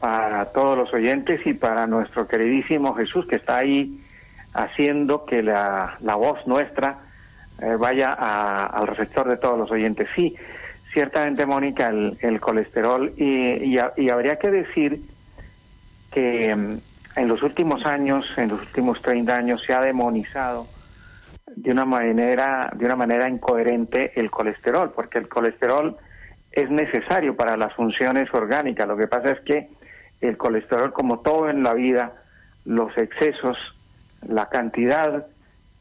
para 0.00 0.46
todos 0.46 0.76
los 0.76 0.92
oyentes 0.92 1.40
y 1.46 1.54
para 1.54 1.86
nuestro 1.86 2.26
queridísimo 2.26 2.94
Jesús 2.94 3.26
que 3.26 3.36
está 3.36 3.58
ahí 3.58 4.00
haciendo 4.52 5.24
que 5.24 5.42
la, 5.42 5.96
voz 6.16 6.44
nuestra 6.46 6.98
eh, 7.60 7.76
vaya 7.78 8.10
a- 8.10 8.66
al 8.66 8.88
receptor 8.88 9.28
de 9.28 9.36
todos 9.36 9.56
los 9.56 9.70
oyentes. 9.70 10.08
Sí, 10.16 10.34
ciertamente, 10.92 11.46
Mónica, 11.46 11.88
el, 11.88 12.18
el 12.20 12.40
colesterol 12.40 13.12
y, 13.16 13.76
y, 13.96 14.10
habría 14.10 14.36
que 14.40 14.50
decir 14.50 15.00
que 16.12 16.54
mm, 16.54 16.78
en 17.16 17.28
los 17.28 17.42
últimos 17.42 17.84
años, 17.84 18.26
en 18.36 18.48
los 18.48 18.60
últimos 18.60 19.00
30 19.02 19.34
años, 19.34 19.62
se 19.66 19.74
ha 19.74 19.80
demonizado 19.80 20.66
de 21.56 21.70
una 21.70 21.84
manera, 21.84 22.70
de 22.74 22.84
una 22.84 22.96
manera 22.96 23.28
incoherente 23.28 24.12
el 24.18 24.30
colesterol, 24.30 24.92
porque 24.94 25.18
el 25.18 25.28
colesterol 25.28 25.96
es 26.50 26.70
necesario 26.70 27.36
para 27.36 27.56
las 27.56 27.74
funciones 27.74 28.32
orgánicas. 28.32 28.86
Lo 28.86 28.96
que 28.96 29.06
pasa 29.06 29.30
es 29.30 29.40
que 29.40 29.68
el 30.20 30.36
colesterol, 30.36 30.92
como 30.92 31.20
todo 31.20 31.50
en 31.50 31.62
la 31.62 31.74
vida, 31.74 32.12
los 32.64 32.96
excesos, 32.96 33.56
la 34.26 34.48
cantidad 34.48 35.26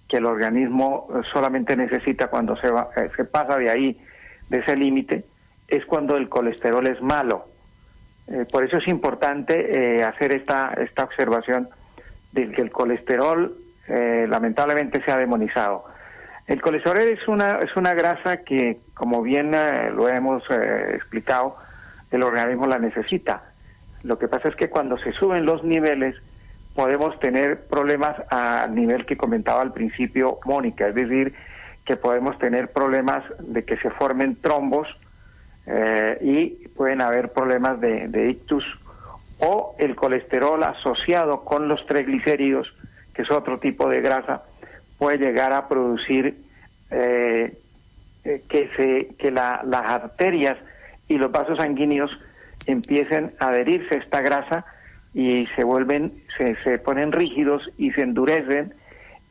que 0.08 0.18
el 0.18 0.26
organismo 0.26 1.08
solamente 1.32 1.76
necesita 1.78 2.28
cuando 2.28 2.58
se, 2.58 2.70
va, 2.70 2.90
eh, 2.98 3.10
se 3.16 3.24
pasa 3.26 3.58
de 3.58 3.70
ahí, 3.70 4.02
de 4.50 4.60
ese 4.60 4.76
límite, 4.76 5.26
es 5.68 5.86
cuando 5.86 6.18
el 6.18 6.28
colesterol 6.28 6.86
es 6.88 7.02
malo. 7.02 7.48
Eh, 8.32 8.46
por 8.52 8.64
eso 8.64 8.78
es 8.78 8.88
importante 8.88 9.98
eh, 9.98 10.04
hacer 10.04 10.34
esta, 10.36 10.74
esta 10.78 11.04
observación 11.04 11.70
de 12.32 12.52
que 12.52 12.62
el 12.62 12.72
colesterol 12.72 13.58
lamentablemente 13.88 15.04
se 15.04 15.12
ha 15.12 15.18
demonizado. 15.18 15.84
El 16.48 16.62
colesterol 16.62 17.00
es 17.00 17.28
una, 17.28 17.60
es 17.60 17.76
una 17.76 17.94
grasa 17.94 18.38
que, 18.38 18.80
como 18.94 19.22
bien 19.22 19.52
lo 19.52 20.08
hemos 20.08 20.44
explicado, 20.94 21.58
el 22.10 22.24
organismo 22.24 22.68
la 22.68 22.80
necesita. 22.80 23.44
Lo 24.04 24.18
que 24.18 24.30
pasa 24.30 24.48
es 24.48 24.56
que 24.56 24.70
cuando 24.70 24.98
se 24.98 25.12
suben 25.12 25.46
los 25.46 25.66
niveles, 25.66 26.16
podemos 26.76 27.20
tener 27.20 27.66
problemas 27.68 28.16
al 28.30 28.74
nivel 28.74 29.06
que 29.06 29.18
comentaba 29.18 29.62
al 29.62 29.74
principio 29.74 30.40
Mónica, 30.46 30.88
es 30.88 30.96
decir, 30.96 31.34
que 31.86 31.98
podemos 31.98 32.38
tener 32.40 32.72
problemas 32.72 33.24
de 33.40 33.66
que 33.66 33.78
se 33.78 33.90
formen 33.90 34.40
trombos 34.40 34.88
eh, 35.68 36.18
y 36.22 36.68
pueden 36.70 37.02
haber 37.02 37.32
problemas 37.32 37.80
de, 37.80 38.30
ictus 38.30 38.64
o 39.42 39.76
el 39.80 39.96
colesterol 39.96 40.64
asociado 40.64 41.44
con 41.44 41.68
los 41.68 41.86
triglicéridos, 41.86 42.74
que 43.14 43.24
es 43.24 43.32
otro 43.32 43.60
tipo 43.60 43.90
de 43.90 44.02
grasa, 44.02 44.44
puede 44.98 45.18
llegar 45.18 45.54
a 45.54 45.68
producir 45.68 46.36
eh, 46.90 47.58
eh, 48.24 48.44
que, 48.48 48.70
se, 48.76 49.16
que 49.16 49.32
las 49.32 49.64
arterias 49.72 50.58
y 51.08 51.18
los 51.18 51.32
vasos 51.32 51.58
sanguíneos 51.58 52.12
empiecen 52.68 53.34
a 53.40 53.48
adherirse 53.48 53.96
a 53.96 54.00
esta 54.00 54.22
grasa 54.22 54.66
y 55.14 55.48
se 55.56 55.64
vuelven, 55.64 56.24
se, 56.38 56.56
se 56.64 56.78
ponen 56.78 57.12
rígidos 57.12 57.70
y 57.78 57.92
se 57.92 58.02
endurecen. 58.02 58.74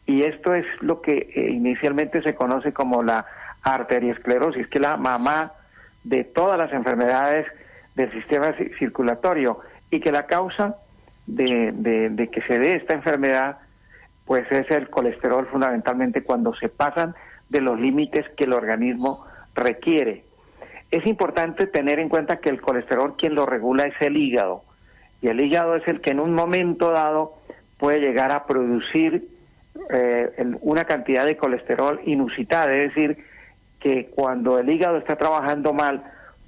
Y 0.07 0.25
esto 0.25 0.55
es 0.55 0.67
lo 0.81 1.01
que 1.01 1.31
eh, 1.35 1.51
inicialmente 1.51 2.23
se 2.23 2.35
conoce 2.35 2.73
como 2.73 3.03
la 3.03 3.27
arteriosclerosis, 3.63 4.67
que 4.69 4.81
la 4.81 4.97
mamá 4.97 5.53
de 6.05 6.25
todas 6.25 6.59
las 6.59 6.73
enfermedades 6.73 7.47
del 7.95 8.13
sistema 8.13 8.55
circulatorio 8.79 9.61
y 9.91 10.01
que 10.01 10.13
la 10.13 10.27
causa 10.27 10.77
de, 11.27 11.73
de, 11.73 12.29
que 12.29 12.43
se 12.43 12.59
dé 12.59 12.77
esta 12.77 12.95
enfermedad 12.95 13.59
pues 14.25 14.51
es 14.51 14.71
el 14.71 14.89
colesterol 14.89 15.47
fundamentalmente 15.51 16.23
cuando 16.23 16.55
se 16.55 16.69
pasan 16.69 17.15
de 17.49 17.61
los 17.61 17.79
límites 17.81 18.27
que 18.37 18.45
el 18.45 18.53
organismo 18.53 19.27
requiere. 19.55 20.25
Es 20.91 21.05
importante 21.07 21.67
tener 21.67 21.99
en 21.99 22.09
cuenta 22.09 22.37
que 22.37 22.49
el 22.49 22.61
colesterol 22.61 23.17
quien 23.17 23.35
lo 23.35 23.45
regula 23.45 23.85
es 23.85 23.95
el 24.01 24.17
hígado 24.17 24.63
y 25.21 25.29
el 25.29 25.41
hígado 25.41 25.77
es 25.77 25.87
el 25.89 26.01
que 26.01 26.13
en 26.13 26.21
un 26.21 26.33
momento 26.33 26.93
dado 26.93 27.35
puede 27.79 27.99
llegar 27.99 28.31
a 28.33 28.47
producir 28.47 29.29
eh, 29.93 30.31
una 30.61 30.85
cantidad 30.85 31.25
de 31.25 31.37
colesterol 31.37 32.01
inusitada, 32.05 32.75
es 32.75 32.95
decir, 32.95 33.25
que 33.81 34.07
cuando 34.15 34.59
el 34.59 34.71
hígado 34.71 34.99
está 34.99 35.17
trabajando 35.17 35.73
mal 35.73 36.05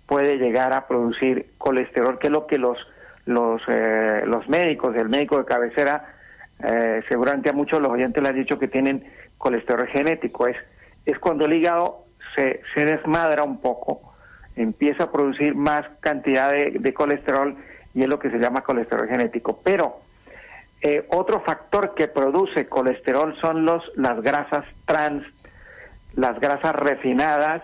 puede 0.06 0.36
llegar 0.36 0.72
a 0.72 0.86
producir 0.86 1.46
colesterol, 1.58 2.18
que 2.18 2.28
es 2.28 2.32
lo 2.32 2.46
que 2.46 2.58
los 2.58 2.78
los 3.24 3.62
eh, 3.68 4.22
los 4.26 4.48
médicos, 4.48 4.94
el 4.96 5.08
médico 5.08 5.38
de 5.38 5.44
cabecera, 5.44 6.14
eh, 6.62 7.02
seguramente 7.08 7.50
a 7.50 7.52
muchos 7.52 7.80
los 7.80 7.90
oyentes 7.90 8.22
le 8.22 8.28
han 8.28 8.34
dicho 8.36 8.58
que 8.58 8.68
tienen 8.68 9.04
colesterol 9.38 9.86
genético, 9.88 10.46
es 10.46 10.56
es 11.06 11.18
cuando 11.18 11.46
el 11.46 11.54
hígado 11.54 12.04
se, 12.36 12.60
se 12.74 12.84
desmadra 12.84 13.42
un 13.42 13.60
poco, 13.60 14.14
empieza 14.54 15.04
a 15.04 15.12
producir 15.12 15.54
más 15.54 15.84
cantidad 16.00 16.52
de 16.52 16.94
colesterol 16.94 17.56
y 17.94 18.02
es 18.02 18.08
lo 18.08 18.18
que 18.18 18.30
se 18.30 18.38
llama 18.38 18.62
colesterol 18.62 19.08
genético. 19.08 19.60
Pero 19.62 20.00
eh, 20.80 21.06
otro 21.10 21.40
factor 21.40 21.94
que 21.94 22.08
produce 22.08 22.66
colesterol 22.66 23.36
son 23.40 23.64
los, 23.64 23.84
las 23.94 24.20
grasas 24.20 24.64
trans, 24.84 25.24
las 26.14 26.38
grasas 26.40 26.74
refinadas 26.74 27.62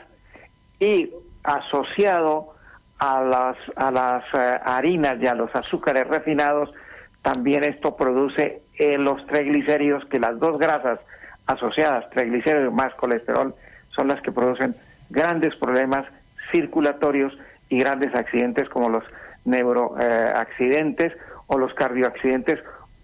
y 0.81 1.11
asociado 1.43 2.55
a 2.99 3.21
las, 3.23 3.57
a 3.77 3.91
las 3.91 4.25
eh, 4.35 4.61
harinas 4.65 5.17
y 5.21 5.27
a 5.27 5.35
los 5.35 5.55
azúcares 5.55 6.07
refinados, 6.07 6.71
también 7.23 7.65
esto 7.65 7.97
produce 7.97 8.63
los 8.99 9.27
triglicéridos, 9.27 10.05
que 10.07 10.21
las 10.21 10.39
dos 10.39 10.59
grasas 10.59 11.01
asociadas, 11.47 12.09
triglicéridos 12.11 12.73
más 12.73 12.95
colesterol, 12.95 13.55
son 13.91 14.09
las 14.09 14.21
que 14.23 14.31
producen 14.31 14.77
grandes 15.11 15.55
problemas 15.57 16.05
circulatorios 16.53 17.37
y 17.69 17.79
grandes 17.79 18.15
accidentes 18.15 18.69
como 18.69 18.89
los 18.89 19.05
neuroaccidentes 19.45 21.13
o 21.47 21.59
los 21.59 21.75
cardioaccidentes 21.75 22.61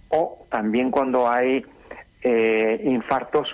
o 0.08 0.46
también 0.50 0.90
cuando 0.90 1.28
hay 1.28 1.64
eh, 2.22 2.80
infartos 2.84 3.48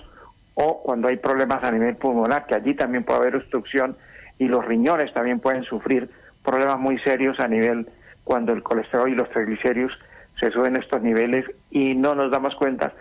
o 0.54 0.82
cuando 0.82 1.08
hay 1.08 1.16
problemas 1.16 1.62
a 1.62 1.70
nivel 1.70 1.96
pulmonar, 1.96 2.46
que 2.46 2.54
allí 2.54 2.74
también 2.74 3.04
puede 3.04 3.20
haber 3.20 3.36
obstrucción 3.36 3.96
y 4.38 4.48
los 4.48 4.64
riñones 4.64 5.12
también 5.12 5.40
pueden 5.40 5.64
sufrir 5.64 6.10
problemas 6.44 6.78
muy 6.78 6.98
serios 7.00 7.38
a 7.40 7.48
nivel 7.48 7.88
cuando 8.24 8.52
el 8.52 8.62
colesterol 8.62 9.08
y 9.10 9.14
los 9.14 9.30
triglicéridos 9.30 9.92
se 10.38 10.50
suben 10.50 10.76
estos 10.76 11.02
niveles 11.02 11.44
y 11.70 11.94
no 11.94 12.14
nos 12.14 12.30
damos 12.30 12.54
cuenta. 12.56 12.92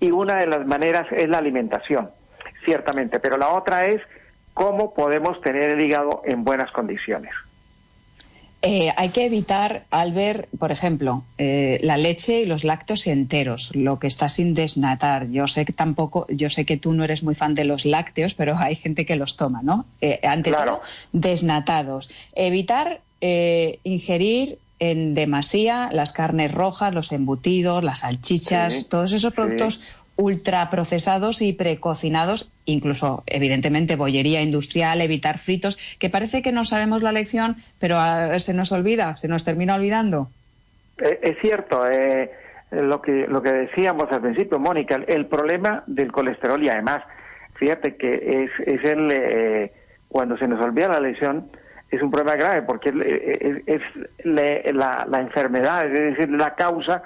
Y 0.00 0.10
una 0.10 0.36
de 0.36 0.46
las 0.46 0.66
maneras 0.66 1.06
es 1.10 1.28
la 1.28 1.38
alimentación, 1.38 2.10
ciertamente, 2.64 3.20
pero 3.20 3.36
la 3.36 3.48
otra 3.48 3.86
es 3.86 4.00
cómo 4.52 4.94
podemos 4.94 5.40
tener 5.40 5.70
el 5.70 5.82
hígado 5.82 6.22
en 6.24 6.44
buenas 6.44 6.70
condiciones. 6.70 7.32
Eh, 8.66 8.92
hay 8.96 9.10
que 9.10 9.26
evitar, 9.26 9.84
al 9.90 10.12
ver, 10.12 10.48
por 10.58 10.72
ejemplo, 10.72 11.22
eh, 11.36 11.80
la 11.82 11.98
leche 11.98 12.40
y 12.40 12.46
los 12.46 12.64
lácteos 12.64 13.06
enteros, 13.06 13.74
lo 13.74 13.98
que 13.98 14.06
está 14.06 14.28
sin 14.28 14.54
desnatar. 14.54 15.28
Yo 15.30 15.46
sé 15.46 15.66
que 15.66 15.74
tampoco, 15.74 16.26
yo 16.30 16.48
sé 16.48 16.64
que 16.64 16.78
tú 16.78 16.94
no 16.94 17.04
eres 17.04 17.22
muy 17.22 17.34
fan 17.34 17.54
de 17.54 17.64
los 17.64 17.84
lácteos, 17.84 18.34
pero 18.34 18.56
hay 18.56 18.74
gente 18.74 19.04
que 19.04 19.16
los 19.16 19.36
toma, 19.36 19.60
¿no? 19.62 19.84
Eh, 20.00 20.20
ante 20.22 20.50
todo, 20.50 20.80
desnatados. 21.12 22.10
Evitar 22.34 23.00
ingerir 23.84 24.58
en 24.78 25.14
demasía 25.14 25.88
las 25.92 26.12
carnes 26.12 26.52
rojas, 26.52 26.92
los 26.92 27.10
embutidos, 27.12 27.82
las 27.82 28.00
salchichas, 28.00 28.88
todos 28.90 29.12
esos 29.12 29.32
productos 29.32 29.80
ultraprocesados 30.16 31.42
y 31.42 31.52
precocinados, 31.52 32.52
incluso 32.64 33.24
evidentemente 33.26 33.96
bollería 33.96 34.42
industrial, 34.42 35.00
evitar 35.00 35.38
fritos, 35.38 35.96
que 35.98 36.10
parece 36.10 36.42
que 36.42 36.52
no 36.52 36.64
sabemos 36.64 37.02
la 37.02 37.12
lección, 37.12 37.56
pero 37.78 37.96
ah, 37.98 38.38
se 38.38 38.54
nos 38.54 38.70
olvida, 38.72 39.16
se 39.16 39.28
nos 39.28 39.44
termina 39.44 39.74
olvidando. 39.74 40.28
Eh, 40.98 41.18
es 41.22 41.38
cierto, 41.40 41.88
eh, 41.90 42.30
lo 42.70 43.02
que 43.02 43.26
lo 43.26 43.42
que 43.42 43.52
decíamos 43.52 44.04
al 44.10 44.20
principio, 44.20 44.58
Mónica, 44.58 45.00
el, 45.06 45.26
problema 45.26 45.82
del 45.86 46.12
colesterol 46.12 46.62
y 46.62 46.68
además, 46.68 47.00
fíjate 47.54 47.96
que 47.96 48.44
es, 48.44 48.50
es 48.66 48.84
el 48.84 49.08
eh, 49.12 49.72
cuando 50.08 50.38
se 50.38 50.46
nos 50.46 50.60
olvida 50.60 50.88
la 50.88 51.00
lección 51.00 51.50
es 51.90 52.02
un 52.02 52.10
problema 52.10 52.36
grave 52.36 52.62
porque 52.62 52.90
es, 52.90 53.82
la, 54.24 55.06
la 55.08 55.20
enfermedad, 55.20 55.86
es 55.86 56.16
decir, 56.16 56.30
la 56.30 56.54
causa 56.54 57.02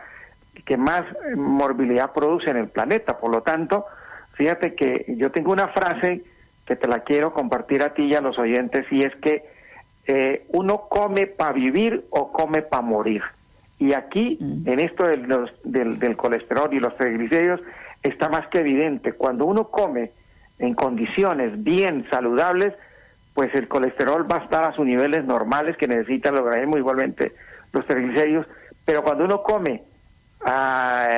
que 0.64 0.76
más 0.76 1.02
morbilidad 1.34 2.12
produce 2.12 2.50
en 2.50 2.56
el 2.56 2.68
planeta. 2.68 3.18
Por 3.18 3.30
lo 3.30 3.42
tanto, 3.42 3.86
fíjate 4.34 4.74
que 4.74 5.04
yo 5.16 5.30
tengo 5.30 5.52
una 5.52 5.68
frase 5.68 6.22
que 6.66 6.76
te 6.76 6.86
la 6.86 7.00
quiero 7.00 7.32
compartir 7.32 7.82
a 7.82 7.94
ti 7.94 8.04
y 8.04 8.14
a 8.14 8.20
los 8.20 8.38
oyentes 8.38 8.86
y 8.90 9.04
es 9.04 9.14
que 9.16 9.44
eh, 10.06 10.46
uno 10.48 10.86
come 10.88 11.26
para 11.26 11.52
vivir 11.52 12.06
o 12.10 12.32
come 12.32 12.62
para 12.62 12.82
morir. 12.82 13.22
Y 13.78 13.94
aquí, 13.94 14.38
mm. 14.40 14.68
en 14.68 14.80
esto 14.80 15.04
del, 15.04 15.26
del, 15.64 15.98
del, 15.98 16.16
colesterol 16.16 16.72
y 16.72 16.80
los 16.80 16.96
triglicéridos, 16.96 17.60
está 18.02 18.28
más 18.28 18.46
que 18.48 18.58
evidente. 18.58 19.12
Cuando 19.12 19.44
uno 19.44 19.68
come 19.68 20.10
en 20.58 20.74
condiciones 20.74 21.62
bien 21.62 22.06
saludables, 22.10 22.74
pues 23.34 23.54
el 23.54 23.68
colesterol 23.68 24.30
va 24.30 24.36
a 24.36 24.44
estar 24.44 24.68
a 24.68 24.72
sus 24.74 24.84
niveles 24.84 25.24
normales 25.24 25.76
que 25.76 25.86
necesita 25.86 26.30
el 26.30 26.38
organismo, 26.38 26.76
igualmente 26.76 27.34
los 27.72 27.86
triglicéridos. 27.86 28.46
Pero 28.84 29.02
cuando 29.02 29.24
uno 29.24 29.42
come 29.42 29.84
a, 30.44 31.08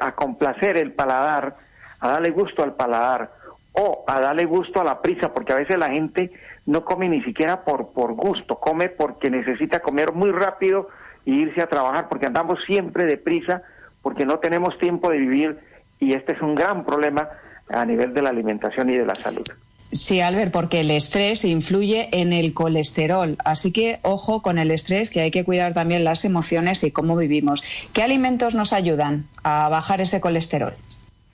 a 0.00 0.14
complacer 0.14 0.78
el 0.78 0.92
paladar, 0.92 1.56
a 2.00 2.08
darle 2.08 2.30
gusto 2.30 2.62
al 2.62 2.74
paladar 2.74 3.32
o 3.72 4.04
a 4.06 4.20
darle 4.20 4.44
gusto 4.46 4.80
a 4.80 4.84
la 4.84 5.02
prisa, 5.02 5.32
porque 5.32 5.52
a 5.52 5.56
veces 5.56 5.78
la 5.78 5.90
gente 5.90 6.32
no 6.64 6.84
come 6.84 7.08
ni 7.08 7.22
siquiera 7.22 7.64
por, 7.64 7.92
por 7.92 8.14
gusto, 8.14 8.56
come 8.56 8.88
porque 8.88 9.30
necesita 9.30 9.80
comer 9.80 10.12
muy 10.12 10.32
rápido 10.32 10.88
e 11.24 11.30
irse 11.30 11.62
a 11.62 11.68
trabajar, 11.68 12.08
porque 12.08 12.26
andamos 12.26 12.58
siempre 12.66 13.04
deprisa, 13.04 13.62
porque 14.02 14.24
no 14.24 14.38
tenemos 14.38 14.78
tiempo 14.78 15.10
de 15.10 15.18
vivir 15.18 15.58
y 15.98 16.14
este 16.14 16.32
es 16.34 16.40
un 16.40 16.54
gran 16.54 16.84
problema 16.84 17.28
a 17.68 17.84
nivel 17.84 18.14
de 18.14 18.22
la 18.22 18.30
alimentación 18.30 18.90
y 18.90 18.96
de 18.96 19.06
la 19.06 19.14
salud. 19.14 19.44
Sí, 19.92 20.20
Albert, 20.20 20.52
porque 20.52 20.80
el 20.80 20.90
estrés 20.90 21.44
influye 21.44 22.08
en 22.12 22.32
el 22.32 22.54
colesterol. 22.54 23.36
Así 23.44 23.72
que 23.72 23.98
ojo 24.02 24.42
con 24.42 24.58
el 24.58 24.70
estrés, 24.70 25.10
que 25.10 25.20
hay 25.20 25.30
que 25.30 25.44
cuidar 25.44 25.74
también 25.74 26.04
las 26.04 26.24
emociones 26.24 26.82
y 26.84 26.90
cómo 26.90 27.16
vivimos. 27.16 27.88
¿Qué 27.92 28.02
alimentos 28.02 28.54
nos 28.54 28.72
ayudan 28.72 29.26
a 29.44 29.68
bajar 29.68 30.00
ese 30.00 30.20
colesterol? 30.20 30.74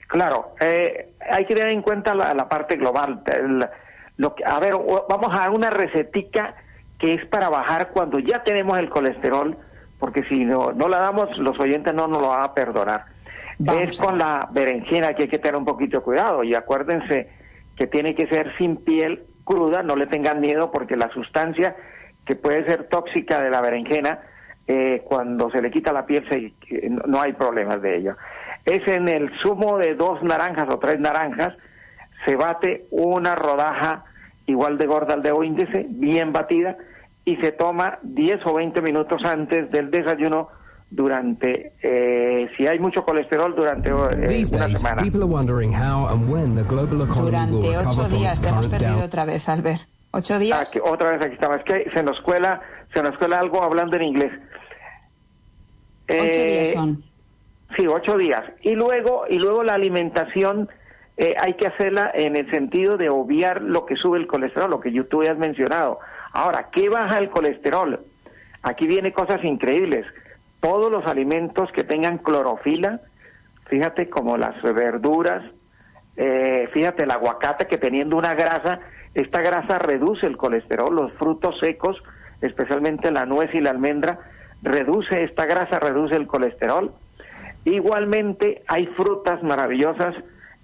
Claro, 0.07 0.53
eh, 0.61 1.09
hay 1.31 1.45
que 1.45 1.55
tener 1.55 1.71
en 1.71 1.81
cuenta 1.81 2.13
la, 2.13 2.47
parte 2.47 2.75
global. 2.75 3.23
lo 4.17 4.35
que, 4.35 4.45
a 4.45 4.59
ver, 4.59 4.73
vamos 5.09 5.29
a 5.33 5.39
dar 5.39 5.49
una 5.49 5.71
recetica 5.71 6.55
que 6.99 7.15
es 7.15 7.25
para 7.25 7.49
bajar 7.49 7.89
cuando 7.89 8.19
ya 8.19 8.43
tenemos 8.43 8.77
el 8.77 8.89
colesterol, 8.89 9.57
porque 9.99 10.23
si 10.29 10.45
no, 10.45 10.71
no 10.73 10.87
la 10.87 10.99
damos, 10.99 11.35
los 11.37 11.59
oyentes 11.59 11.93
no 11.93 12.07
nos 12.07 12.21
lo 12.21 12.29
van 12.29 12.43
a 12.43 12.53
perdonar. 12.53 13.05
es 13.59 13.97
con 13.97 14.19
la 14.19 14.47
berenjena 14.51 15.15
que 15.15 15.23
hay 15.23 15.29
que 15.29 15.39
tener 15.39 15.57
un 15.57 15.65
poquito 15.65 15.97
de 15.97 16.03
cuidado. 16.03 16.43
Y 16.43 16.53
acuérdense 16.53 17.42
que 17.75 17.87
tiene 17.87 18.15
que 18.15 18.27
ser 18.27 18.55
sin 18.57 18.77
piel 18.77 19.23
cruda, 19.43 19.83
no 19.83 19.95
le 19.95 20.07
tengan 20.07 20.39
miedo 20.39 20.71
porque 20.71 20.95
la 20.95 21.09
sustancia 21.09 21.75
que 22.25 22.35
puede 22.35 22.65
ser 22.65 22.87
tóxica 22.87 23.41
de 23.41 23.49
la 23.49 23.61
berenjena, 23.61 24.19
eh, 24.67 25.01
cuando 25.03 25.51
se 25.51 25.61
le 25.61 25.71
quita 25.71 25.91
la 25.91 26.05
piel 26.05 26.25
se, 26.29 26.53
no 27.05 27.21
hay 27.21 27.33
problemas 27.33 27.81
de 27.81 27.97
ello. 27.97 28.15
Es 28.65 28.87
en 28.87 29.09
el 29.09 29.29
zumo 29.41 29.77
de 29.77 29.95
dos 29.95 30.23
naranjas 30.23 30.67
o 30.73 30.79
tres 30.79 30.99
naranjas, 30.99 31.53
se 32.25 32.35
bate 32.35 32.85
una 32.91 33.35
rodaja 33.35 34.05
igual 34.45 34.77
de 34.77 34.87
gorda 34.87 35.13
al 35.13 35.23
dedo 35.23 35.43
índice, 35.43 35.85
bien 35.89 36.31
batida, 36.31 36.77
y 37.25 37.37
se 37.37 37.51
toma 37.51 37.99
10 38.03 38.39
o 38.45 38.53
20 38.55 38.81
minutos 38.81 39.21
antes 39.25 39.71
del 39.71 39.89
desayuno 39.89 40.49
durante, 40.93 41.73
eh, 41.81 42.47
si 42.55 42.67
hay 42.67 42.77
mucho 42.77 43.03
colesterol, 43.03 43.55
durante 43.55 43.89
eh, 43.89 44.45
una 44.51 44.67
semana. 44.67 45.01
Durante 47.15 47.77
ocho 47.77 48.07
días, 48.09 48.39
te 48.39 48.49
hemos 48.49 48.67
perdido 48.67 49.03
otra 49.03 49.25
vez, 49.25 49.49
Albert. 49.49 49.81
¿Ocho 50.11 50.37
días? 50.37 50.75
Ah, 50.75 50.91
otra 50.91 51.13
vez 51.13 51.25
aquí 51.25 51.33
estamos. 51.33 51.57
Es 51.57 51.63
que 51.63 51.89
se 51.95 52.03
nos 52.03 52.21
cuela, 52.21 52.61
se 52.93 53.01
nos 53.01 53.17
cuela 53.17 53.39
algo 53.39 53.63
hablando 53.63 53.97
en 53.97 54.03
inglés. 54.03 54.31
ocho 56.07 56.21
días 56.21 56.69
eh, 56.69 56.73
son. 56.75 57.03
Sí, 57.75 57.87
ocho 57.87 58.15
días. 58.15 58.43
Y 58.61 58.75
luego, 58.75 59.23
y 59.27 59.39
luego 59.39 59.63
la 59.63 59.73
alimentación 59.73 60.69
hay 61.17 61.55
que 61.55 61.67
hacerla 61.67 62.11
en 62.13 62.35
el 62.35 62.49
sentido 62.51 62.97
de 62.97 63.09
obviar 63.09 63.63
lo 63.63 63.87
que 63.87 63.95
sube 63.95 64.19
el 64.19 64.27
colesterol, 64.27 64.69
lo 64.69 64.79
que 64.79 64.91
tú 65.09 65.23
has 65.23 65.37
mencionado. 65.39 65.97
Ahora, 66.33 66.69
¿qué 66.71 66.87
baja 66.89 67.17
el 67.17 67.31
colesterol? 67.31 67.99
Aquí 68.61 68.85
viene 68.85 69.11
cosas 69.11 69.43
increíbles 69.43 70.05
todos 70.63 70.89
los 70.89 71.05
alimentos 71.07 71.69
que 71.73 71.83
tengan 71.83 72.19
clorofila, 72.19 73.01
fíjate 73.65 74.09
como 74.09 74.37
las 74.37 74.61
verduras, 74.61 75.43
eh, 76.15 76.69
fíjate 76.71 77.03
el 77.03 77.11
aguacate 77.11 77.67
que 77.67 77.77
teniendo 77.77 78.15
una 78.15 78.33
grasa, 78.33 78.79
esta 79.13 79.41
grasa 79.41 79.77
reduce 79.77 80.25
el 80.25 80.37
colesterol, 80.37 80.95
los 80.95 81.11
frutos 81.13 81.59
secos, 81.59 82.01
especialmente 82.39 83.11
la 83.11 83.25
nuez 83.25 83.49
y 83.53 83.59
la 83.59 83.71
almendra, 83.71 84.19
reduce 84.61 85.25
esta 85.25 85.45
grasa, 85.45 85.79
reduce 85.81 86.15
el 86.15 86.27
colesterol. 86.27 86.93
Igualmente 87.65 88.63
hay 88.67 88.87
frutas 88.95 89.43
maravillosas 89.43 90.15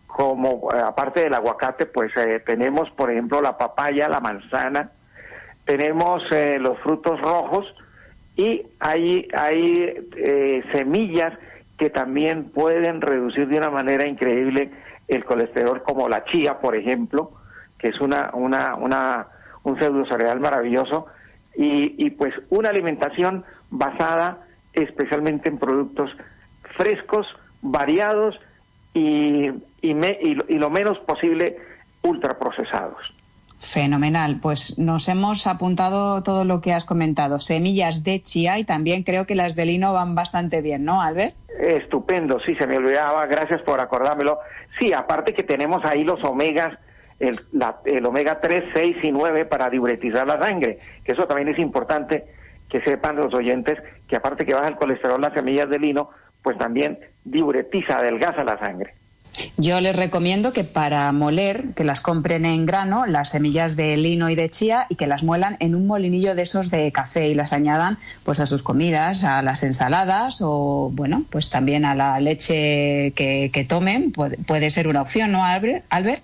como 0.08 0.70
eh, 0.74 0.80
aparte 0.80 1.24
del 1.24 1.34
aguacate, 1.34 1.88
pues 1.88 2.16
eh, 2.16 2.42
tenemos 2.46 2.90
por 2.92 3.12
ejemplo 3.12 3.42
la 3.42 3.58
papaya, 3.58 4.08
la 4.08 4.22
manzana, 4.22 4.92
tenemos 5.66 6.24
los 6.60 6.80
frutos 6.80 7.20
rojos, 7.20 7.66
y 8.36 8.64
hay, 8.80 9.28
hay 9.34 10.08
eh, 10.16 10.64
semillas 10.74 11.34
que 11.78 11.90
también 11.90 12.52
pueden 12.52 13.02
reducir 13.02 13.48
de 13.48 13.58
una 13.58 13.70
manera 13.70 14.08
increíble 14.08 14.72
el 15.08 15.26
colesterol, 15.26 15.82
como 15.84 16.08
la 16.08 16.24
chía, 16.26 16.60
por 16.60 16.76
ejemplo, 16.76 17.32
que 17.78 17.90
es 17.90 18.00
una, 18.02 18.32
una, 18.34 18.76
una, 18.76 19.28
un 19.64 19.80
pseudo 19.80 20.04
cereal 20.04 20.40
maravilloso, 20.40 21.08
y, 21.56 22.06
y 22.06 22.12
pues 22.12 22.34
una 22.50 22.70
alimentación 22.70 23.44
basada 23.70 24.46
especialmente 24.74 25.50
en 25.50 25.58
productos 25.58 26.12
frescos, 26.78 27.28
variados 27.62 28.40
y, 28.94 29.50
y, 29.82 29.92
y 29.92 30.58
lo 30.58 30.70
menos 30.70 31.00
posible 31.00 31.58
ultraprocesados. 32.04 33.19
Fenomenal. 33.60 34.40
Pues 34.42 34.80
nos 34.80 35.10
hemos 35.10 35.46
apuntado 35.46 36.24
todo 36.24 36.46
lo 36.46 36.62
que 36.62 36.74
has 36.74 36.86
comentado. 36.86 37.40
Semillas 37.40 38.04
de 38.04 38.22
chía 38.22 38.58
y 38.58 38.64
también 38.64 39.04
creo 39.04 39.26
que 39.26 39.36
las 39.36 39.56
de 39.56 39.66
lino 39.66 39.94
van 39.94 40.16
bastante 40.16 40.62
bien, 40.62 40.86
¿no, 40.86 41.02
Albert? 41.02 41.36
Estupendo, 41.60 42.40
sí, 42.46 42.56
se 42.56 42.66
me 42.68 42.78
olvidaba. 42.78 43.26
Gracias 43.26 43.62
por 43.62 43.82
acordármelo. 43.82 44.40
Sí, 44.80 44.94
aparte 44.94 45.34
que 45.34 45.44
tenemos 45.44 45.84
ahí 45.84 46.04
los 46.06 46.24
omegas, 46.24 46.78
el, 47.20 47.40
el 47.86 48.06
omega 48.06 48.40
3, 48.40 48.64
6 48.74 48.98
y 49.04 49.12
9 49.12 49.46
para 49.46 49.70
diuretizar 49.70 50.26
la 50.26 50.42
sangre, 50.42 50.80
que 51.04 51.12
eso 51.12 51.28
también 51.28 51.50
es 51.50 51.60
importante 51.60 52.26
que 52.70 52.82
sepan 52.82 53.18
los 53.18 53.34
oyentes 53.34 53.78
que 54.08 54.16
aparte 54.16 54.46
que 54.46 54.54
baja 54.54 54.70
el 54.70 54.78
colesterol 54.78 55.20
las 55.20 55.34
semillas 55.34 55.70
de 55.70 55.80
lino, 55.80 56.12
pues 56.42 56.58
también 56.58 57.00
diuretiza, 57.26 57.98
adelgaza 57.98 58.44
la 58.44 58.58
sangre. 58.60 58.94
Yo 59.58 59.82
les 59.82 59.96
recomiendo 59.96 60.54
que 60.54 60.64
para 60.64 61.12
moler, 61.12 61.74
que 61.76 61.84
las 61.84 62.02
compren 62.02 62.46
en 62.46 62.66
grano, 62.66 63.06
las 63.06 63.30
semillas 63.30 63.76
de 63.76 63.98
lino 63.98 64.30
y 64.30 64.36
de 64.36 64.50
chía, 64.50 64.86
y 64.90 64.96
que 64.96 65.08
las 65.08 65.24
muelan 65.24 65.58
en 65.60 65.76
un 65.76 65.88
molinillo 65.88 66.36
de 66.36 66.42
esos 66.42 66.72
de 66.72 66.92
café 66.92 67.28
y 67.28 67.34
las 67.34 67.54
añadan 67.54 67.98
pues 68.24 68.40
a 68.40 68.46
sus 68.46 68.64
comidas, 68.64 69.24
a 69.24 69.42
las 69.42 69.64
ensaladas 69.64 70.42
o 70.42 70.92
bueno, 70.94 71.24
pues 71.30 71.50
también 71.50 71.86
a 71.86 71.96
la 71.96 72.20
leche 72.20 73.14
que, 73.16 73.66
tomen. 73.68 74.12
Puede, 74.12 74.70
ser 74.70 74.88
una 74.88 75.02
opción, 75.02 75.32
¿no, 75.32 75.44
Albert? 75.44 76.24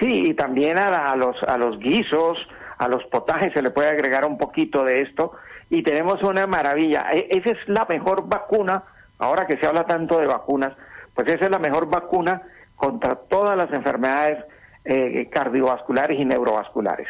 Sí, 0.00 0.24
y 0.26 0.34
también 0.34 0.78
a, 0.78 1.14
los, 1.16 1.36
a 1.46 1.56
los 1.56 1.78
guisos, 1.78 2.38
a 2.78 2.88
los 2.88 3.04
potajes 3.04 3.52
se 3.54 3.62
le 3.62 3.70
puede 3.70 3.88
agregar 3.88 4.26
un 4.26 4.36
poquito 4.36 4.82
de 4.84 5.02
esto 5.02 5.32
y 5.70 5.82
tenemos 5.82 6.22
una 6.22 6.46
maravilla. 6.46 7.06
E, 7.12 7.28
esa 7.30 7.50
es 7.50 7.68
la 7.68 7.86
mejor 7.88 8.28
vacuna, 8.28 8.84
ahora 9.18 9.46
que 9.46 9.56
se 9.58 9.66
habla 9.66 9.84
tanto 9.84 10.18
de 10.18 10.26
vacunas, 10.26 10.72
pues 11.16 11.26
esa 11.28 11.46
es 11.46 11.50
la 11.50 11.58
mejor 11.58 11.88
vacuna 11.88 12.42
contra 12.76 13.16
todas 13.16 13.56
las 13.56 13.72
enfermedades 13.72 14.44
eh, 14.84 15.28
cardiovasculares 15.32 16.20
y 16.20 16.24
neurovasculares. 16.24 17.08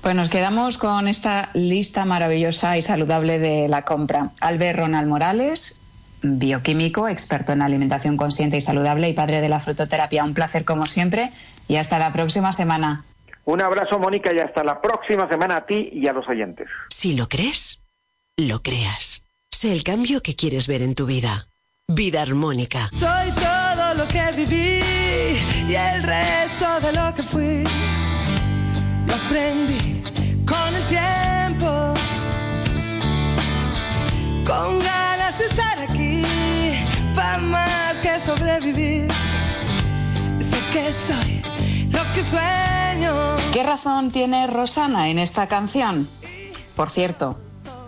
Pues 0.00 0.14
nos 0.14 0.28
quedamos 0.28 0.78
con 0.78 1.06
esta 1.06 1.50
lista 1.52 2.04
maravillosa 2.04 2.76
y 2.78 2.82
saludable 2.82 3.38
de 3.38 3.68
la 3.68 3.82
compra. 3.82 4.30
Albert 4.40 4.78
Ronald 4.78 5.08
Morales, 5.08 5.82
bioquímico, 6.22 7.08
experto 7.08 7.52
en 7.52 7.62
alimentación 7.62 8.16
consciente 8.16 8.56
y 8.56 8.60
saludable 8.60 9.08
y 9.08 9.12
padre 9.12 9.40
de 9.40 9.48
la 9.48 9.60
frutoterapia. 9.60 10.24
Un 10.24 10.34
placer 10.34 10.64
como 10.64 10.84
siempre 10.84 11.30
y 11.68 11.76
hasta 11.76 11.98
la 11.98 12.12
próxima 12.12 12.52
semana. 12.52 13.04
Un 13.44 13.60
abrazo, 13.60 13.98
Mónica, 13.98 14.32
y 14.34 14.38
hasta 14.40 14.64
la 14.64 14.80
próxima 14.80 15.28
semana 15.28 15.58
a 15.58 15.66
ti 15.66 15.90
y 15.92 16.08
a 16.08 16.12
los 16.12 16.26
oyentes. 16.28 16.68
Si 16.88 17.14
lo 17.14 17.28
crees, 17.28 17.84
lo 18.36 18.62
creas. 18.62 19.24
Sé 19.50 19.72
el 19.72 19.84
cambio 19.84 20.20
que 20.20 20.34
quieres 20.34 20.66
ver 20.66 20.82
en 20.82 20.94
tu 20.94 21.06
vida. 21.06 21.46
Vida 21.92 22.22
armónica. 22.22 22.90
Soy 22.92 23.30
todo 23.30 23.94
lo 23.94 24.08
que 24.08 24.32
viví 24.32 24.80
y 25.68 25.74
el 25.76 26.02
resto 26.02 26.80
de 26.82 26.92
lo 26.92 27.14
que 27.14 27.22
fui. 27.22 27.62
Lo 29.06 29.14
aprendí 29.14 30.02
con 30.44 30.74
el 30.74 30.82
tiempo. 30.86 31.94
Con 34.44 34.80
ganas 34.80 35.38
de 35.38 35.44
estar 35.44 35.78
aquí, 35.78 36.22
para 37.14 37.38
más 37.38 37.94
que 38.02 38.18
sobrevivir. 38.26 39.08
Sé 40.40 40.58
que 40.72 40.92
soy 41.06 41.42
lo 41.92 42.02
que 42.12 42.24
sueño. 42.24 43.36
¿Qué 43.52 43.62
razón 43.62 44.10
tiene 44.10 44.48
Rosana 44.48 45.08
en 45.08 45.20
esta 45.20 45.46
canción? 45.46 46.08
Por 46.74 46.90
cierto, 46.90 47.38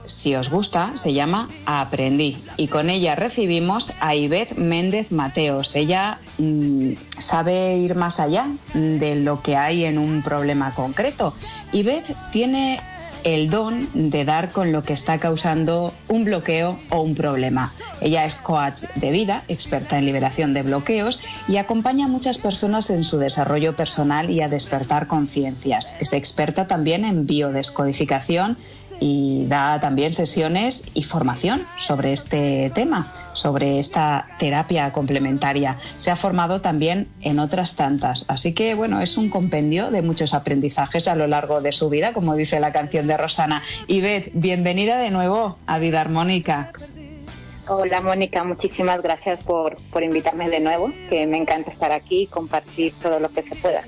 si 0.09 0.35
os 0.35 0.51
gusta, 0.51 0.93
se 0.97 1.13
llama 1.13 1.49
Aprendí. 1.67 2.43
Y 2.57 2.69
con 2.69 2.91
ella 2.91 3.15
recibimos 3.15 3.93
a 4.01 4.15
Ivette 4.15 4.57
Méndez 4.57 5.13
Mateos. 5.13 5.77
Ella 5.77 6.19
mm, 6.39 6.93
sabe 7.19 7.77
ir 7.77 7.95
más 7.95 8.19
allá 8.19 8.49
de 8.75 9.17
lo 9.17 9.43
que 9.43 9.57
hay 9.57 9.85
en 9.85 9.99
un 9.99 10.23
problema 10.23 10.75
concreto. 10.75 11.35
Ivette 11.73 12.17
tiene 12.33 12.81
el 13.25 13.51
don 13.51 13.89
de 14.11 14.25
dar 14.25 14.51
con 14.51 14.73
lo 14.73 14.83
que 14.83 14.93
está 14.93 15.19
causando 15.19 15.93
un 16.09 16.25
bloqueo 16.25 16.79
o 16.91 17.01
un 17.01 17.15
problema. 17.15 17.73
Ella 18.01 18.25
es 18.25 18.35
coach 18.35 18.83
de 18.95 19.11
vida, 19.11 19.43
experta 19.49 19.99
en 19.99 20.07
liberación 20.07 20.55
de 20.55 20.63
bloqueos 20.63 21.21
y 21.49 21.57
acompaña 21.57 22.07
a 22.07 22.09
muchas 22.09 22.39
personas 22.39 22.91
en 22.91 23.05
su 23.05 23.19
desarrollo 23.19 23.75
personal 23.75 24.31
y 24.31 24.41
a 24.41 24.49
despertar 24.49 25.07
conciencias. 25.07 25.97
Es 26.01 26.13
experta 26.13 26.67
también 26.67 27.05
en 27.05 27.27
biodescodificación 27.27 28.57
y 29.01 29.47
da 29.47 29.81
también 29.81 30.13
sesiones 30.13 30.87
y 30.95 31.03
formación 31.03 31.63
sobre 31.77 32.13
este 32.13 32.71
tema, 32.75 33.13
sobre 33.33 33.79
esta 33.79 34.27
terapia 34.39 34.93
complementaria. 34.93 35.77
Se 35.99 36.11
ha 36.11 36.17
formado 36.17 36.61
también 36.61 37.09
en 37.21 37.39
otras 37.39 37.77
tantas. 37.77 38.25
Así 38.29 38.55
que, 38.55 38.75
bueno, 38.75 39.01
es 39.01 39.17
un 39.17 39.31
compendio 39.31 39.91
de 39.91 40.03
muchos 40.03 40.35
aprendizajes 40.35 41.09
a 41.09 41.15
lo 41.15 41.27
largo 41.27 41.61
de 41.61 41.73
su 41.73 41.89
vida, 41.89 42.13
como 42.13 42.35
dice 42.35 42.61
la 42.61 42.73
canción 42.73 43.07
de 43.07 43.17
Rosana. 43.17 43.63
Ivette, 43.87 44.31
bienvenida 44.35 44.99
de 44.99 45.11
nuevo 45.11 45.59
a 45.67 45.79
Vida 45.79 46.01
Armónica. 46.01 46.73
Hola 47.71 48.01
Mónica, 48.01 48.45
muchísimas 48.45 49.03
gracias 49.03 49.43
por, 49.43 49.77
por 49.91 50.03
invitarme 50.03 50.49
de 50.49 50.61
nuevo, 50.61 50.91
que 51.11 51.27
me 51.27 51.37
encanta 51.37 51.71
estar 51.71 51.93
aquí 51.93 52.23
y 52.23 52.27
compartir 52.27 52.95
todo 53.03 53.21
lo 53.21 53.29
que 53.29 53.43
se 53.43 53.55
pueda. 53.57 53.83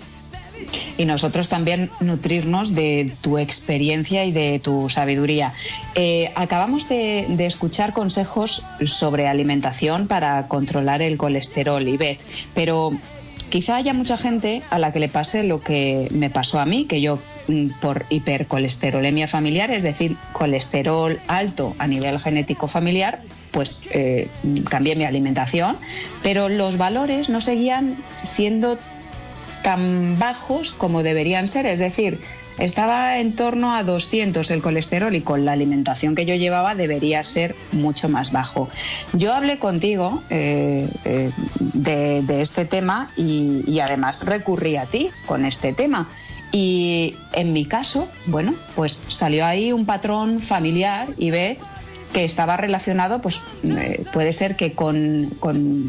Y 0.97 1.05
nosotros 1.05 1.49
también 1.49 1.91
nutrirnos 2.01 2.75
de 2.75 3.13
tu 3.21 3.39
experiencia 3.39 4.25
y 4.25 4.33
de 4.33 4.59
tu 4.59 4.89
sabiduría. 4.89 5.53
Eh, 5.95 6.33
acabamos 6.35 6.89
de, 6.89 7.27
escuchar 7.47 7.93
consejos 7.93 8.65
sobre 8.85 9.27
alimentación 9.27 10.07
para 10.07 10.47
controlar 10.47 11.03
el 11.03 11.17
colesterol, 11.17 11.87
Ivette, 11.87 12.23
pero 12.55 12.93
quizá 13.49 13.77
haya 13.77 13.93
mucha 13.93 14.17
gente 14.17 14.63
a 14.71 14.79
la 14.79 14.93
que 14.93 15.01
le 15.01 15.09
pase 15.09 15.43
lo 15.43 15.61
que 15.61 16.09
me 16.11 16.31
pasó 16.31 16.61
a 16.61 16.67
mí, 16.67 16.85
que 16.85 17.01
yo 17.01 17.19
mm, 17.49 17.71
por 17.81 18.05
hipercolesterolemia 18.09 19.27
familiar, 19.27 19.71
es 19.71 19.83
decir, 19.83 20.17
colesterol 20.33 21.19
alto 21.29 21.75
a 21.79 21.87
nivel 21.87 22.21
genético 22.21 22.69
familiar, 22.69 23.21
pues 23.51 23.85
eh, 23.91 24.29
cambié 24.69 24.95
mi 24.95 25.05
alimentación, 25.05 25.77
pero 26.23 26.49
los 26.49 26.79
valores 26.79 27.29
no 27.29 27.41
seguían 27.41 27.97
siendo 28.23 28.79
tan 29.63 30.19
bajos 30.19 30.73
como 30.73 31.03
deberían 31.03 31.49
ser, 31.49 31.67
es 31.67 31.81
decir, 31.81 32.21
estaba 32.59 33.19
en 33.19 33.35
torno 33.35 33.75
a 33.75 33.83
200 33.85 34.51
el 34.51 34.61
colesterol 34.61 35.15
y 35.15 35.23
con 35.23 35.45
la 35.45 35.53
alimentación 35.53 36.15
que 36.15 36.27
yo 36.27 36.35
llevaba 36.35 36.75
debería 36.75 37.23
ser 37.23 37.57
mucho 37.73 38.09
más 38.09 38.33
bajo. 38.33 38.69
Yo 39.15 39.35
hablé 39.35 39.59
contigo 39.59 40.23
eh, 40.29 40.89
eh, 41.05 41.31
de, 41.59 42.43
este 42.43 42.67
tema 42.67 43.11
y, 43.17 43.65
y 43.67 43.81
además 43.81 44.27
recurrí 44.27 44.77
a 44.77 44.87
ti 44.87 45.11
con 45.27 45.47
este 45.47 45.73
tema. 45.73 46.09
Y 46.53 47.17
en 47.33 47.53
mi 47.53 47.65
caso, 47.65 48.11
bueno, 48.27 48.55
pues 48.75 49.05
salió 49.09 49.47
ahí 49.47 49.73
un 49.73 49.87
patrón 49.87 50.41
familiar 50.41 51.09
y 51.17 51.31
ve 51.31 51.59
que 52.13 52.25
estaba 52.25 52.57
relacionado, 52.57 53.21
pues 53.21 53.41
eh, 53.65 54.05
puede 54.13 54.33
ser 54.33 54.57
que 54.57 54.73
con, 54.73 55.31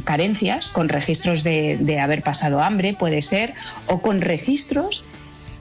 carencias, 0.04 0.70
con 0.70 0.90
registros 0.90 1.44
de, 1.44 2.00
haber 2.00 2.24
pasado 2.24 2.62
hambre, 2.62 2.94
puede 2.94 3.22
ser, 3.22 3.54
o 3.88 4.02
con 4.02 4.22
registros 4.22 5.04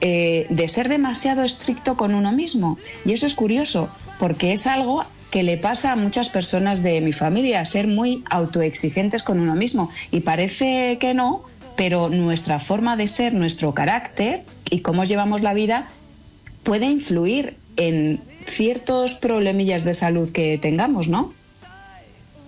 eh, 0.01 0.45
de 0.49 0.67
ser 0.67 0.89
demasiado 0.89 1.43
estricto 1.43 1.97
con 1.97 2.13
uno 2.13 2.31
mismo. 2.31 2.77
Y 3.05 3.13
eso 3.13 3.25
es 3.25 3.35
curioso, 3.35 3.89
porque 4.19 4.53
es 4.53 4.67
algo 4.67 5.03
que 5.31 5.43
le 5.43 5.57
pasa 5.57 5.93
a 5.93 5.95
muchas 5.95 6.29
personas 6.29 6.83
de 6.83 6.99
mi 7.01 7.13
familia, 7.13 7.63
ser 7.65 7.87
muy 7.87 8.23
autoexigentes 8.29 9.23
con 9.23 9.39
uno 9.39 9.55
mismo. 9.55 9.89
Y 10.11 10.19
parece 10.19 10.97
que 10.99 11.13
no, 11.13 11.43
pero 11.75 12.09
nuestra 12.09 12.59
forma 12.59 12.97
de 12.97 13.07
ser, 13.07 13.33
nuestro 13.33 13.73
carácter 13.73 14.43
y 14.69 14.81
cómo 14.81 15.05
llevamos 15.05 15.41
la 15.41 15.53
vida 15.53 15.87
puede 16.63 16.85
influir 16.85 17.55
en 17.77 18.21
ciertos 18.45 19.15
problemillas 19.15 19.83
de 19.83 19.93
salud 19.93 20.31
que 20.31 20.57
tengamos, 20.57 21.07
¿no? 21.07 21.33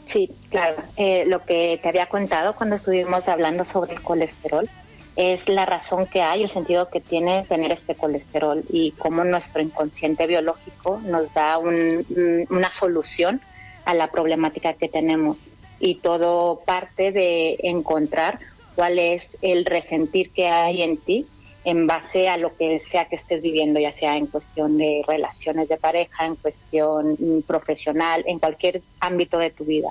Sí, 0.05 0.30
claro. 0.49 0.76
Eh, 0.97 1.24
lo 1.28 1.43
que 1.43 1.80
te 1.82 1.89
había 1.89 2.07
contado 2.07 2.55
cuando 2.55 2.76
estuvimos 2.76 3.30
hablando 3.30 3.65
sobre 3.65 3.93
el 3.93 4.01
colesterol 4.01 4.69
es 5.15 5.47
la 5.47 5.65
razón 5.65 6.07
que 6.07 6.21
hay, 6.21 6.43
el 6.43 6.49
sentido 6.49 6.89
que 6.89 6.99
tiene 6.99 7.45
tener 7.45 7.71
este 7.71 7.95
colesterol 7.95 8.63
y 8.69 8.91
cómo 8.91 9.24
nuestro 9.24 9.61
inconsciente 9.61 10.26
biológico 10.28 10.99
nos 11.05 11.32
da 11.34 11.57
una 11.59 12.71
solución 12.71 13.41
a 13.86 13.93
la 13.93 14.09
problemática 14.11 14.74
que 14.74 14.89
tenemos. 14.89 15.45
Y 15.80 15.95
todo 15.95 16.61
parte 16.65 17.11
de 17.11 17.57
encontrar 17.63 18.39
cuál 18.76 18.97
es 18.97 19.38
el 19.41 19.65
resentir 19.65 20.32
que 20.32 20.47
hay 20.47 20.82
en 20.82 20.97
ti 20.97 21.28
en 21.66 21.88
base 21.88 22.28
a 22.28 22.38
lo 22.38 22.55
que 22.55 22.80
sea 22.80 23.05
que 23.05 23.16
estés 23.16 23.41
viviendo, 23.41 23.80
ya 23.80 23.93
sea 23.93 24.18
en 24.18 24.28
cuestión 24.28 24.78
de 24.78 25.03
relaciones 25.07 25.70
de 25.70 25.78
pareja, 25.78 26.26
en 26.26 26.36
cuestión 26.36 27.43
profesional, 27.47 28.24
en 28.28 28.39
cualquier 28.39 28.82
ámbito 28.99 29.38
de 29.38 29.49
tu 29.49 29.64
vida. 29.64 29.89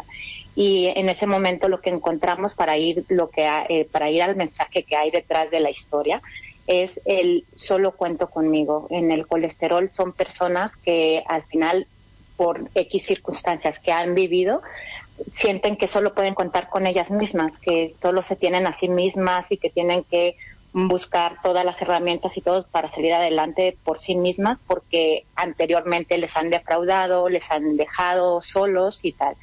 Y 0.55 0.87
en 0.95 1.09
ese 1.09 1.27
momento 1.27 1.69
lo 1.69 1.81
que 1.81 1.91
encontramos 1.91 2.55
para 2.55 2.77
ir 2.77 3.05
lo 3.09 3.31
que 3.31 3.49
eh, 3.69 3.89
para 3.91 4.11
ir 4.11 4.23
al 4.23 4.37
mensaje 4.37 4.83
que 4.83 4.97
hay 4.97 5.11
detrás 5.11 5.51
de 5.51 5.61
la 5.61 5.71
historia 5.71 6.21
es 6.67 7.01
el 7.07 7.45
solo 7.57 7.93
cuento 7.93 8.29
conmigo. 8.29 8.87
En 8.91 9.11
el 9.11 9.27
colesterol 9.27 9.91
son 9.91 10.13
personas 10.13 10.77
que 10.77 11.25
al 11.27 11.43
final 11.45 11.87
por 12.37 12.69
X 12.75 13.05
circunstancias 13.05 13.79
que 13.79 13.93
han 13.93 14.15
vivido 14.15 14.63
sienten 15.33 15.77
que 15.77 15.89
solo 15.89 16.15
pueden 16.15 16.35
contar 16.35 16.69
con 16.69 16.87
ellas 16.87 17.11
mismas, 17.11 17.59
que 17.59 17.95
solo 18.01 18.23
se 18.23 18.37
tienen 18.37 18.67
a 18.67 18.75
sí 18.75 18.89
mismas 18.89 19.51
y 19.51 19.57
que 19.57 19.71
tienen 19.71 20.05
que 20.05 20.37
buscar 20.73 21.37
todas 21.43 21.65
las 21.65 21.81
herramientas 21.83 22.37
y 22.37 22.41
todo 22.41 22.65
para 22.67 22.89
salir 22.89 23.13
adelante 23.13 23.77
por 23.85 23.99
sí 23.99 24.15
mismas 24.15 24.59
porque 24.67 25.25
anteriormente 25.37 26.17
les 26.19 26.37
han 26.37 26.51
defraudado, 26.51 27.29
les 27.29 27.51
han 27.51 27.77
dejado 27.77 28.41
solos 28.41 29.05
y 29.05 29.13
tal. 29.13 29.37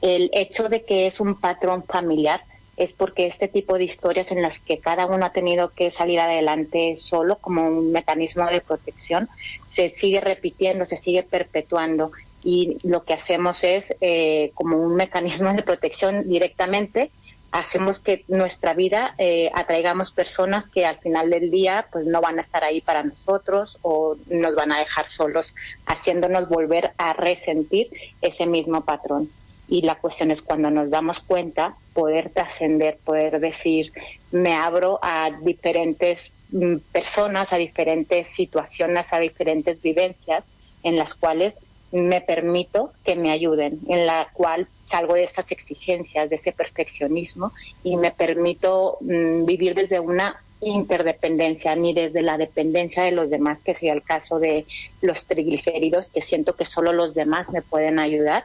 El 0.00 0.30
hecho 0.32 0.68
de 0.68 0.84
que 0.84 1.06
es 1.06 1.20
un 1.20 1.38
patrón 1.38 1.84
familiar 1.84 2.42
es 2.76 2.94
porque 2.94 3.26
este 3.26 3.48
tipo 3.48 3.76
de 3.76 3.84
historias 3.84 4.32
en 4.32 4.40
las 4.40 4.58
que 4.58 4.78
cada 4.78 5.06
uno 5.06 5.26
ha 5.26 5.32
tenido 5.32 5.68
que 5.68 5.90
salir 5.90 6.18
adelante 6.20 6.96
solo 6.96 7.36
como 7.36 7.66
un 7.66 7.92
mecanismo 7.92 8.46
de 8.46 8.62
protección 8.62 9.28
se 9.68 9.90
sigue 9.90 10.20
repitiendo, 10.20 10.86
se 10.86 10.96
sigue 10.96 11.22
perpetuando 11.22 12.12
y 12.42 12.78
lo 12.82 13.04
que 13.04 13.12
hacemos 13.12 13.62
es 13.62 13.94
eh, 14.00 14.50
como 14.54 14.78
un 14.78 14.96
mecanismo 14.96 15.52
de 15.52 15.62
protección 15.62 16.28
directamente 16.28 17.10
hacemos 17.52 18.00
que 18.00 18.24
nuestra 18.28 18.72
vida 18.72 19.14
eh, 19.18 19.50
atraigamos 19.54 20.10
personas 20.10 20.66
que 20.66 20.86
al 20.86 20.98
final 20.98 21.30
del 21.30 21.50
día 21.50 21.86
pues 21.92 22.06
no 22.06 22.20
van 22.22 22.38
a 22.38 22.42
estar 22.42 22.64
ahí 22.64 22.80
para 22.80 23.02
nosotros 23.02 23.78
o 23.82 24.16
nos 24.26 24.54
van 24.54 24.72
a 24.72 24.78
dejar 24.78 25.08
solos, 25.08 25.54
haciéndonos 25.86 26.48
volver 26.48 26.92
a 26.96 27.12
resentir 27.12 27.90
ese 28.22 28.46
mismo 28.46 28.84
patrón. 28.84 29.30
Y 29.68 29.82
la 29.82 29.94
cuestión 29.96 30.30
es 30.30 30.42
cuando 30.42 30.70
nos 30.70 30.90
damos 30.90 31.20
cuenta, 31.20 31.76
poder 31.92 32.30
trascender, 32.30 32.98
poder 33.04 33.38
decir, 33.38 33.92
me 34.30 34.54
abro 34.54 34.98
a 35.02 35.30
diferentes 35.42 36.32
mm, 36.50 36.76
personas, 36.90 37.52
a 37.52 37.56
diferentes 37.56 38.28
situaciones, 38.28 39.12
a 39.12 39.18
diferentes 39.18 39.80
vivencias 39.80 40.42
en 40.82 40.96
las 40.96 41.14
cuales 41.14 41.54
me 41.92 42.20
permito 42.22 42.92
que 43.04 43.14
me 43.14 43.30
ayuden, 43.30 43.78
en 43.88 44.06
la 44.06 44.28
cual 44.32 44.66
salgo 44.84 45.14
de 45.14 45.24
esas 45.24 45.50
exigencias, 45.52 46.28
de 46.30 46.36
ese 46.36 46.52
perfeccionismo 46.52 47.52
y 47.84 47.96
me 47.96 48.10
permito 48.10 48.96
mm, 49.00 49.44
vivir 49.44 49.74
desde 49.74 50.00
una 50.00 50.42
interdependencia 50.62 51.74
ni 51.76 51.92
desde 51.92 52.22
la 52.22 52.38
dependencia 52.38 53.02
de 53.02 53.12
los 53.12 53.28
demás, 53.28 53.58
que 53.64 53.74
sería 53.74 53.92
el 53.92 54.02
caso 54.02 54.38
de 54.38 54.64
los 55.00 55.26
triglicéridos, 55.26 56.10
que 56.10 56.22
siento 56.22 56.54
que 56.54 56.64
solo 56.64 56.92
los 56.92 57.14
demás 57.14 57.50
me 57.50 57.62
pueden 57.62 57.98
ayudar, 57.98 58.44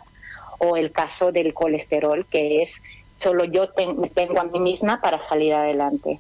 o 0.60 0.76
el 0.76 0.92
caso 0.92 1.32
del 1.32 1.54
colesterol, 1.54 2.26
que 2.26 2.64
es 2.64 2.82
solo 3.18 3.46
yo 3.46 3.70
me 3.98 4.10
tengo 4.10 4.40
a 4.40 4.44
mí 4.44 4.60
misma 4.60 5.00
para 5.02 5.22
salir 5.22 5.54
adelante. 5.54 6.20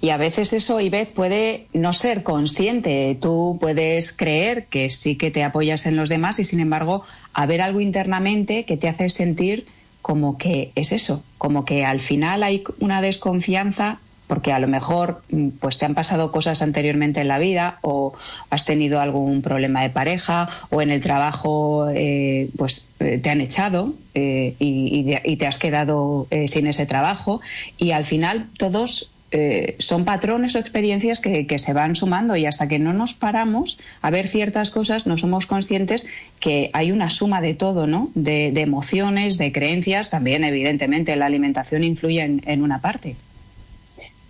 Y 0.00 0.10
a 0.10 0.16
veces 0.16 0.52
eso, 0.52 0.80
Ivette, 0.80 1.12
puede 1.12 1.66
no 1.72 1.92
ser 1.92 2.22
consciente. 2.22 3.16
Tú 3.20 3.58
puedes 3.60 4.12
creer 4.12 4.66
que 4.66 4.90
sí 4.90 5.16
que 5.16 5.30
te 5.30 5.44
apoyas 5.44 5.86
en 5.86 5.96
los 5.96 6.08
demás 6.08 6.38
y, 6.38 6.44
sin 6.44 6.60
embargo, 6.60 7.04
haber 7.34 7.60
algo 7.60 7.80
internamente 7.80 8.64
que 8.64 8.76
te 8.76 8.88
hace 8.88 9.10
sentir 9.10 9.66
como 10.02 10.38
que 10.38 10.72
es 10.74 10.92
eso, 10.92 11.22
como 11.36 11.64
que 11.64 11.84
al 11.84 12.00
final 12.00 12.42
hay 12.42 12.64
una 12.78 13.02
desconfianza 13.02 14.00
porque 14.26 14.52
a 14.52 14.60
lo 14.60 14.68
mejor 14.68 15.22
mm, 15.30 15.48
pues 15.60 15.78
te 15.78 15.86
han 15.86 15.94
pasado 15.94 16.30
cosas 16.30 16.62
anteriormente 16.62 17.20
en 17.20 17.28
la 17.28 17.40
vida 17.40 17.80
o 17.82 18.14
has 18.48 18.64
tenido 18.64 19.00
algún 19.00 19.42
problema 19.42 19.82
de 19.82 19.90
pareja 19.90 20.48
o 20.70 20.80
en 20.80 20.90
el 20.90 21.00
trabajo 21.00 21.88
eh, 21.92 22.48
pues 22.56 22.88
eh, 23.00 23.18
te 23.18 23.28
han 23.28 23.40
echado 23.40 23.92
eh, 24.14 24.54
y, 24.60 25.04
y, 25.24 25.36
te 25.36 25.46
has 25.46 25.58
quedado 25.58 26.28
sin 26.46 26.68
ese 26.68 26.86
trabajo 26.86 27.40
y 27.76 27.90
al 27.90 28.04
final 28.04 28.48
todos 28.56 29.10
eh, 29.32 29.76
son 29.78 30.04
patrones 30.04 30.56
o 30.56 30.58
experiencias 30.58 31.20
que, 31.20 31.46
se 31.58 31.72
van 31.72 31.94
sumando 31.94 32.34
y 32.34 32.46
hasta 32.46 32.66
que 32.66 32.80
no 32.80 32.92
nos 32.92 33.12
paramos 33.12 33.78
a 34.02 34.10
ver 34.10 34.26
ciertas 34.26 34.72
cosas 34.72 35.06
no 35.06 35.16
somos 35.16 35.46
conscientes 35.46 36.08
que 36.40 36.70
hay 36.72 36.90
una 36.90 37.10
suma 37.10 37.40
de 37.40 37.54
todo, 37.54 37.86
¿no? 37.86 38.10
De, 38.14 38.48
emociones, 38.60 39.38
de 39.38 39.52
creencias, 39.52 40.10
también 40.10 40.42
evidentemente 40.42 41.14
la 41.14 41.26
alimentación 41.26 41.84
influye 41.84 42.22
en, 42.22 42.62
una 42.62 42.80
parte. 42.80 43.14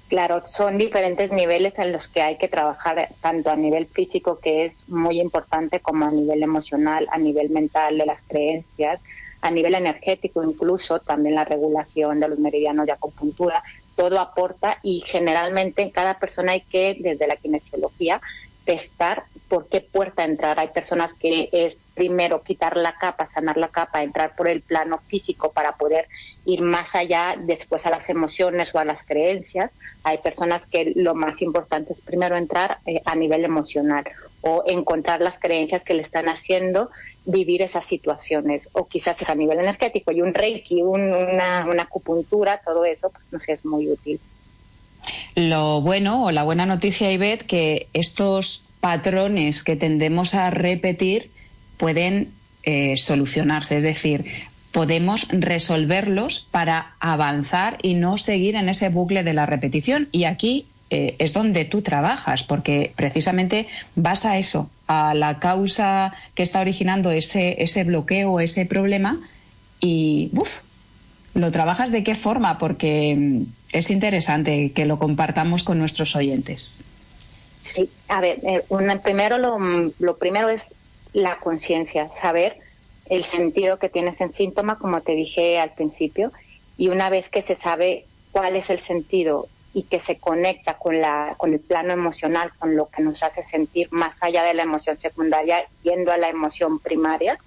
Claro, 0.08 0.42
son 0.46 0.76
diferentes 0.76 1.32
niveles 1.32 1.78
en 1.78 1.92
los 1.92 2.08
que 2.08 2.20
hay 2.20 2.36
que 2.36 2.48
trabajar, 2.48 3.08
tanto 3.22 3.50
a 3.50 3.56
nivel 3.56 3.86
físico, 3.86 4.38
que 4.38 4.66
es 4.66 4.88
muy 4.88 5.20
importante, 5.20 5.80
como 5.80 6.04
a 6.04 6.10
nivel 6.10 6.42
emocional, 6.42 7.06
a 7.10 7.18
nivel 7.18 7.48
mental 7.48 7.96
de 7.96 8.06
las 8.06 8.20
creencias, 8.28 9.00
a 9.40 9.50
nivel 9.50 9.74
energético 9.74 10.44
incluso, 10.44 10.98
también 10.98 11.34
la 11.34 11.44
regulación 11.44 12.20
de 12.20 12.28
los 12.28 12.38
meridianos 12.38 12.86
de 12.86 12.92
acupuntura 12.92 13.62
todo 13.96 14.20
aporta 14.20 14.78
y 14.82 15.02
generalmente 15.06 15.82
en 15.82 15.90
cada 15.90 16.18
persona 16.18 16.52
hay 16.52 16.62
que, 16.62 16.96
desde 16.98 17.26
la 17.26 17.36
kinesiología, 17.36 18.20
testar 18.64 19.24
por 19.48 19.68
qué 19.68 19.80
puerta 19.80 20.24
entrar. 20.24 20.60
Hay 20.60 20.68
personas 20.68 21.14
que 21.14 21.48
es 21.52 21.76
primero 21.94 22.42
quitar 22.42 22.76
la 22.76 22.96
capa, 22.96 23.28
sanar 23.28 23.56
la 23.56 23.68
capa, 23.68 24.02
entrar 24.02 24.36
por 24.36 24.48
el 24.48 24.60
plano 24.60 24.98
físico 24.98 25.52
para 25.52 25.72
poder 25.72 26.06
ir 26.44 26.62
más 26.62 26.94
allá 26.94 27.34
después 27.36 27.84
a 27.86 27.90
las 27.90 28.08
emociones 28.08 28.74
o 28.74 28.78
a 28.78 28.84
las 28.84 29.02
creencias. 29.02 29.70
Hay 30.04 30.18
personas 30.18 30.64
que 30.66 30.92
lo 30.94 31.14
más 31.14 31.42
importante 31.42 31.92
es 31.92 32.00
primero 32.00 32.36
entrar 32.36 32.78
eh, 32.86 33.02
a 33.04 33.14
nivel 33.16 33.44
emocional 33.44 34.04
o 34.42 34.62
encontrar 34.66 35.20
las 35.20 35.38
creencias 35.38 35.82
que 35.82 35.94
le 35.94 36.02
están 36.02 36.28
haciendo 36.28 36.90
vivir 37.24 37.62
esas 37.62 37.86
situaciones 37.86 38.68
o 38.72 38.86
quizás 38.86 39.20
es 39.20 39.28
a 39.28 39.34
nivel 39.34 39.58
energético 39.58 40.12
y 40.12 40.22
un 40.22 40.34
reiki, 40.34 40.82
una, 40.82 41.66
una, 41.66 41.82
acupuntura, 41.82 42.60
todo 42.64 42.84
eso, 42.84 43.10
pues 43.10 43.24
no 43.30 43.40
sé, 43.40 43.52
es 43.52 43.64
muy 43.64 43.88
útil. 43.88 44.18
Lo 45.34 45.80
bueno 45.80 46.24
o 46.24 46.30
la 46.30 46.42
buena 46.42 46.66
noticia, 46.66 47.12
Ivette, 47.12 47.46
que 47.46 47.88
estos 47.92 48.64
patrones 48.80 49.62
que 49.62 49.76
tendemos 49.76 50.34
a 50.34 50.50
repetir 50.50 51.30
pueden 51.76 52.32
eh, 52.62 52.96
solucionarse, 52.96 53.76
es 53.76 53.82
decir, 53.82 54.24
podemos 54.72 55.28
resolverlos 55.30 56.46
para 56.50 56.94
avanzar 57.00 57.78
y 57.82 57.94
no 57.94 58.18
seguir 58.18 58.56
en 58.56 58.68
ese 58.68 58.88
bucle 58.88 59.22
de 59.24 59.32
la 59.32 59.46
repetición. 59.46 60.08
Y 60.12 60.24
aquí 60.24 60.66
eh, 60.90 61.14
es 61.18 61.32
donde 61.32 61.64
tú 61.64 61.82
trabajas, 61.82 62.42
porque 62.42 62.92
precisamente 62.96 63.68
vas 63.94 64.24
a 64.24 64.38
eso, 64.38 64.68
a 64.88 65.14
la 65.14 65.38
causa 65.38 66.12
que 66.34 66.42
está 66.42 66.60
originando 66.60 67.12
ese, 67.12 67.62
ese 67.62 67.84
bloqueo, 67.84 68.40
ese 68.40 68.66
problema, 68.66 69.20
y 69.78 70.30
uf, 70.34 70.58
lo 71.34 71.52
trabajas 71.52 71.92
de 71.92 72.02
qué 72.02 72.16
forma, 72.16 72.58
porque 72.58 73.14
mm, 73.16 73.42
es 73.72 73.90
interesante 73.90 74.72
que 74.72 74.84
lo 74.84 74.98
compartamos 74.98 75.62
con 75.62 75.78
nuestros 75.78 76.16
oyentes. 76.16 76.80
Sí, 77.62 77.88
a 78.08 78.20
ver, 78.20 78.40
eh, 78.42 78.64
primero 79.02 79.38
lo, 79.38 79.58
lo 80.00 80.16
primero 80.16 80.48
es 80.48 80.62
la 81.12 81.38
conciencia, 81.38 82.10
saber 82.20 82.58
el 83.08 83.22
sentido 83.22 83.78
que 83.78 83.88
tiene 83.88 84.10
ese 84.10 84.28
síntoma, 84.30 84.78
como 84.78 85.02
te 85.02 85.12
dije 85.12 85.60
al 85.60 85.72
principio, 85.72 86.32
y 86.76 86.88
una 86.88 87.10
vez 87.10 87.30
que 87.30 87.42
se 87.42 87.56
sabe 87.56 88.06
cuál 88.32 88.56
es 88.56 88.70
el 88.70 88.80
sentido 88.80 89.48
y 89.72 89.84
que 89.84 90.00
se 90.00 90.18
conecta 90.18 90.74
con, 90.74 91.00
la, 91.00 91.34
con 91.36 91.52
el 91.52 91.60
plano 91.60 91.92
emocional, 91.92 92.52
con 92.58 92.76
lo 92.76 92.88
que 92.88 93.02
nos 93.02 93.22
hace 93.22 93.44
sentir 93.44 93.88
más 93.92 94.14
allá 94.20 94.42
de 94.42 94.54
la 94.54 94.62
emoción 94.62 94.98
secundaria, 95.00 95.64
yendo 95.82 96.12
a 96.12 96.16
la 96.16 96.28
emoción 96.28 96.80
primaria, 96.80 97.38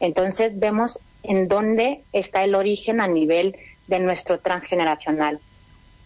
entonces 0.00 0.58
vemos 0.58 0.98
en 1.22 1.48
dónde 1.48 2.02
está 2.12 2.44
el 2.44 2.54
origen 2.54 3.00
a 3.00 3.06
nivel 3.06 3.56
de 3.86 3.98
nuestro 3.98 4.38
transgeneracional. 4.38 5.40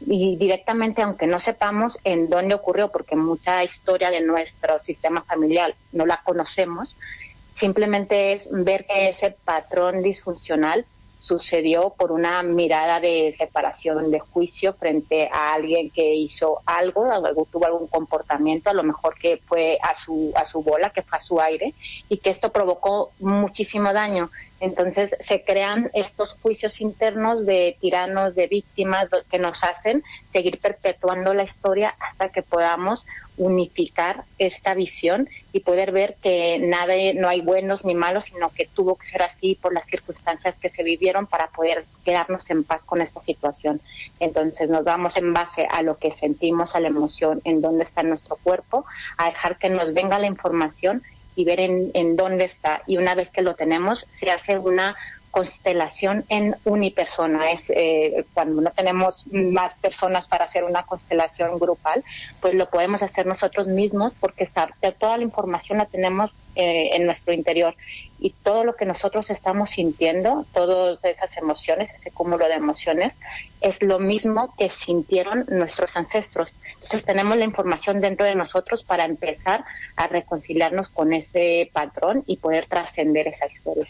Y 0.01 0.37
directamente, 0.37 1.03
aunque 1.03 1.27
no 1.27 1.41
sepamos 1.41 1.99
en 2.05 2.31
dónde 2.31 2.55
ocurrió, 2.55 2.93
porque 2.93 3.17
mucha 3.17 3.65
historia 3.65 4.11
de 4.11 4.21
nuestro 4.21 4.79
sistema 4.79 5.23
familiar 5.23 5.75
no 5.91 6.07
la 6.07 6.23
conocemos, 6.23 6.95
simplemente 7.55 8.33
es 8.33 8.49
ver 8.53 8.87
que 8.87 9.09
ese 9.09 9.33
patrón 9.45 10.03
disfuncional 10.03 10.87
sucedió 11.19 11.91
por 11.91 12.13
una 12.13 12.43
mirada 12.43 13.01
de 13.01 13.35
separación 13.37 14.11
de 14.11 14.21
juicio 14.21 14.73
frente 14.73 15.29
a 15.33 15.53
alguien 15.53 15.91
que 15.91 16.15
hizo 16.15 16.61
algo, 16.65 17.07
tuvo 17.51 17.67
algún 17.67 17.89
comportamiento, 17.89 18.71
a 18.71 18.75
lo 18.75 18.85
mejor 18.85 19.19
que 19.19 19.41
fue 19.47 19.79
a 19.83 19.97
su, 19.99 20.33
a 20.37 20.47
su 20.47 20.63
bola, 20.63 20.91
que 20.91 21.03
fue 21.03 21.19
a 21.19 21.23
su 21.23 21.41
aire, 21.41 21.75
y 22.09 22.19
que 22.19 22.31
esto 22.31 22.53
provocó 22.53 23.11
muchísimo 23.19 23.93
daño. 23.93 24.31
Entonces 24.61 25.17
se 25.21 25.43
crean 25.43 25.91
estos 25.95 26.37
juicios 26.43 26.81
internos 26.81 27.47
de 27.47 27.77
tiranos, 27.81 28.35
de 28.35 28.49
víctimas, 28.49 29.09
que 29.31 29.39
nos 29.39 29.63
hacen 29.63 30.03
seguir 30.33 30.59
perpetuando 30.59 31.33
la 31.33 31.45
historia 31.45 31.95
hasta 32.01 32.31
que 32.31 32.43
podamos 32.43 33.07
unificar 33.37 34.25
esta 34.39 34.75
visión 34.75 35.29
y 35.53 35.61
poder 35.61 35.93
ver 35.93 36.17
que 36.21 36.59
nada, 36.59 36.95
no 37.15 37.29
hay 37.29 37.41
buenos 37.41 37.85
ni 37.85 37.95
malos, 37.95 38.25
sino 38.25 38.51
que 38.51 38.67
tuvo 38.67 38.97
que 38.97 39.07
ser 39.07 39.23
así 39.23 39.55
por 39.55 39.73
las 39.73 39.87
circunstancias 39.87 40.57
que 40.61 40.71
se 40.71 40.83
vivieron 40.83 41.27
para 41.27 41.49
poder 41.49 41.85
quedarnos 42.05 42.51
en 42.51 42.65
paz 42.65 42.83
con 42.85 43.01
esta 43.01 43.23
situación. 43.23 43.81
Entonces 44.19 44.69
nos 44.69 44.83
vamos 44.83 45.17
en 45.17 45.33
base 45.33 45.69
a 45.71 45.83
lo 45.83 45.97
que 45.97 46.13
sentimos, 46.13 46.75
a 46.75 46.81
la 46.81 46.89
emoción, 46.89 47.41
en 47.45 47.61
dónde 47.61 47.85
está 47.85 48.03
nuestro 48.03 48.37
cuerpo, 48.37 48.85
a 49.17 49.27
dejar 49.27 49.57
que 49.59 49.71
nos 49.71 49.95
venga 49.95 50.19
la 50.19 50.27
información 50.27 51.03
y 51.39 51.45
ver 51.45 51.61
en, 51.61 51.93
en 51.95 52.17
dónde 52.17 52.45
está. 52.45 52.83
Y 52.89 52.97
una 52.97 53.15
vez 53.15 53.31
que 53.31 53.43
lo 53.43 53.55
tenemos, 53.55 54.09
se 54.11 54.33
hace 54.33 54.59
una 54.59 54.97
constelación 55.31 56.25
en 56.29 56.57
unipersona. 56.65 57.51
Es 57.51 57.71
eh, 57.71 58.25
cuando 58.35 58.61
no 58.61 58.71
tenemos 58.71 59.27
más 59.29 59.75
personas 59.77 60.27
para 60.27 60.47
hacer 60.47 60.65
una 60.65 60.85
constelación 60.85 61.59
grupal, 61.59 62.05
pues 62.41 62.55
lo 62.55 62.69
podemos 62.69 63.03
hacer 63.03 63.27
nosotros 63.27 63.67
mismos 63.67 64.15
porque 64.19 64.49
toda 64.99 65.17
la 65.17 65.23
información 65.23 65.79
la 65.79 65.87
tenemos 65.87 66.33
eh, 66.57 66.97
en 66.97 67.07
nuestro 67.07 67.33
interior 67.33 67.77
y 68.19 68.31
todo 68.43 68.65
lo 68.65 68.75
que 68.75 68.85
nosotros 68.85 69.31
estamos 69.31 69.71
sintiendo, 69.71 70.45
todas 70.53 70.99
esas 71.05 71.37
emociones, 71.37 71.91
ese 71.95 72.11
cúmulo 72.11 72.49
de 72.49 72.55
emociones, 72.55 73.13
es 73.61 73.83
lo 73.83 74.01
mismo 74.01 74.53
que 74.59 74.71
sintieron 74.71 75.45
nuestros 75.49 75.97
ancestros. 75.97 76.53
Entonces 76.75 77.05
tenemos 77.05 77.37
la 77.37 77.45
información 77.45 78.01
dentro 78.01 78.27
de 78.27 78.35
nosotros 78.35 78.83
para 78.83 79.05
empezar 79.05 79.65
a 79.95 80.09
reconciliarnos 80.09 80.89
con 80.89 81.13
ese 81.13 81.71
patrón 81.73 82.25
y 82.27 82.39
poder 82.39 82.67
trascender 82.67 83.29
esa 83.29 83.47
historia 83.47 83.87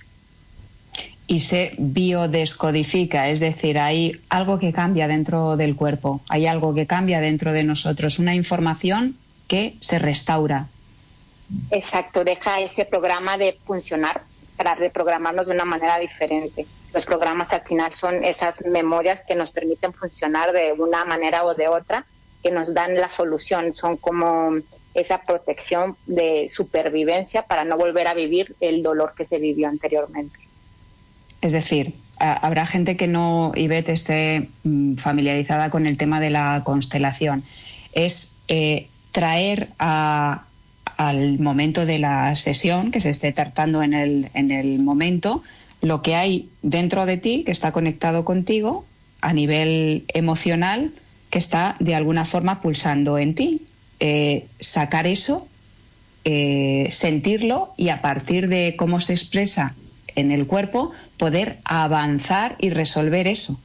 y 1.29 1.41
se 1.41 1.75
biodescodifica, 1.77 3.29
es 3.29 3.39
decir, 3.39 3.79
hay 3.79 4.19
algo 4.31 4.59
que 4.59 4.73
cambia 4.73 5.07
dentro 5.07 5.59
del 5.59 5.77
cuerpo, 5.77 6.23
hay 6.31 6.47
algo 6.47 6.75
que 6.75 6.87
cambia 6.87 7.21
dentro 7.21 7.53
de 7.53 7.65
nosotros, 7.65 8.19
una 8.19 8.35
información 8.35 9.15
que 9.47 9.77
se 9.81 9.99
restaura. 9.99 10.69
Exacto, 11.71 12.25
deja 12.25 12.61
ese 12.61 12.87
programa 12.87 13.37
de 13.37 13.59
funcionar 13.67 14.23
para 14.57 14.75
reprogramarnos 14.75 15.47
de 15.47 15.53
una 15.53 15.67
manera 15.67 15.99
diferente. 15.99 16.67
Los 16.95 17.05
programas 17.05 17.53
al 17.53 17.61
final 17.61 17.95
son 17.95 18.25
esas 18.25 18.65
memorias 18.65 19.21
que 19.29 19.35
nos 19.35 19.53
permiten 19.53 19.93
funcionar 19.93 20.53
de 20.53 20.73
una 20.73 21.05
manera 21.05 21.45
o 21.45 21.55
de 21.55 21.69
otra, 21.69 22.07
que 22.43 22.51
nos 22.51 22.73
dan 22.73 22.95
la 22.95 23.11
solución, 23.11 23.75
son 23.75 23.99
como 23.99 24.57
esa 24.95 25.21
protección 25.23 25.95
de 26.07 26.49
supervivencia 26.51 27.43
para 27.43 27.65
no 27.65 27.77
volver 27.77 28.09
a 28.09 28.15
vivir 28.15 28.57
el 28.61 28.83
dolor 28.83 29.13
que 29.15 29.27
se 29.27 29.39
vivió 29.39 29.69
anteriormente. 29.69 30.48
Es 31.41 31.53
decir, 31.53 31.95
habrá 32.19 32.67
gente 32.67 32.97
que 32.97 33.07
no, 33.07 33.53
Ivette, 33.55 33.91
esté 33.91 34.49
mm, 34.65 34.97
familiarizada 34.97 35.71
con 35.71 35.87
el 35.87 35.97
tema 35.97 36.21
de 36.21 36.31
la 36.31 36.63
constelación. 36.65 37.45
Es 37.93 38.37
eh, 38.49 38.89
traer 39.13 39.71
al 39.79 41.39
momento 41.39 41.87
de 41.87 41.99
la 41.99 42.35
sesión, 42.37 42.91
que 42.91 43.01
se 43.01 43.11
esté 43.11 43.33
tratando 43.33 43.83
en 43.83 43.95
el, 43.95 44.31
en 44.35 44.51
el 44.51 44.81
momento, 44.81 45.43
lo 45.81 46.03
que 46.03 46.17
hay 46.17 46.49
dentro 46.63 47.07
de 47.07 47.19
ti, 47.19 47.45
que 47.45 47.53
está 47.53 47.73
conectado 47.73 48.25
contigo, 48.25 48.85
a 49.21 49.33
nivel 49.33 50.05
emocional, 50.09 50.93
que 51.31 51.39
está 51.39 51.77
de 51.79 51.95
alguna 51.95 52.25
forma 52.25 52.61
pulsando 52.61 53.19
en 53.19 53.35
ti. 53.35 53.63
Eh, 54.01 54.47
sacar 54.61 55.07
eso, 55.07 55.49
eh, 56.25 56.89
sentirlo 56.91 57.75
y 57.77 57.89
a 57.89 58.01
partir 58.01 58.49
de 58.49 58.77
cómo 58.77 59.01
se 59.01 59.13
expresa 59.13 59.75
en 60.19 60.33
el 60.33 60.47
cuerpo, 60.47 60.93
poder 61.17 61.59
avanzar 61.65 62.57
y 62.59 62.71
resolver 62.71 63.27
eso. 63.27 63.57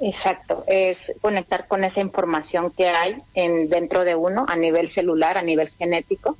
Exacto, 0.00 0.64
es 0.66 1.12
conectar 1.20 1.68
con 1.68 1.84
esa 1.84 2.00
información 2.00 2.70
que 2.70 2.88
hay 2.88 3.16
en, 3.34 3.68
dentro 3.68 4.04
de 4.04 4.14
uno 4.14 4.46
a 4.48 4.56
nivel 4.56 4.90
celular, 4.90 5.38
a 5.38 5.42
nivel 5.42 5.68
genético, 5.70 6.36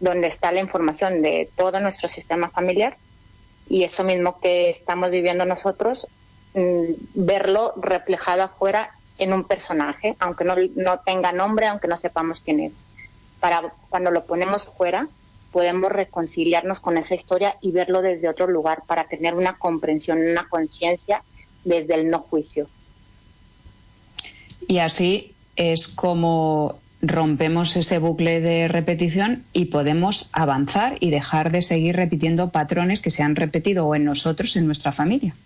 donde 0.00 0.26
está 0.26 0.50
la 0.52 0.60
información 0.60 1.22
de 1.22 1.48
todo 1.56 1.78
nuestro 1.80 2.08
sistema 2.08 2.50
familiar 2.50 2.96
y 3.68 3.84
eso 3.84 4.04
mismo 4.04 4.40
que 4.40 4.70
estamos 4.70 5.10
viviendo 5.10 5.44
nosotros, 5.44 6.06
mm, 6.54 6.92
verlo 7.14 7.72
reflejado 7.76 8.42
afuera 8.42 8.90
en 9.18 9.32
un 9.32 9.44
personaje, 9.44 10.16
aunque 10.18 10.44
no, 10.44 10.56
no 10.74 11.00
tenga 11.00 11.32
nombre, 11.32 11.66
aunque 11.68 11.88
no 11.88 11.96
sepamos 11.96 12.40
quién 12.40 12.60
es. 12.60 12.72
Para 13.40 13.72
cuando 13.90 14.10
lo 14.10 14.24
ponemos 14.24 14.72
fuera, 14.76 15.08
podemos 15.54 15.92
reconciliarnos 15.92 16.80
con 16.80 16.96
esa 16.96 17.14
historia 17.14 17.56
y 17.60 17.70
verlo 17.70 18.02
desde 18.02 18.28
otro 18.28 18.48
lugar 18.48 18.82
para 18.88 19.04
tener 19.04 19.34
una 19.34 19.56
comprensión, 19.56 20.18
una 20.18 20.48
conciencia 20.48 21.22
desde 21.62 21.94
el 21.94 22.10
no 22.10 22.18
juicio. 22.18 22.66
Y 24.66 24.78
así 24.78 25.32
es 25.54 25.86
como 25.86 26.80
rompemos 27.02 27.76
ese 27.76 28.00
bucle 28.00 28.40
de 28.40 28.66
repetición 28.66 29.44
y 29.52 29.66
podemos 29.66 30.28
avanzar 30.32 30.96
y 30.98 31.10
dejar 31.10 31.52
de 31.52 31.62
seguir 31.62 31.94
repitiendo 31.94 32.50
patrones 32.50 33.00
que 33.00 33.12
se 33.12 33.22
han 33.22 33.36
repetido 33.36 33.86
o 33.86 33.94
en 33.94 34.04
nosotros, 34.04 34.56
en 34.56 34.66
nuestra 34.66 34.90
familia. 34.90 35.36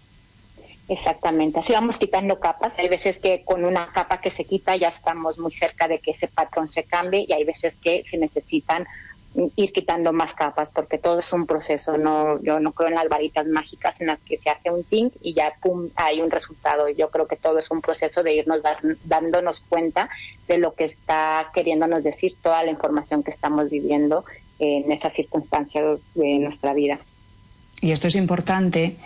Exactamente, 0.89 1.61
así 1.61 1.75
vamos 1.75 1.99
quitando 1.99 2.41
capas. 2.41 2.73
Hay 2.79 2.89
veces 2.89 3.19
que 3.19 3.43
con 3.45 3.67
una 3.67 3.89
capa 3.93 4.23
que 4.23 4.31
se 4.31 4.47
quita 4.47 4.75
ya 4.75 4.89
estamos 4.89 5.39
muy 5.39 5.53
cerca 5.53 5.87
de 5.87 5.99
que 5.99 6.13
ese 6.13 6.29
patrón 6.29 6.73
se 6.73 6.85
cambie 6.85 7.27
y 7.29 7.33
hay 7.35 7.45
veces 7.45 7.75
que 7.77 8.05
se 8.09 8.17
necesitan 8.17 8.87
ir 9.35 9.73
quitando 9.73 10.13
más 10.13 10.35
capas 10.35 10.71
porque 10.71 10.99
todo 10.99 11.21
es 11.21 11.33
un 11.33 11.47
proceso 11.47 11.97
no 11.97 12.41
yo 12.43 12.61
no 12.61 12.73
creo 12.73 12.89
en 12.89 12.95
las 12.95 13.09
varitas 13.09 13.47
mágicas 13.47 14.01
en 14.01 14.09
las 14.09 14.19
que 14.21 14.39
se 14.39 14.51
hace 14.51 14.71
un 14.71 14.83
ting 14.85 15.11
y 15.21 15.35
ya 15.35 15.53
pum 15.61 15.91
hay 15.97 16.21
un 16.21 16.31
resultado. 16.31 16.89
Yo 16.89 17.11
creo 17.11 17.27
que 17.27 17.37
todo 17.37 17.59
es 17.59 17.71
un 17.71 17.81
proceso 17.81 18.23
de 18.23 18.35
irnos 18.35 18.63
dándonos 19.05 19.61
cuenta 19.69 20.09
de 20.47 20.59
lo 20.59 20.75
que 20.75 20.87
está 20.87 21.51
queriéndonos 21.55 22.03
decir 22.03 22.37
toda 22.43 22.63
la 22.63 22.71
información 22.71 23.23
que 23.23 23.31
estamos 23.31 23.71
viviendo 23.71 24.25
en 24.59 24.91
esas 24.91 25.15
circunstancias 25.15 26.01
de 26.15 26.39
nuestra 26.39 26.73
vida. 26.73 26.99
Y 27.81 27.93
esto 27.93 28.09
es 28.09 28.17
importante 28.17 28.97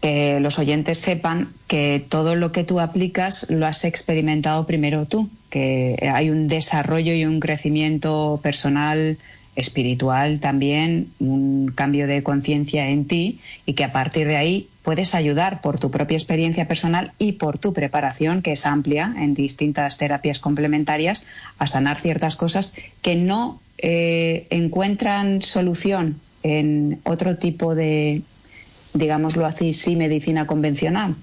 que 0.00 0.40
los 0.40 0.58
oyentes 0.58 0.98
sepan 0.98 1.52
que 1.66 2.04
todo 2.06 2.34
lo 2.36 2.52
que 2.52 2.64
tú 2.64 2.80
aplicas 2.80 3.50
lo 3.50 3.66
has 3.66 3.84
experimentado 3.84 4.66
primero 4.66 5.06
tú, 5.06 5.28
que 5.50 5.96
hay 6.12 6.30
un 6.30 6.48
desarrollo 6.48 7.12
y 7.12 7.24
un 7.24 7.40
crecimiento 7.40 8.40
personal 8.42 9.18
espiritual 9.56 10.40
también, 10.40 11.12
un 11.18 11.72
cambio 11.74 12.06
de 12.06 12.22
conciencia 12.22 12.88
en 12.88 13.06
ti 13.06 13.40
y 13.66 13.74
que 13.74 13.84
a 13.84 13.92
partir 13.92 14.26
de 14.26 14.36
ahí 14.36 14.68
puedes 14.82 15.14
ayudar 15.14 15.60
por 15.60 15.78
tu 15.78 15.90
propia 15.90 16.16
experiencia 16.16 16.66
personal 16.66 17.12
y 17.18 17.32
por 17.32 17.58
tu 17.58 17.72
preparación, 17.72 18.42
que 18.42 18.52
es 18.52 18.66
amplia 18.66 19.14
en 19.16 19.34
distintas 19.34 19.98
terapias 19.98 20.40
complementarias, 20.40 21.26
a 21.58 21.66
sanar 21.66 21.98
ciertas 21.98 22.36
cosas 22.36 22.74
que 23.02 23.16
no 23.16 23.60
eh, 23.78 24.46
encuentran 24.50 25.42
solución 25.42 26.20
en 26.42 27.00
otro 27.04 27.36
tipo 27.36 27.74
de, 27.74 28.22
digámoslo 28.94 29.46
así, 29.46 29.72
sí, 29.72 29.96
medicina 29.96 30.46
convencional. 30.46 31.16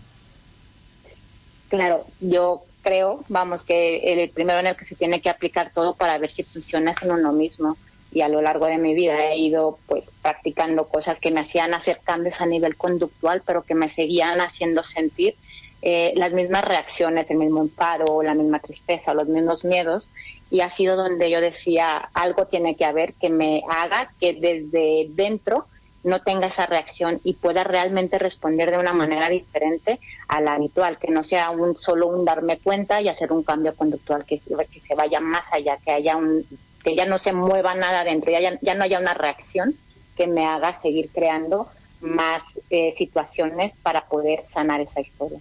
Claro, 1.70 2.06
yo 2.22 2.64
creo, 2.82 3.26
vamos, 3.28 3.64
que 3.64 3.98
el 3.98 4.30
primero 4.30 4.60
en 4.60 4.68
el 4.68 4.76
que 4.76 4.86
se 4.86 4.96
tiene 4.96 5.22
que 5.22 5.30
aplicar 5.30 5.72
todo 5.74 5.96
para 5.96 6.18
ver 6.18 6.32
si 6.32 6.44
funciona 6.44 6.92
es 6.92 7.02
en 7.02 7.12
uno 7.12 7.34
mismo. 7.34 7.78
Y 8.12 8.22
a 8.22 8.28
lo 8.28 8.42
largo 8.42 8.66
de 8.68 8.78
mi 8.78 8.94
vida 8.94 9.18
he 9.26 9.38
ido 9.38 9.80
pues 9.88 10.04
practicando 10.22 10.88
cosas 10.88 11.20
que 11.20 11.32
me 11.32 11.42
hacían 11.42 11.74
hacer 11.74 12.00
cambios 12.04 12.42
a 12.42 12.46
nivel 12.46 12.76
conductual, 12.76 13.42
pero 13.46 13.64
que 13.64 13.76
me 13.76 13.92
seguían 13.92 14.42
haciendo 14.42 14.84
sentir 14.84 15.36
eh, 15.82 16.14
las 16.16 16.34
mismas 16.34 16.66
reacciones, 16.66 17.30
el 17.30 17.38
mismo 17.38 17.62
enfado, 17.62 18.24
la 18.24 18.34
misma 18.34 18.60
tristeza, 18.60 19.14
los 19.14 19.28
mismos 19.28 19.64
miedos. 19.64 20.10
Y 20.50 20.62
ha 20.62 20.70
sido 20.70 20.96
donde 20.96 21.30
yo 21.30 21.42
decía, 21.42 22.10
algo 22.14 22.48
tiene 22.48 22.76
que 22.76 22.86
haber 22.86 23.14
que 23.14 23.30
me 23.30 23.64
haga 23.70 24.12
que 24.20 24.34
desde 24.34 25.08
dentro 25.10 25.68
no 26.04 26.22
tenga 26.22 26.48
esa 26.48 26.66
reacción 26.66 27.20
y 27.24 27.34
pueda 27.34 27.64
realmente 27.64 28.18
responder 28.18 28.72
de 28.72 28.78
una 28.78 28.94
manera 28.94 29.30
diferente 29.30 30.00
a 30.28 30.42
la 30.42 30.54
habitual, 30.54 30.98
que 30.98 31.12
no 31.12 31.24
sea 31.24 31.50
un 31.50 31.78
solo 31.78 32.08
un 32.08 32.24
darme 32.24 32.58
cuenta 32.60 33.02
y 33.02 33.10
hacer 33.10 33.32
un 33.32 33.44
cambio 33.44 33.76
conductual, 33.76 34.26
que, 34.26 34.40
que 34.40 34.80
se 34.80 34.96
vaya 34.96 35.20
más 35.20 35.52
allá, 35.52 35.78
que 35.84 35.92
haya 35.92 36.16
un 36.16 36.46
que 36.88 36.96
ya 36.96 37.06
no 37.06 37.18
se 37.18 37.34
mueva 37.34 37.76
nada 37.76 38.06
dentro, 38.06 38.32
ya, 38.32 38.76
no 38.76 38.84
haya 38.86 38.98
una 38.98 39.14
reacción 39.14 39.76
que 40.16 40.26
me 40.26 40.46
haga 40.46 40.80
seguir 40.80 41.10
creando 41.14 41.68
más 42.00 42.42
eh, 42.70 42.94
situaciones 42.96 43.74
para 43.84 44.06
poder 44.08 44.46
sanar 44.50 44.80
esa 44.80 45.02
historia. 45.02 45.40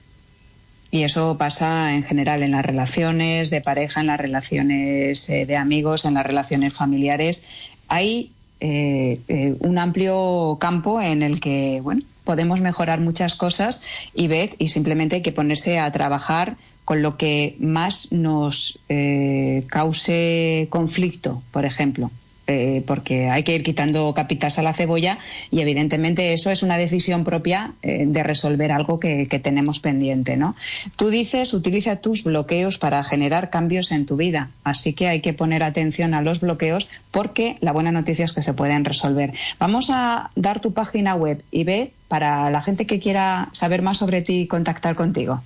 Y 0.90 1.05
eso 1.05 1.38
pasa 1.38 1.94
en 1.94 2.03
general 2.03 2.42
en 2.42 2.51
las 2.51 2.66
relaciones 2.66 3.51
de 3.51 3.61
pareja, 3.61 4.01
en 4.01 4.09
las 4.09 4.18
relaciones 4.18 5.30
eh, 5.30 5.47
de 5.47 5.57
amigos, 5.57 6.05
en 6.05 6.14
las 6.14 6.26
relaciones 6.26 6.74
familiares. 6.74 7.47
Hay 7.86 8.32
eh, 8.59 9.20
eh, 9.28 9.55
un 9.61 9.78
amplio 9.78 10.57
campo 10.61 11.01
en 11.01 11.22
el 11.22 11.38
que 11.38 11.80
bueno 11.80 12.03
podemos 12.24 12.61
mejorar 12.61 12.99
muchas 12.99 13.36
cosas 13.36 13.84
y 14.14 14.28
y 14.59 14.68
simplemente 14.68 15.16
hay 15.16 15.22
que 15.22 15.30
ponerse 15.30 15.78
a 15.78 15.92
trabajar 15.92 16.57
con 16.87 17.03
lo 17.03 17.16
que 17.16 17.57
más 17.59 18.12
nos 18.12 18.78
eh, 18.89 19.64
cause 19.66 20.68
conflicto, 20.70 21.43
por 21.51 21.66
ejemplo. 21.66 22.12
Eh, 22.49 22.84
porque 22.87 23.28
hay 23.28 23.43
que 23.43 23.57
ir 23.57 23.64
quitando 23.64 24.14
capitas 24.14 24.61
a 24.61 24.62
la 24.62 24.72
cebolla 24.72 25.18
y 25.51 25.62
evidentemente 25.62 26.32
eso 26.32 26.53
es 26.53 26.62
una 26.62 26.78
decisión 26.78 27.24
propia 27.24 27.72
eh, 27.82 28.05
de 28.07 28.22
resolver 28.22 28.70
algo 28.70 29.01
que, 29.01 29.26
tenemos 29.43 29.80
pendiente, 29.80 30.37
¿no? 30.37 30.55
Tú 30.95 31.11
dices, 31.11 31.53
utiliza 31.55 31.97
tus 31.97 32.22
bloqueos 32.22 32.78
para 32.78 33.03
generar 33.03 33.51
cambios 33.51 33.91
en 33.91 34.07
tu 34.07 34.16
vida, 34.16 34.51
así 34.62 34.93
que 34.93 35.09
hay 35.09 35.20
que 35.20 35.32
poner 35.32 35.64
atención 35.64 36.14
a 36.14 36.22
los 36.22 36.39
bloqueos 36.39 36.89
porque 37.11 37.59
la 37.61 37.72
buena 37.72 37.91
noticia 37.91 38.24
es 38.24 38.32
que 38.32 38.43
se 38.43 38.55
pueden 38.55 38.84
resolver. 38.84 39.32
Vamos 39.59 39.91
a 39.91 40.30
dar 40.37 40.61
tu 40.61 40.72
página 40.72 41.16
web 41.16 41.43
y 41.51 41.64
ve 41.64 41.93
para 42.07 42.49
la 42.51 42.62
gente 42.62 42.87
que 42.87 43.01
quiera 43.01 43.49
saber 43.53 43.82
más 43.82 43.99
sobre 43.99 44.22
ti 44.22 44.43
y 44.43 44.47
contactar 44.47 44.95
contigo. 44.95 45.43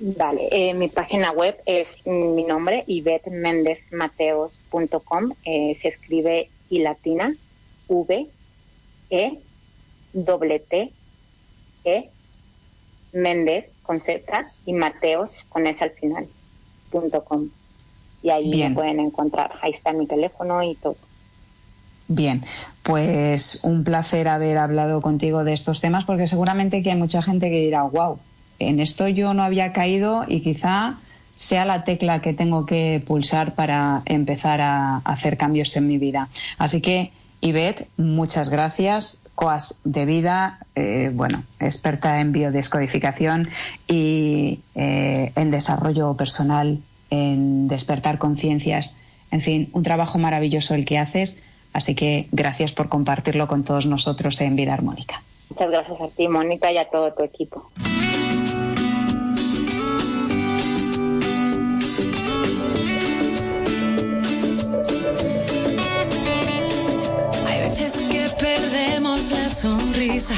Vale, 0.00 0.48
eh, 0.50 0.74
mi 0.74 0.88
página 0.88 1.30
web 1.30 1.56
es 1.66 2.04
mi 2.06 2.42
nombre, 2.42 2.82
ivetmendezmateos.com. 2.86 5.32
Eh, 5.44 5.76
se 5.78 5.88
escribe 5.88 6.48
y 6.68 6.80
latina, 6.80 7.32
V, 7.88 8.26
E, 9.10 9.38
W, 10.12 10.58
T, 10.60 10.92
E, 11.84 12.10
Méndez 13.12 13.70
con 13.82 14.00
Z 14.00 14.44
y 14.66 14.72
Mateos 14.72 15.46
con 15.48 15.68
S 15.68 15.84
al 15.84 15.90
final, 15.90 16.26
punto 16.90 17.22
com. 17.24 17.48
Y 18.22 18.30
ahí 18.30 18.48
me 18.50 18.70
pueden 18.74 18.98
encontrar. 19.00 19.52
Ahí 19.62 19.72
está 19.72 19.92
mi 19.92 20.06
teléfono 20.06 20.62
y 20.62 20.76
todo. 20.76 20.96
Bien, 22.08 22.42
pues 22.82 23.60
un 23.62 23.84
placer 23.84 24.28
haber 24.28 24.58
hablado 24.58 25.00
contigo 25.00 25.44
de 25.44 25.52
estos 25.52 25.80
temas 25.80 26.04
porque 26.04 26.26
seguramente 26.26 26.82
que 26.82 26.90
hay 26.90 26.98
mucha 26.98 27.22
gente 27.22 27.50
que 27.50 27.60
dirá, 27.60 27.84
wow, 27.84 28.18
en 28.58 28.80
esto 28.80 29.08
yo 29.08 29.34
no 29.34 29.42
había 29.42 29.72
caído 29.72 30.24
y 30.26 30.40
quizá 30.40 30.98
sea 31.36 31.64
la 31.64 31.84
tecla 31.84 32.20
que 32.20 32.32
tengo 32.32 32.66
que 32.66 33.02
pulsar 33.04 33.54
para 33.54 34.02
empezar 34.06 34.60
a 34.60 34.98
hacer 34.98 35.36
cambios 35.36 35.76
en 35.76 35.86
mi 35.86 35.98
vida. 35.98 36.28
Así 36.58 36.80
que, 36.80 37.10
Ivette, 37.40 37.88
muchas 37.96 38.48
gracias. 38.48 39.20
Coas 39.34 39.80
de 39.82 40.04
vida, 40.04 40.60
eh, 40.76 41.10
bueno, 41.12 41.42
experta 41.58 42.20
en 42.20 42.30
biodescodificación 42.30 43.48
y 43.88 44.60
eh, 44.76 45.32
en 45.34 45.50
desarrollo 45.50 46.14
personal, 46.14 46.78
en 47.10 47.66
despertar 47.66 48.18
conciencias. 48.18 48.96
En 49.32 49.40
fin, 49.40 49.68
un 49.72 49.82
trabajo 49.82 50.18
maravilloso 50.18 50.74
el 50.74 50.84
que 50.84 50.98
haces. 50.98 51.42
Así 51.72 51.96
que 51.96 52.28
gracias 52.30 52.70
por 52.70 52.88
compartirlo 52.88 53.48
con 53.48 53.64
todos 53.64 53.86
nosotros 53.86 54.40
en 54.40 54.54
Vida 54.54 54.72
Armónica. 54.72 55.20
Muchas 55.50 55.70
gracias 55.70 56.00
a 56.00 56.08
ti, 56.08 56.28
Mónica, 56.28 56.70
y 56.70 56.78
a 56.78 56.88
todo 56.88 57.12
tu 57.12 57.24
equipo. 57.24 57.70
Sonrisa 69.64 70.34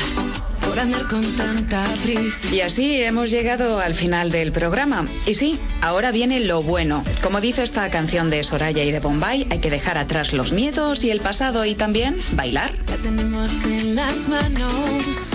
por 0.65 0.79
andar 0.79 1.05
con 1.09 1.25
tanta 1.37 1.85
prisa. 2.01 2.55
Y 2.55 2.61
así 2.61 3.03
hemos 3.03 3.29
llegado 3.29 3.81
al 3.81 3.97
final 3.97 4.31
del 4.31 4.53
programa. 4.53 5.05
Y 5.27 5.35
sí, 5.35 5.59
ahora 5.81 6.13
viene 6.13 6.39
lo 6.39 6.63
bueno. 6.63 7.03
Como 7.25 7.41
dice 7.41 7.65
esta 7.65 7.91
canción 7.91 8.31
de 8.31 8.45
Soraya 8.45 8.85
y 8.85 8.93
de 8.93 9.01
Bombay, 9.01 9.49
hay 9.51 9.59
que 9.59 9.69
dejar 9.69 9.99
atrás 9.99 10.33
los 10.33 10.53
miedos 10.53 11.03
y 11.03 11.11
el 11.11 11.21
pasado 11.21 11.65
y 11.65 11.75
también 11.75 12.17
bailar. 12.35 12.71
tenemos 13.03 13.51
en 13.65 13.97
las 13.97 14.29
manos. 14.29 15.31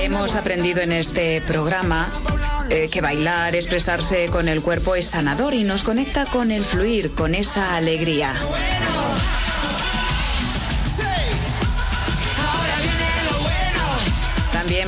Hemos 0.00 0.34
aprendido 0.34 0.80
en 0.80 0.90
este 0.90 1.40
programa 1.42 2.08
eh, 2.70 2.88
que 2.92 3.00
bailar, 3.00 3.54
expresarse 3.54 4.26
con 4.32 4.48
el 4.48 4.62
cuerpo 4.62 4.96
es 4.96 5.06
sanador 5.06 5.54
y 5.54 5.62
nos 5.62 5.84
conecta 5.84 6.26
con 6.26 6.50
el 6.50 6.64
fluir, 6.64 7.12
con 7.12 7.36
esa 7.36 7.76
alegría. 7.76 8.34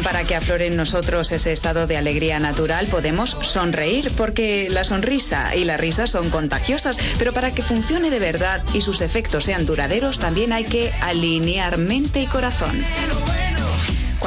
Para 0.03 0.25
que 0.25 0.35
aflore 0.35 0.67
en 0.67 0.77
nosotros 0.77 1.31
ese 1.31 1.53
estado 1.53 1.87
de 1.87 1.97
alegría 1.97 2.39
natural 2.39 2.87
podemos 2.87 3.37
sonreír 3.43 4.11
porque 4.17 4.69
la 4.71 4.85
sonrisa 4.85 5.55
y 5.55 5.65
la 5.65 5.77
risa 5.77 6.07
son 6.07 6.31
contagiosas, 6.31 6.99
pero 7.19 7.33
para 7.33 7.53
que 7.53 7.63
funcione 7.63 8.11
de 8.11 8.19
verdad 8.19 8.63
y 8.73 8.81
sus 8.81 9.01
efectos 9.01 9.45
sean 9.45 9.67
duraderos 9.67 10.19
también 10.19 10.53
hay 10.53 10.65
que 10.65 10.93
alinear 11.03 11.79
mente 11.79 12.21
y 12.23 12.27
corazón. 12.27 12.73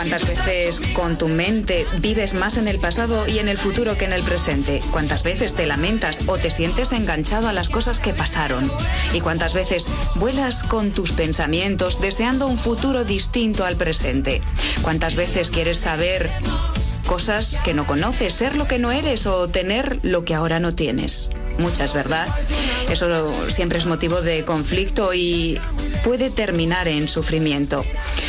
¿Cuántas 0.04 0.28
veces 0.28 0.82
con 0.95 1.18
tu 1.18 1.30
mente 1.30 1.88
vives 1.99 2.34
más 2.34 2.58
en 2.58 2.68
el 2.68 2.78
pasado 2.78 3.26
y 3.26 3.39
en 3.39 3.47
el 3.47 3.58
futuro 3.58 3.97
que 3.97 4.04
en 4.04 4.12
el 4.12 4.22
presente? 4.22 4.82
¿Cuántas 4.91 5.24
veces 5.24 5.54
te 5.54 5.66
lamentas 5.66 6.28
o 6.28 6.38
te 6.38 6.51
sientes 6.51 6.91
enganchado 6.91 7.47
a 7.47 7.54
las 7.54 7.70
cosas 7.70 8.01
que 8.01 8.12
pasaron? 8.12 8.70
¿Y 9.14 9.22
cuántas 9.22 9.54
veces 9.54 9.88
vuelas 10.16 10.66
con 10.66 10.91
tus 10.91 11.14
pensamientos 11.14 12.01
deseando 12.01 12.47
un 12.47 12.58
futuro 12.58 13.06
distinto 13.06 13.64
al 13.64 13.78
presente? 13.78 14.41
¿Cuántas 14.82 15.16
veces 15.16 15.49
quieres 15.49 15.80
saber 15.80 16.30
cosas 17.06 17.58
que 17.64 17.74
no 17.74 17.88
conoces, 17.88 18.34
ser 18.34 18.58
lo 18.58 18.68
que 18.68 18.80
no 18.80 18.91
eres 18.91 19.26
o 19.26 19.47
tener 19.47 19.99
lo 20.04 20.26
que 20.26 20.36
ahora 20.36 20.60
no 20.60 20.76
tienes? 20.76 21.30
Muchas, 21.60 21.93
¿verdad? 21.93 22.28
Eso 22.91 23.34
siempre 23.49 23.78
es 23.78 23.86
motivo 23.86 24.22
de 24.22 24.43
conflicto 24.43 25.14
y 25.14 25.58
puede 26.04 26.30
terminar 26.30 26.88
en 26.88 27.08
sufrimiento. 27.08 27.86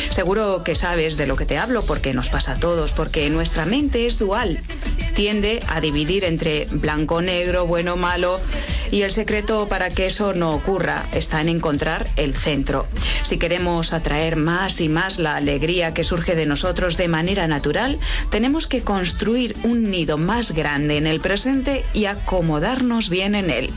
Seguro 0.09 0.63
que 0.63 0.75
sabes 0.75 1.17
de 1.17 1.27
lo 1.27 1.35
que 1.35 1.45
te 1.45 1.57
hablo 1.57 1.85
porque 1.85 2.13
nos 2.13 2.29
pasa 2.29 2.53
a 2.53 2.59
todos, 2.59 2.93
porque 2.93 3.29
nuestra 3.29 3.65
mente 3.65 4.05
es 4.05 4.17
dual. 4.17 4.59
Tiende 5.13 5.61
a 5.67 5.81
dividir 5.81 6.23
entre 6.23 6.65
blanco, 6.65 7.21
negro, 7.21 7.67
bueno, 7.67 7.95
malo. 7.97 8.39
Y 8.91 9.01
el 9.01 9.11
secreto 9.11 9.67
para 9.67 9.89
que 9.89 10.05
eso 10.05 10.33
no 10.33 10.51
ocurra 10.51 11.03
está 11.11 11.41
en 11.41 11.49
encontrar 11.49 12.09
el 12.15 12.35
centro. 12.35 12.85
Si 13.23 13.37
queremos 13.37 13.93
atraer 13.93 14.35
más 14.35 14.81
y 14.81 14.89
más 14.89 15.19
la 15.19 15.35
alegría 15.35 15.93
que 15.93 16.03
surge 16.03 16.35
de 16.35 16.45
nosotros 16.45 16.97
de 16.97 17.07
manera 17.07 17.47
natural, 17.47 17.97
tenemos 18.29 18.67
que 18.67 18.81
construir 18.81 19.55
un 19.63 19.89
nido 19.89 20.17
más 20.17 20.51
grande 20.51 20.97
en 20.97 21.07
el 21.07 21.19
presente 21.19 21.83
y 21.93 22.05
acomodarnos 22.05 23.09
bien 23.09 23.35
en 23.35 23.49
él. 23.49 23.71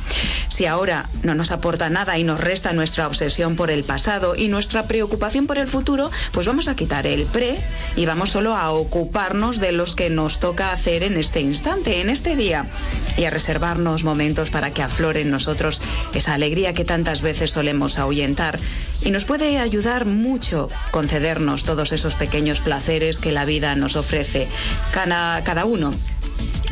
Si 0.48 0.66
ahora 0.66 1.08
no 1.22 1.34
nos 1.34 1.50
aporta 1.50 1.90
nada 1.90 2.18
y 2.18 2.24
nos 2.24 2.40
resta 2.40 2.72
nuestra 2.72 3.06
obsesión 3.06 3.56
por 3.56 3.70
el 3.70 3.84
pasado 3.84 4.34
y 4.36 4.48
nuestra 4.48 4.84
preocupación 4.84 5.46
por 5.46 5.58
el 5.58 5.68
futuro, 5.68 6.10
pues 6.32 6.46
vamos 6.46 6.68
a 6.68 6.76
quitar 6.76 7.06
el 7.06 7.24
pre 7.26 7.56
y 7.96 8.06
vamos 8.06 8.30
solo 8.30 8.56
a 8.56 8.70
ocuparnos 8.70 9.60
de 9.60 9.72
los 9.72 9.96
que 9.96 10.10
nos 10.10 10.40
toca 10.40 10.72
hacer 10.72 11.02
en 11.02 11.16
este 11.16 11.40
instante, 11.40 12.00
en 12.00 12.10
este 12.10 12.36
día. 12.36 12.66
y 13.16 13.24
a 13.24 13.30
reservarnos 13.30 14.04
momentos 14.04 14.48
para 14.50 14.70
que 14.70 14.82
en 14.98 15.30
nosotros 15.30 15.80
esa 16.14 16.34
alegría 16.34 16.74
que 16.74 16.84
tantas 16.84 17.22
veces 17.22 17.52
solemos 17.52 17.98
ahuyentar. 17.98 18.58
Y 19.04 19.10
nos 19.10 19.24
puede 19.24 19.58
ayudar 19.58 20.06
mucho 20.06 20.68
concedernos 20.90 21.64
todos 21.64 21.92
esos 21.92 22.16
pequeños 22.16 22.60
placeres 22.60 23.18
que 23.18 23.30
la 23.30 23.44
vida 23.44 23.76
nos 23.76 23.94
ofrece. 23.94 24.48
Cada, 24.92 25.42
cada 25.44 25.64
uno 25.64 25.92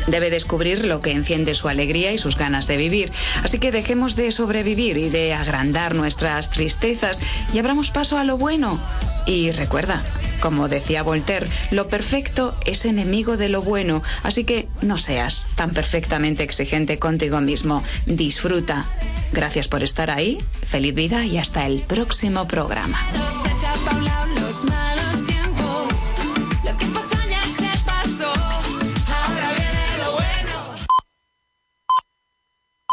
debe 0.07 0.29
descubrir 0.29 0.85
lo 0.85 1.01
que 1.01 1.11
enciende 1.11 1.53
su 1.53 1.67
alegría 1.67 2.11
y 2.11 2.17
sus 2.17 2.37
ganas 2.37 2.67
de 2.67 2.77
vivir. 2.77 3.11
Así 3.43 3.59
que 3.59 3.71
dejemos 3.71 4.15
de 4.15 4.31
sobrevivir 4.31 4.97
y 4.97 5.09
de 5.09 5.33
agrandar 5.33 5.95
nuestras 5.95 6.49
tristezas 6.49 7.21
y 7.53 7.59
abramos 7.59 7.91
paso 7.91 8.17
a 8.17 8.23
lo 8.23 8.37
bueno. 8.37 8.79
Y 9.25 9.51
recuerda, 9.51 10.01
como 10.39 10.67
decía 10.67 11.03
Voltaire, 11.03 11.47
lo 11.71 11.87
perfecto 11.87 12.57
es 12.65 12.85
enemigo 12.85 13.37
de 13.37 13.49
lo 13.49 13.61
bueno, 13.61 14.03
así 14.23 14.43
que 14.43 14.67
no 14.81 14.97
seas 14.97 15.47
tan 15.55 15.71
perfectamente 15.71 16.43
exigente 16.43 16.99
contigo 16.99 17.41
mismo. 17.41 17.83
Disfruta. 18.05 18.85
Gracias 19.31 19.67
por 19.67 19.83
estar 19.83 20.09
ahí, 20.09 20.37
feliz 20.65 20.95
vida 20.95 21.25
y 21.25 21.37
hasta 21.37 21.65
el 21.65 21.81
próximo 21.81 22.47
programa. 22.47 22.99